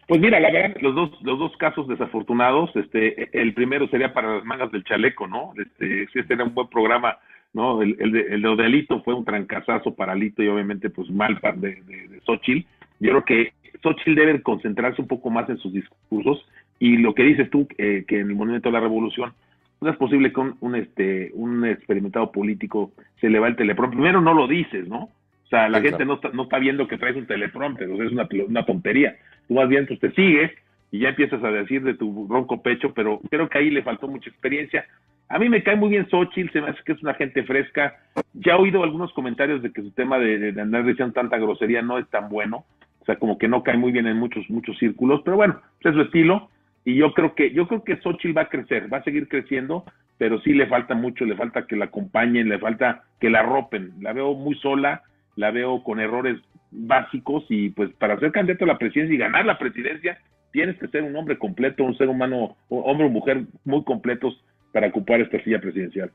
Pues 0.08 0.22
mira, 0.22 0.40
la 0.40 0.50
verdad, 0.50 0.78
los 0.80 0.96
dos, 0.96 1.22
los 1.22 1.38
dos 1.38 1.58
casos 1.58 1.88
desafortunados, 1.88 2.74
este, 2.76 3.30
el 3.38 3.54
primero 3.54 3.90
sería 3.90 4.14
para 4.14 4.36
las 4.36 4.46
mangas 4.46 4.72
del 4.72 4.86
chaleco, 4.86 5.28
¿no? 5.28 5.52
Este, 5.58 6.08
este 6.14 6.34
era 6.34 6.46
un 6.46 6.54
buen 6.54 6.70
programa 6.70 7.18
¿no? 7.54 7.82
El, 7.82 7.96
el, 8.00 8.12
de, 8.12 8.22
el 8.30 8.42
de 8.42 8.48
Odelito 8.48 9.02
fue 9.04 9.14
un 9.14 9.26
trancazazo 9.26 9.96
para 9.96 10.16
Lito 10.16 10.44
y 10.44 10.48
obviamente 10.48 10.90
pues 10.90 11.10
mal 11.10 11.40
de, 11.56 11.82
de, 11.86 12.08
de. 12.08 12.66
Yo 13.00 13.12
creo 13.12 13.26
que 13.26 13.54
Xochitl 13.82 14.16
debe 14.16 14.42
concentrarse 14.42 15.02
un 15.02 15.08
poco 15.08 15.30
más 15.30 15.50
en 15.50 15.58
sus 15.58 15.74
discursos 15.74 16.46
y 16.80 16.98
lo 16.98 17.14
que 17.14 17.24
dices 17.24 17.50
tú, 17.50 17.68
eh, 17.78 18.06
que 18.08 18.20
en 18.20 18.30
el 18.30 18.36
momento 18.36 18.70
de 18.70 18.74
la 18.74 18.80
revolución 18.80 19.34
no 19.82 19.90
es 19.90 19.98
posible 19.98 20.34
que 20.34 20.40
un, 20.40 20.76
este, 20.76 21.32
un 21.34 21.66
experimentado 21.66 22.32
político 22.32 22.92
se 23.22 23.30
le 23.30 23.40
va 23.40 23.48
el 23.48 23.56
teleprompter. 23.56 23.98
Primero 23.98 24.22
no 24.22 24.34
lo 24.34 24.48
dices, 24.48 24.88
¿no? 24.88 25.04
O 25.04 25.50
sea, 25.50 25.70
la 25.70 25.80
gente 25.80 26.04
no, 26.04 26.16
está, 26.16 26.30
no 26.30 26.44
está 26.44 26.60
viendo 26.60 26.88
que 26.88 26.98
traes 26.98 27.16
un 27.16 27.26
teleprompter, 27.26 27.90
o 27.90 27.96
sea, 27.96 28.06
es 28.06 28.12
una, 28.12 28.28
una 28.48 28.66
tontería. 28.66 29.16
Tú 29.48 29.54
más 29.54 29.70
bien 29.70 29.86
pues, 29.86 30.00
te 30.00 30.12
sigues 30.12 30.52
y 30.92 31.00
ya 31.00 31.10
empiezas 31.10 31.42
a 31.44 31.52
decir 31.52 31.84
de 31.84 31.94
tu 31.94 32.28
ronco 32.28 32.62
pecho, 32.62 32.94
pero 32.94 33.22
creo 33.30 33.48
que 33.48 33.58
ahí 33.58 33.70
le 33.70 33.84
faltó 33.84 34.08
mucha 34.08 34.30
experiencia. 34.30 34.86
A 35.30 35.40
mí 35.40 35.48
me 35.48 35.64
cae 35.64 35.76
muy 35.76 35.90
bien 35.90 36.10
Xochitl, 36.10 36.52
se 36.52 36.62
me 36.62 36.70
hace 36.70 36.82
que 36.86 36.94
es 36.94 37.02
una 37.02 37.14
gente 37.14 37.44
fresca. 37.44 37.96
Ya 38.34 38.54
he 38.54 38.56
oído 38.56 38.84
algunos 38.84 39.14
comentarios 39.14 39.62
de 39.62 39.72
que 39.72 39.82
su 39.82 39.92
tema 39.92 40.18
de, 40.20 40.52
de 40.52 40.62
andar 40.62 40.86
diciendo 40.86 41.14
tanta 41.14 41.38
grosería 41.38 41.82
no 41.82 41.98
es 41.98 42.08
tan 42.10 42.30
bueno. 42.30 42.66
O 43.02 43.06
sea, 43.06 43.16
como 43.18 43.38
que 43.38 43.48
no 43.48 43.64
cae 43.64 43.78
muy 43.78 43.94
bien 43.94 44.08
en 44.08 44.18
muchos, 44.18 44.50
muchos 44.50 44.78
círculos, 44.78 45.22
pero 45.24 45.38
bueno, 45.38 45.62
es 45.80 45.94
su 45.94 46.02
estilo. 46.02 46.50
Y 46.88 46.96
yo 46.96 47.14
creo 47.14 47.36
que, 47.36 47.52
yo 47.52 47.68
creo 47.68 47.84
que 47.84 47.98
Xochitl 47.98 48.38
va 48.38 48.44
a 48.44 48.50
crecer, 48.50 48.88
va 48.92 49.00
a 49.00 49.04
seguir 49.04 49.28
creciendo, 49.28 49.84
pero 50.18 50.40
sí 50.40 50.54
le 50.54 50.68
falta 50.68 50.96
mucho, 50.96 51.26
le 51.26 51.36
falta 51.36 51.68
que 51.68 51.76
la 51.76 51.84
acompañen, 51.84 52.48
le 52.48 52.60
falta 52.60 53.04
que 53.20 53.30
la 53.30 53.44
ropen. 53.44 53.94
La 54.00 54.14
veo 54.14 54.36
muy 54.36 54.56
sola, 54.60 55.04
la 55.36 55.52
veo 55.52 55.84
con 55.84 56.00
errores 56.00 56.40
básicos 56.72 57.44
y 57.50 57.72
pues 57.72 57.94
para 57.96 58.18
ser 58.22 58.32
candidato 58.32 58.64
a 58.64 58.70
la 58.70 58.78
presidencia 58.78 59.14
y 59.14 59.18
ganar 59.18 59.46
la 59.46 59.60
presidencia, 59.60 60.18
tienes 60.54 60.80
que 60.80 60.88
ser 60.88 61.04
un 61.04 61.14
hombre 61.18 61.38
completo, 61.38 61.84
un 61.84 61.98
ser 61.98 62.08
humano, 62.08 62.56
un 62.70 62.84
hombre 62.86 63.08
o 63.08 63.10
mujer 63.10 63.44
muy 63.66 63.84
completos 63.84 64.42
para 64.72 64.88
ocupar 64.88 65.20
esta 65.20 65.44
silla 65.44 65.60
presidencial. 65.60 66.10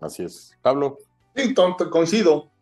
Así 0.00 0.22
es. 0.22 0.56
Pablo. 0.62 0.96
Sí, 1.34 1.52
coincido. 1.90 2.52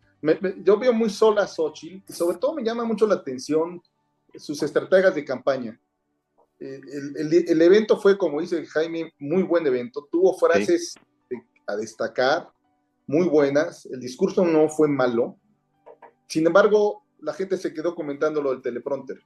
yo 0.63 0.79
veo 0.79 0.91
muy 0.91 1.11
sola 1.11 1.43
a 1.43 1.47
Xochitl 1.47 2.01
y 2.09 2.13
sobre 2.13 2.39
todo 2.39 2.55
me 2.55 2.63
llama 2.63 2.83
mucho 2.83 3.05
la 3.05 3.13
atención 3.13 3.79
sus 4.39 4.63
estrategias 4.63 5.13
de 5.13 5.23
campaña. 5.23 5.79
Eh, 6.59 6.79
el, 7.15 7.61
evento 7.61 7.99
fue, 7.99 8.17
como 8.17 8.39
dice 8.39 8.65
Jaime, 8.65 9.13
muy 9.19 9.43
buen 9.43 9.65
evento. 9.67 10.07
Tuvo 10.11 10.37
frases 10.37 10.95
a 11.67 11.75
destacar, 11.75 12.49
muy 13.07 13.27
buenas. 13.27 13.85
El 13.87 13.99
discurso 13.99 14.45
no 14.45 14.69
fue 14.69 14.87
malo. 14.87 15.37
Sin 16.27 16.45
embargo, 16.47 17.03
la 17.19 17.33
gente 17.33 17.57
se 17.57 17.73
quedó 17.73 17.95
comentando 17.95 18.41
lo 18.41 18.51
del 18.51 18.61
teleprompter. 18.61 19.21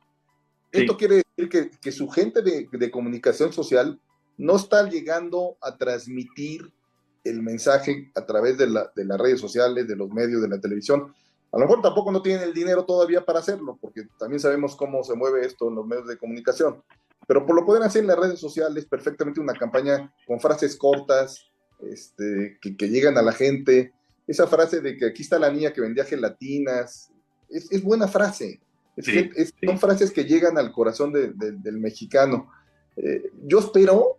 Esto 0.72 0.98
quiere 0.98 1.24
decir 1.24 1.50
que, 1.50 1.70
que 1.80 1.92
su 1.92 2.10
gente 2.10 2.42
de, 2.42 2.68
de, 2.72 2.92
comunicación 2.92 3.54
social 3.54 4.00
no 4.38 4.58
está 4.58 4.88
llegando 4.88 5.58
a 5.62 5.78
transmitir 5.78 6.72
el 7.24 7.42
mensaje 7.42 8.12
a 8.16 8.26
través 8.26 8.58
de, 8.58 8.68
la, 8.68 8.92
de, 8.96 9.06
las 9.06 9.20
redes 9.20 9.40
sociales, 9.40 9.88
de 9.88 9.96
los 9.96 10.10
medios, 10.10 10.42
de 10.42 10.50
la 10.50 10.60
televisión. 10.60 11.14
A 11.52 11.58
lo 11.58 11.66
mejor 11.66 11.82
tampoco 11.82 12.12
no 12.12 12.22
tienen 12.22 12.44
el 12.44 12.54
dinero 12.54 12.86
todavía 12.86 13.24
para 13.24 13.40
hacerlo, 13.40 13.78
porque 13.80 14.08
también 14.20 14.40
sabemos 14.40 14.76
cómo 14.76 15.04
se 15.04 15.16
mueve 15.16 15.46
esto 15.46 15.70
en 15.70 15.76
los 15.76 15.88
medios 15.88 16.08
de 16.08 16.18
comunicación. 16.18 16.84
Pero 17.28 17.46
por 17.46 17.56
lo 17.56 17.66
pueden 17.66 17.84
hacer 17.84 18.02
en 18.02 18.08
las 18.08 18.20
redes 18.20 18.40
sociales 18.40 18.86
perfectamente 18.86 19.40
una 19.40 19.54
campaña 19.54 20.12
con 20.26 20.40
frases 20.40 20.76
cortas, 20.76 21.46
este, 21.82 22.58
que, 22.62 22.76
que 22.76 22.90
llegan 22.90 23.18
a 23.18 23.22
la 23.22 23.34
gente. 23.34 23.94
Esa 24.26 24.48
frase 24.48 24.82
de 24.82 24.98
que 24.98 25.06
aquí 25.06 25.22
está 25.22 25.38
la 25.38 25.52
niña 25.52 25.74
que 25.74 25.82
vendía 25.82 26.06
gelatinas, 26.06 27.12
es, 27.50 27.72
es 27.72 27.84
buena 27.84 28.08
frase. 28.08 28.60
Es, 28.96 29.54
son 29.64 29.78
frases 29.78 30.12
que 30.12 30.26
llegan 30.26 30.58
al 30.58 30.72
corazón 30.72 31.14
del 31.14 31.78
mexicano. 31.78 32.52
Eh, 32.96 33.32
yo 33.44 33.60
espero 33.60 34.18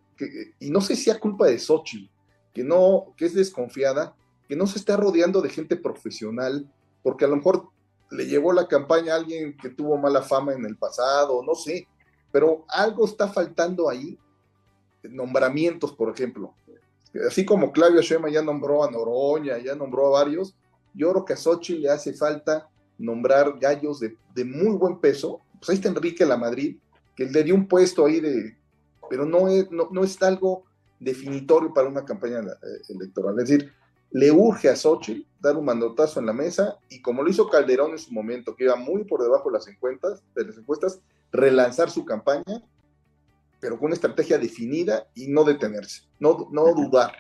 y 0.61 0.71
no 0.71 0.81
sé 0.81 0.95
si 0.95 1.11
es 1.11 1.19
culpa 1.19 1.47
de 1.47 1.59
Xochitl, 1.59 2.11
que 2.55 2.63
no, 2.63 3.15
que 3.17 3.27
es 3.27 3.35
desconfiada, 3.35 4.15
que 4.49 4.57
no 4.57 4.67
se 4.67 4.79
está 4.79 4.97
rodeando 4.97 5.43
de 5.43 5.51
gente 5.51 5.77
profesional, 5.77 6.71
porque 7.03 7.25
a 7.25 7.29
lo 7.29 7.37
mejor 7.37 7.69
le 8.11 8.27
llevó 8.27 8.53
la 8.53 8.69
campaña 8.69 9.15
a 9.15 9.17
alguien 9.17 9.57
que 9.57 9.71
tuvo 9.71 9.97
mala 9.99 10.23
fama 10.23 10.55
en 10.55 10.65
el 10.65 10.77
pasado, 10.77 11.43
no 11.43 11.55
sé, 11.55 11.87
pero 12.39 12.65
algo 12.69 13.05
está 13.05 13.27
faltando 13.27 13.91
ahí, 13.91 14.17
nombramientos, 15.03 15.93
por 15.93 16.09
ejemplo. 16.09 16.55
Así 17.27 17.45
como 17.45 17.73
Claudio 17.73 18.01
Shema 18.01 18.31
ya 18.31 18.43
nombró 18.43 18.85
a 18.85 18.91
Noroña, 18.93 19.59
ya 19.59 19.75
nombró 19.75 20.07
a 20.07 20.21
varios, 20.21 20.55
yo 20.95 21.11
creo 21.11 21.25
que 21.25 21.33
a 21.33 21.37
Xochitl 21.37 21.83
le 21.83 21.91
hace 21.91 22.13
falta 22.13 22.69
nombrar 22.97 23.59
gallos 23.59 23.99
de, 23.99 24.17
de 24.37 24.45
muy 24.45 24.77
buen 24.77 25.01
peso. 25.01 25.41
Pues 25.59 25.71
ahí 25.71 25.75
está 25.75 25.89
Enrique 25.89 26.25
La 26.25 26.37
Madrid, 26.37 26.77
que 27.17 27.27
le 27.27 27.43
dio 27.43 27.57
un 27.57 27.67
puesto 27.67 28.07
ahí 28.07 28.21
de 28.21 28.57
pero 29.11 29.27
no 29.27 29.49
es, 29.49 29.69
no, 29.73 29.89
no 29.91 30.05
es 30.05 30.23
algo 30.23 30.63
definitorio 31.01 31.75
para 31.75 31.89
una 31.89 32.05
campaña 32.05 32.39
eh, 32.39 32.83
electoral. 32.91 33.37
Es 33.41 33.49
decir, 33.49 33.73
le 34.13 34.31
urge 34.31 34.69
a 34.69 34.77
Xochitl 34.77 35.27
dar 35.41 35.57
un 35.57 35.65
mandotazo 35.65 36.21
en 36.21 36.27
la 36.27 36.33
mesa 36.33 36.79
y 36.89 37.03
como 37.03 37.25
lo 37.25 37.31
hizo 37.31 37.49
Calderón 37.49 37.91
en 37.91 37.99
su 37.99 38.13
momento, 38.13 38.55
que 38.55 38.63
iba 38.63 38.77
muy 38.77 39.03
por 39.03 39.25
debajo 39.25 39.51
de 39.51 39.55
las 39.55 39.67
encuestas, 39.67 40.23
de 40.37 40.45
las 40.45 40.57
encuestas 40.57 41.01
relanzar 41.33 41.91
su 41.91 42.05
campaña, 42.05 42.63
pero 43.61 43.79
con 43.79 43.87
una 43.87 43.95
estrategia 43.95 44.39
definida 44.39 45.09
y 45.15 45.29
no 45.29 45.45
detenerse, 45.45 46.03
no, 46.19 46.49
no 46.53 46.75
dudar. 46.75 47.13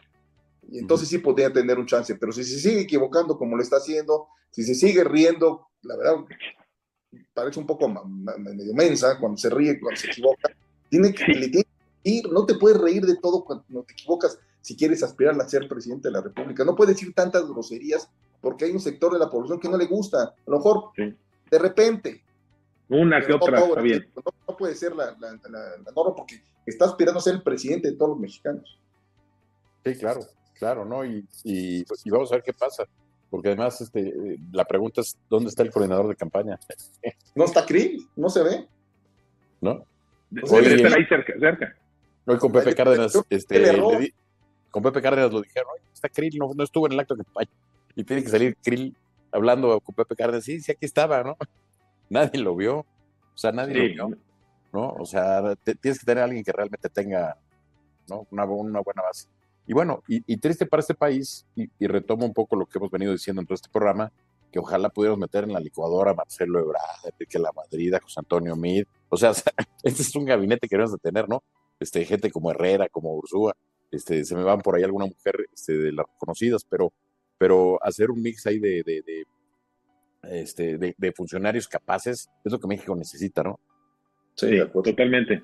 Y 0.71 0.79
entonces 0.79 1.09
sí 1.09 1.19
podría 1.19 1.53
tener 1.53 1.79
un 1.79 1.87
chance, 1.87 2.15
pero 2.15 2.33
si 2.33 2.45
se 2.45 2.59
sigue 2.59 2.81
equivocando 2.83 3.39
como 3.39 3.57
lo 3.57 3.63
está 3.63 3.77
haciendo, 3.77 4.29
si 4.51 4.63
se 4.63 4.75
sigue 4.75 5.05
riendo, 5.05 5.69
la 5.83 5.97
verdad 5.97 6.17
parece 7.33 7.59
un 7.59 7.67
poco 7.67 7.89
medio 7.89 8.75
mensa 8.75 9.19
cuando 9.19 9.39
se 9.39 9.49
ríe, 9.49 9.81
cuando 9.81 9.99
se 9.99 10.09
equivoca, 10.09 10.51
tiene 10.91 11.13
que, 11.15 11.25
le 11.25 11.49
tiene 11.49 11.69
no 12.31 12.47
te 12.47 12.55
puedes 12.55 12.79
reír 12.79 13.05
de 13.05 13.17
todo 13.17 13.45
cuando 13.45 13.83
te 13.83 13.93
equivocas 13.93 14.39
si 14.61 14.77
quieres 14.77 15.03
aspirar 15.03 15.41
a 15.41 15.49
ser 15.49 15.69
presidente 15.69 16.09
de 16.09 16.13
la 16.13 16.21
República. 16.21 16.65
No 16.65 16.75
puedes 16.75 16.97
decir 16.97 17.15
tantas 17.15 17.47
groserías 17.47 18.09
porque 18.41 18.65
hay 18.65 18.73
un 18.73 18.81
sector 18.81 19.13
de 19.13 19.19
la 19.19 19.31
población 19.31 19.61
que 19.61 19.69
no 19.69 19.77
le 19.77 19.87
gusta. 19.87 20.23
A 20.23 20.35
lo 20.47 20.59
mejor, 20.59 20.91
de 20.97 21.59
repente. 21.59 22.23
Una 22.89 23.21
que 23.25 23.33
otra, 23.33 23.59
está 23.59 23.81
bien. 23.81 24.11
No, 24.15 24.57
puede 24.57 24.75
ser 24.75 24.95
la, 24.97 25.15
norma 25.95 26.15
porque 26.17 26.43
está 26.67 26.87
aspirando 26.87 27.19
a 27.19 27.23
ser 27.23 27.35
el 27.35 27.43
presidente 27.43 27.91
de 27.91 27.97
todos 27.97 28.11
los 28.11 28.19
mexicanos. 28.19 28.79
Sí, 29.85 29.95
claro, 29.97 30.21
claro, 30.55 30.85
¿no? 30.85 31.05
Y, 31.05 31.27
y, 31.45 31.85
vamos 32.11 32.33
a 32.33 32.37
ver 32.37 32.45
qué 32.45 32.53
pasa. 32.53 32.85
Porque 33.31 33.49
además 33.49 33.79
este, 33.83 34.39
la 34.53 34.65
pregunta 34.65 35.03
es, 35.03 35.19
¿dónde 35.29 35.51
está 35.51 35.63
el 35.63 35.71
coordinador 35.71 36.09
de 36.09 36.17
campaña? 36.17 36.59
No 37.35 37.45
está 37.45 37.65
Krill, 37.65 38.09
no 38.17 38.29
se 38.31 38.43
ve. 38.43 38.67
¿No? 39.61 39.85
Debe 40.31 40.95
ahí 40.95 41.05
cerca. 41.07 41.35
cerca. 41.39 41.77
Hoy 42.27 42.37
con 42.39 42.51
Pepe 42.51 42.75
Cárdenas, 42.75 43.19
este, 43.31 44.13
con 44.71 44.83
Pepe 44.83 45.01
Cárdenas 45.01 45.33
lo 45.33 45.41
dijeron, 45.41 45.71
está 45.95 46.09
Krill, 46.09 46.37
no, 46.37 46.65
estuvo 46.65 46.87
en 46.87 46.95
el 46.95 47.01
acto 47.01 47.15
de 47.15 47.25
campaña. 47.25 47.51
Y 47.95 48.05
tiene 48.05 48.23
que 48.23 48.29
salir 48.29 48.57
Krill 48.63 48.95
hablando 49.31 49.81
con 49.81 49.95
Pepe 49.95 50.17
Cárdenas, 50.17 50.45
sí, 50.45 50.61
sí, 50.61 50.73
aquí 50.73 50.85
estaba, 50.85 51.23
¿no? 51.23 51.37
Nadie 52.11 52.41
lo 52.41 52.57
vio, 52.57 52.79
o 52.79 52.87
sea, 53.37 53.53
nadie 53.53 53.75
lo 53.75 54.09
vio, 54.09 54.19
¿no? 54.73 54.91
O 54.91 55.07
sea, 55.07 55.55
tienes 55.57 55.99
que 55.99 56.07
tener 56.07 56.23
a 56.23 56.25
alguien 56.25 56.45
que 56.45 56.53
realmente 56.53 56.89
tenga, 56.89 57.37
¿no? 58.09 58.27
Una, 58.31 58.45
una 58.45 58.81
buena 58.81 59.03
base. 59.03 59.29
Y 59.67 59.75
bueno, 59.75 60.03
y, 60.09 60.37
triste 60.39 60.65
para 60.65 60.81
este 60.81 60.95
país, 60.95 61.47
y, 61.55 61.69
y, 61.79 61.87
retomo 61.87 62.25
un 62.25 62.33
poco 62.33 62.57
lo 62.57 62.65
que 62.65 62.79
hemos 62.79 62.91
venido 62.91 63.13
diciendo 63.13 63.43
en 63.43 63.47
todo 63.47 63.55
este 63.55 63.69
programa, 63.69 64.11
que 64.51 64.59
ojalá 64.59 64.89
pudiéramos 64.89 65.21
meter 65.21 65.45
en 65.45 65.53
la 65.53 65.61
licuadora 65.61 66.13
a 66.13 66.15
Marcelo 66.15 66.59
Ebrard, 66.59 67.05
Enrique 67.05 67.39
La 67.39 67.53
Madrid, 67.53 67.93
a 67.93 68.01
José 68.01 68.21
Antonio 68.21 68.57
Mid. 68.57 68.85
O 69.11 69.17
sea, 69.19 69.33
este 69.83 70.03
es 70.03 70.17
un 70.17 70.25
gabinete 70.25 70.67
que 70.67 70.77
debemos 70.77 70.93
de 70.93 70.99
tener, 70.99 71.29
¿no? 71.29 71.43
este, 71.81 72.05
gente 72.05 72.31
como 72.31 72.51
Herrera, 72.51 72.89
como 72.89 73.15
Ursúa, 73.15 73.55
este, 73.91 74.25
se 74.25 74.35
me 74.35 74.43
van 74.43 74.61
por 74.61 74.77
ahí 74.77 74.83
alguna 74.83 75.07
mujer 75.07 75.49
este, 75.53 75.77
de 75.77 75.93
las 75.93 76.07
conocidas, 76.19 76.65
pero, 76.69 76.93
pero 77.39 77.83
hacer 77.83 78.11
un 78.11 78.21
mix 78.21 78.47
ahí 78.47 78.59
de, 78.59 79.03
este, 80.29 80.79
de, 80.79 81.13
funcionarios 81.13 81.69
capaces, 81.69 82.29
es 82.45 82.53
lo 82.53 82.59
que 82.59 82.67
México 82.67 82.95
necesita, 82.95 83.43
¿no? 83.43 83.59
Sí, 84.35 84.59
totalmente. 84.73 85.43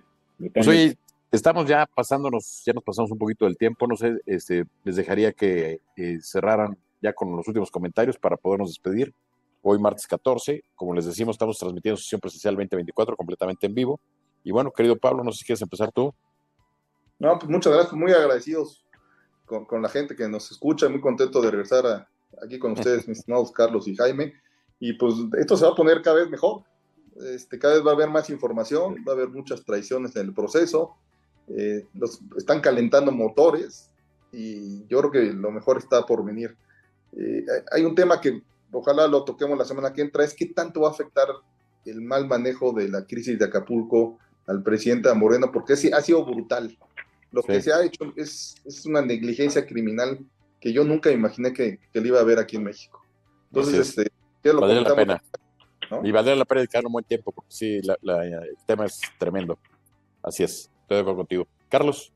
Pues, 0.53 0.69
oye, 0.69 0.97
estamos 1.33 1.67
ya 1.67 1.87
pasándonos, 1.87 2.63
ya 2.65 2.73
nos 2.73 2.85
pasamos 2.85 3.11
un 3.11 3.19
poquito 3.19 3.45
del 3.45 3.57
tiempo, 3.57 3.87
no 3.87 3.97
sé, 3.97 4.19
este, 4.27 4.65
les 4.85 4.97
dejaría 4.97 5.33
que 5.33 5.81
eh, 5.97 6.19
cerraran 6.21 6.77
ya 7.03 7.13
con 7.13 7.35
los 7.37 7.47
últimos 7.49 7.71
comentarios 7.71 8.19
para 8.19 8.37
podernos 8.37 8.71
despedir. 8.71 9.13
Hoy 9.63 9.79
martes 9.79 10.07
14, 10.07 10.63
como 10.75 10.95
les 10.95 11.07
decimos, 11.07 11.35
estamos 11.35 11.59
transmitiendo 11.59 11.97
sesión 11.97 12.21
presencial 12.21 12.55
2024 12.55 13.17
completamente 13.17 13.67
en 13.67 13.75
vivo. 13.75 14.01
Y 14.43 14.51
bueno, 14.51 14.71
querido 14.71 14.97
Pablo, 14.97 15.25
no 15.25 15.33
sé 15.33 15.39
si 15.39 15.45
quieres 15.47 15.63
empezar 15.63 15.91
tú. 15.91 16.15
No, 17.19 17.39
pues 17.39 17.51
muchas 17.51 17.73
gracias, 17.73 17.95
muy 17.95 18.13
agradecidos 18.13 18.85
con, 19.47 19.83
la 19.83 19.89
gente 19.89 20.17
que 20.17 20.29
nos 20.29 20.51
escucha, 20.51 20.89
muy 20.89 21.01
contento 21.01 21.41
de 21.41 21.51
regresar 21.51 22.09
aquí 22.43 22.59
con 22.59 22.73
ustedes, 22.79 23.09
mis 23.09 23.19
estimados 23.19 23.53
Carlos 23.53 23.89
y 23.89 23.97
Jaime. 23.97 24.35
Y 24.81 24.95
pues 24.95 25.15
esto 25.39 25.57
se 25.57 25.65
va 25.65 25.73
a 25.73 25.77
poner 25.77 26.03
cada 26.03 26.17
vez 26.17 26.31
mejor. 26.31 26.63
Este, 27.35 27.59
cada 27.59 27.75
vez 27.75 27.87
va 27.87 27.93
a 27.93 27.95
haber 27.95 28.11
más 28.11 28.29
información, 28.31 28.97
va 29.07 29.13
a 29.13 29.17
haber 29.17 29.29
muchas 29.29 29.65
traiciones 29.65 30.15
en 30.17 30.27
el 30.27 30.35
proceso. 30.35 30.97
Eh, 31.49 31.87
los, 31.95 32.21
están 32.37 32.61
calentando 32.61 33.13
motores 33.13 33.91
y 34.33 34.87
yo 34.87 34.99
creo 35.01 35.11
que 35.11 35.33
lo 35.33 35.51
mejor 35.51 35.79
está 35.79 36.05
por 36.05 36.25
venir. 36.25 36.57
Eh, 37.17 37.45
hay 37.71 37.85
un 37.85 37.95
tema 37.95 38.21
que 38.21 38.43
ojalá 38.73 39.07
lo 39.07 39.25
toquemos 39.25 39.57
la 39.57 39.65
semana 39.65 39.93
que 39.93 40.03
entra, 40.03 40.25
es 40.25 40.35
qué 40.35 40.47
tanto 40.47 40.81
va 40.81 40.89
a 40.89 40.93
afectar 40.93 41.29
el 41.85 42.01
mal 42.01 42.27
manejo 42.27 42.73
de 42.73 42.89
la 42.89 43.05
crisis 43.05 43.39
de 43.39 43.45
Acapulco 43.45 44.19
al 44.47 44.63
presidente 44.63 45.13
Moreno, 45.15 45.51
porque 45.53 45.75
ha 45.75 45.77
sido 45.77 46.25
brutal. 46.25 46.77
Lo 47.31 47.43
que 47.43 47.61
se 47.61 47.73
ha 47.73 47.85
hecho 47.85 48.13
es, 48.17 48.57
es, 48.65 48.87
una 48.87 49.03
negligencia 49.03 49.67
criminal 49.67 50.19
que 50.61 50.73
yo 50.73 50.85
nunca 50.85 51.11
imaginé 51.11 51.53
que, 51.53 51.81
que 51.93 52.01
le 52.01 52.09
iba 52.09 52.19
a 52.19 52.23
haber 52.23 52.39
aquí 52.39 52.57
en 52.57 52.65
México. 52.65 53.03
Entonces, 53.51 53.89
este, 53.89 54.11
lo 54.53 54.61
valdría 54.61 54.83
la 54.83 54.95
pena. 54.95 55.23
Y 56.03 56.11
valdría 56.11 56.37
la 56.37 56.45
pena 56.45 56.61
dedicar 56.61 56.85
un 56.85 56.93
buen 56.93 57.05
tiempo, 57.05 57.33
porque 57.33 57.51
sí, 57.51 57.81
la, 57.83 58.25
el 58.25 58.57
tema 58.67 58.87
es 58.87 59.01
tremendo. 59.19 59.59
Así 60.23 60.43
es, 60.43 60.71
estoy 60.83 60.97
de 60.97 61.01
acuerdo 61.01 61.19
contigo. 61.19 61.47
Carlos. 61.69 62.13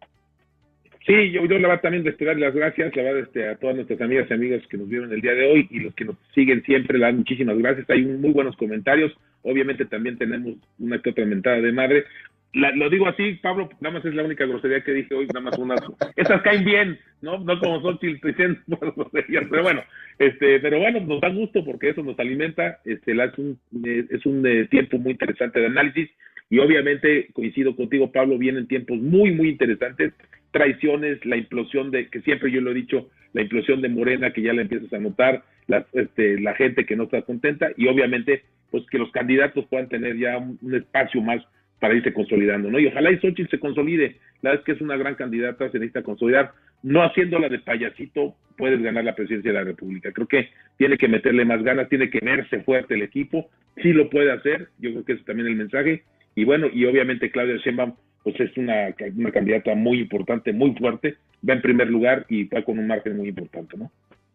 Sí, 1.06 1.30
yo, 1.32 1.42
yo 1.46 1.58
la 1.58 1.68
verdad 1.68 1.82
también 1.82 2.04
de 2.04 2.12
dar 2.12 2.36
las 2.36 2.54
gracias, 2.54 2.94
la 2.94 3.02
verdad, 3.02 3.22
este, 3.22 3.48
a 3.48 3.56
todas 3.56 3.76
nuestras 3.76 3.98
amigas 4.02 4.26
y 4.28 4.34
amigos 4.34 4.62
que 4.68 4.76
nos 4.76 4.88
vieron 4.88 5.10
el 5.10 5.22
día 5.22 5.32
de 5.32 5.50
hoy 5.50 5.66
y 5.70 5.80
los 5.80 5.94
que 5.94 6.04
nos 6.04 6.16
siguen 6.34 6.62
siempre, 6.64 6.98
le 6.98 7.12
muchísimas 7.12 7.56
gracias. 7.56 7.88
Hay 7.88 8.04
muy 8.04 8.30
buenos 8.30 8.56
comentarios. 8.56 9.12
Obviamente 9.42 9.86
también 9.86 10.18
tenemos 10.18 10.56
una 10.78 11.00
que 11.00 11.08
otra 11.08 11.24
mentada 11.24 11.62
de 11.62 11.72
madre. 11.72 12.04
Lo 12.52 12.90
digo 12.90 13.06
así, 13.06 13.34
Pablo, 13.42 13.68
nada 13.80 13.94
más 13.94 14.04
es 14.04 14.14
la 14.14 14.24
única 14.24 14.46
grosería 14.46 14.82
que 14.82 14.92
dije 14.92 15.14
hoy, 15.14 15.26
nada 15.26 15.40
más 15.40 15.58
unas. 15.58 15.80
Esas 16.16 16.42
caen 16.42 16.64
bien, 16.64 16.98
¿no? 17.20 17.38
No 17.38 17.58
como 17.60 17.80
son 17.82 17.98
pero 19.50 19.62
bueno, 19.62 19.82
este, 20.18 20.58
pero 20.60 20.78
bueno, 20.78 21.00
nos 21.00 21.20
da 21.20 21.28
gusto 21.28 21.64
porque 21.64 21.90
eso 21.90 22.02
nos 22.02 22.18
alimenta. 22.18 22.78
Este, 22.84 23.12
es 23.12 23.38
un, 23.38 23.58
es 23.84 24.26
un 24.26 24.46
eh, 24.46 24.66
tiempo 24.66 24.98
muy 24.98 25.12
interesante 25.12 25.60
de 25.60 25.66
análisis 25.66 26.10
y 26.50 26.58
obviamente 26.58 27.28
coincido 27.32 27.76
contigo, 27.76 28.10
Pablo, 28.10 28.38
vienen 28.38 28.66
tiempos 28.66 28.98
muy, 28.98 29.32
muy 29.32 29.50
interesantes 29.50 30.14
traiciones, 30.50 31.24
la 31.26 31.36
implosión 31.36 31.90
de, 31.90 32.08
que 32.08 32.22
siempre 32.22 32.50
yo 32.50 32.60
lo 32.60 32.70
he 32.70 32.74
dicho, 32.74 33.10
la 33.34 33.42
implosión 33.42 33.82
de 33.82 33.90
Morena, 33.90 34.32
que 34.32 34.42
ya 34.42 34.54
la 34.54 34.62
empiezas 34.62 34.92
a 34.92 34.98
notar, 34.98 35.42
la, 35.66 35.86
este, 35.92 36.40
la 36.40 36.54
gente 36.54 36.86
que 36.86 36.96
no 36.96 37.04
está 37.04 37.22
contenta 37.22 37.68
y 37.76 37.86
obviamente 37.88 38.42
pues 38.70 38.84
que 38.90 38.98
los 38.98 39.10
candidatos 39.12 39.66
puedan 39.66 39.88
tener 39.88 40.16
ya 40.16 40.38
un, 40.38 40.74
espacio 40.74 41.20
más 41.20 41.42
para 41.80 41.94
irse 41.94 42.12
consolidando, 42.12 42.70
¿no? 42.70 42.78
Y 42.78 42.86
ojalá 42.86 43.12
y 43.12 43.18
Xochitl 43.18 43.50
se 43.50 43.60
consolide, 43.60 44.16
la 44.42 44.50
verdad 44.50 44.60
es 44.60 44.66
que 44.66 44.72
es 44.72 44.80
una 44.80 44.96
gran 44.96 45.14
candidata, 45.14 45.70
se 45.70 45.78
necesita 45.78 46.02
consolidar, 46.02 46.52
no 46.82 47.02
haciéndola 47.02 47.48
de 47.48 47.58
payasito 47.58 48.34
puedes 48.56 48.82
ganar 48.82 49.04
la 49.04 49.14
presidencia 49.14 49.52
de 49.52 49.58
la 49.58 49.64
República, 49.64 50.12
creo 50.12 50.26
que 50.26 50.48
tiene 50.76 50.98
que 50.98 51.08
meterle 51.08 51.44
más 51.44 51.62
ganas, 51.62 51.88
tiene 51.88 52.10
que 52.10 52.18
verse 52.20 52.60
fuerte 52.62 52.94
el 52.94 53.02
equipo, 53.02 53.48
sí 53.82 53.92
lo 53.92 54.10
puede 54.10 54.32
hacer, 54.32 54.68
yo 54.78 54.90
creo 54.90 55.04
que 55.04 55.12
ese 55.12 55.20
es 55.20 55.26
también 55.26 55.48
el 55.48 55.56
mensaje, 55.56 56.02
y 56.34 56.44
bueno, 56.44 56.68
y 56.72 56.84
obviamente 56.84 57.30
Claudia 57.30 57.56
Sheinbaum 57.56 57.94
pues 58.24 58.38
es 58.40 58.56
una, 58.56 58.94
una 59.16 59.30
candidata 59.30 59.74
muy 59.74 60.00
importante, 60.00 60.52
muy 60.52 60.74
fuerte, 60.74 61.16
va 61.48 61.54
en 61.54 61.62
primer 61.62 61.88
lugar 61.88 62.26
y 62.28 62.44
va 62.44 62.62
con 62.62 62.78
un 62.78 62.86
margen 62.86 63.16
muy 63.16 63.28
importante, 63.28 63.76
¿no? 63.76 63.90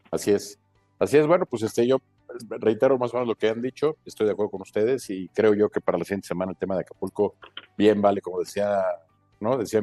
Así 0.09 0.31
es. 0.31 0.59
Así 0.99 1.17
es, 1.17 1.27
bueno, 1.27 1.45
pues 1.45 1.63
este 1.63 1.85
yo 1.85 1.99
reitero 2.49 2.97
más 2.97 3.13
o 3.13 3.17
menos 3.17 3.27
lo 3.27 3.35
que 3.35 3.49
han 3.49 3.61
dicho, 3.61 3.97
estoy 4.05 4.25
de 4.25 4.33
acuerdo 4.33 4.51
con 4.51 4.61
ustedes 4.61 5.09
y 5.09 5.27
creo 5.29 5.53
yo 5.53 5.69
que 5.69 5.81
para 5.81 5.97
la 5.97 6.03
siguiente 6.03 6.27
semana 6.27 6.51
el 6.51 6.57
tema 6.57 6.75
de 6.75 6.81
Acapulco 6.81 7.35
bien 7.77 8.01
vale, 8.01 8.21
como 8.21 8.39
decía, 8.39 8.83
¿no? 9.39 9.57
Decía 9.57 9.81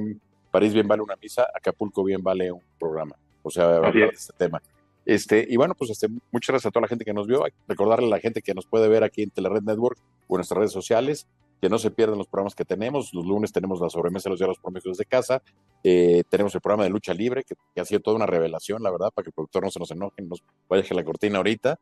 París 0.51 0.75
bien 0.75 0.89
vale 0.89 1.03
una 1.03 1.17
misa, 1.17 1.47
Acapulco 1.55 2.05
bien 2.05 2.23
vale 2.23 2.51
un 2.53 2.63
programa. 2.79 3.17
O 3.43 3.51
sea, 3.51 3.77
hablar 3.77 3.93
de 3.93 4.07
este 4.07 4.33
tema. 4.37 4.61
Este, 5.07 5.47
y 5.49 5.57
bueno, 5.57 5.75
pues 5.75 5.91
este, 5.91 6.09
muchas 6.31 6.53
gracias 6.53 6.67
a 6.67 6.71
toda 6.71 6.83
la 6.83 6.89
gente 6.89 7.05
que 7.05 7.15
nos 7.15 7.27
vio. 7.27 7.45
Recordarle 7.67 8.07
a 8.07 8.11
la 8.11 8.19
gente 8.21 8.43
que 8.43 8.55
nos 8.55 8.67
puede 8.67 8.89
ver 8.89 9.03
aquí 9.03 9.23
en 9.23 9.31
Telered 9.31 9.63
Network 9.63 9.99
o 10.29 10.35
en 10.35 10.39
nuestras 10.39 10.59
redes 10.59 10.73
sociales 10.73 11.27
que 11.61 11.69
no 11.69 11.79
se 11.79 11.91
pierdan 11.91 12.19
los 12.19 12.27
programas 12.27 12.55
que 12.55 12.65
tenemos. 12.65 13.13
Los 13.13 13.27
lunes 13.27 13.53
tenemos 13.53 13.81
la 13.81 13.91
sobremesa 13.91 14.29
de 14.29 14.31
los 14.31 14.39
diálogos 14.39 14.61
prometidos 14.61 14.97
de 14.97 15.05
casa. 15.05 15.43
Eh, 15.85 16.23
tenemos 16.29 16.55
el 16.55 16.61
programa 16.61 16.85
de 16.85 16.91
lucha 16.91 17.13
libre, 17.13 17.45
que, 17.45 17.81
ha 17.81 17.85
sido 17.85 18.01
toda 18.01 18.17
una 18.17 18.27
revelación, 18.27 18.83
la 18.83 18.91
verdad, 18.91 19.11
para 19.15 19.25
que 19.25 19.29
el 19.29 19.35
productor 19.35 19.65
no 19.65 19.71
se 19.71 19.79
nos 19.79 19.91
enoje, 19.91 20.23
nos 20.23 20.43
vaya 20.69 20.85
a 20.91 20.95
la 20.95 21.05
cortina 21.05 21.37
ahorita. 21.37 21.79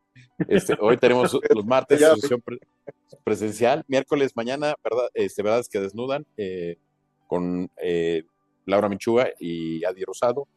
Este, 0.47 0.75
hoy 0.79 0.97
tenemos 1.01 1.37
los 1.49 1.65
martes 1.65 1.99
sesión 1.99 2.43
presencial. 3.23 3.85
Miércoles, 3.87 4.33
mañana, 4.35 4.75
verdad, 4.83 5.07
este, 5.13 5.43
verdades 5.43 5.69
que 5.69 5.79
desnudan, 5.79 6.25
eh, 6.35 6.77
con 7.27 7.71
eh, 7.81 8.23
Laura 8.65 8.89
Michuga 8.89 9.29
y 9.39 9.83
Adi 9.85 10.03
Rosado. 10.03 10.47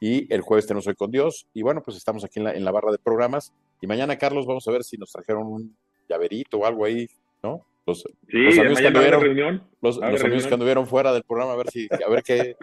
Y 0.00 0.32
el 0.32 0.42
jueves 0.42 0.66
tenemos 0.66 0.86
Hoy 0.86 0.94
con 0.94 1.10
Dios. 1.10 1.46
Y 1.54 1.62
bueno, 1.62 1.82
pues 1.82 1.96
estamos 1.96 2.24
aquí 2.24 2.40
en 2.40 2.44
la, 2.44 2.52
en 2.52 2.64
la 2.64 2.72
barra 2.72 2.92
de 2.92 2.98
programas. 2.98 3.54
Y 3.80 3.86
mañana, 3.86 4.18
Carlos, 4.18 4.46
vamos 4.46 4.68
a 4.68 4.70
ver 4.70 4.84
si 4.84 4.98
nos 4.98 5.10
trajeron 5.10 5.46
un 5.46 5.76
llaverito 6.08 6.58
o 6.58 6.66
algo 6.66 6.84
ahí, 6.84 7.08
¿no? 7.42 7.64
Los, 7.86 8.04
amigos, 8.32 8.80
que 8.80 8.86
anduvieron, 8.88 9.62
los, 9.80 10.02
amigos 10.02 10.46
que 10.48 10.54
anduvieron 10.54 10.88
fuera 10.88 11.12
del 11.12 11.22
programa, 11.22 11.52
a 11.52 11.56
ver 11.56 11.68
si, 11.70 11.86
a 12.04 12.10
ver 12.10 12.24
qué, 12.24 12.56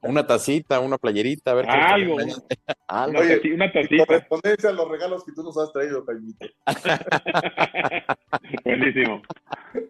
una 0.00 0.26
tacita, 0.26 0.80
una 0.80 0.96
playerita, 0.96 1.50
a 1.50 1.54
ver 1.54 1.66
qué. 1.66 1.72
Algo. 1.72 2.16
Algo. 2.88 3.20
Oye, 3.20 3.52
una 3.52 3.70
tacita. 3.70 4.06
Correspondencia 4.06 4.70
a 4.70 4.72
los 4.72 4.88
regalos 4.88 5.24
que 5.26 5.32
tú 5.32 5.42
nos 5.42 5.58
has 5.58 5.70
traído, 5.72 6.02
Jaimito. 6.06 6.46
Buenísimo. 8.64 9.20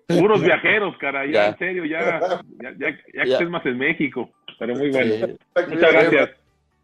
Puros 0.08 0.42
viajeros, 0.42 0.96
cara, 0.98 1.30
ya, 1.30 1.50
en 1.50 1.58
serio, 1.58 1.84
ya, 1.84 2.20
ya, 2.60 2.74
ya, 2.76 2.90
ya, 2.90 3.22
que 3.22 3.32
estés 3.34 3.50
más 3.50 3.64
en 3.64 3.78
México. 3.78 4.32
Pero 4.58 4.74
muy 4.74 4.90
bueno. 4.90 5.36
Muchas 5.68 5.92
gracias. 5.92 6.30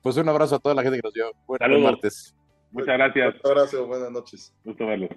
Pues 0.02 0.16
un 0.16 0.28
abrazo 0.28 0.54
a 0.54 0.58
toda 0.60 0.76
la 0.76 0.82
gente 0.82 0.98
que 0.98 1.02
nos 1.02 1.14
dio. 1.14 1.32
Buenas 1.48 1.80
martes. 1.80 2.36
Muchas 2.70 2.96
gracias. 2.96 3.34
Un 3.42 3.50
abrazo, 3.50 3.86
buenas 3.88 4.12
noches. 4.12 4.54
Gusto 4.64 4.86
verlos. 4.86 5.10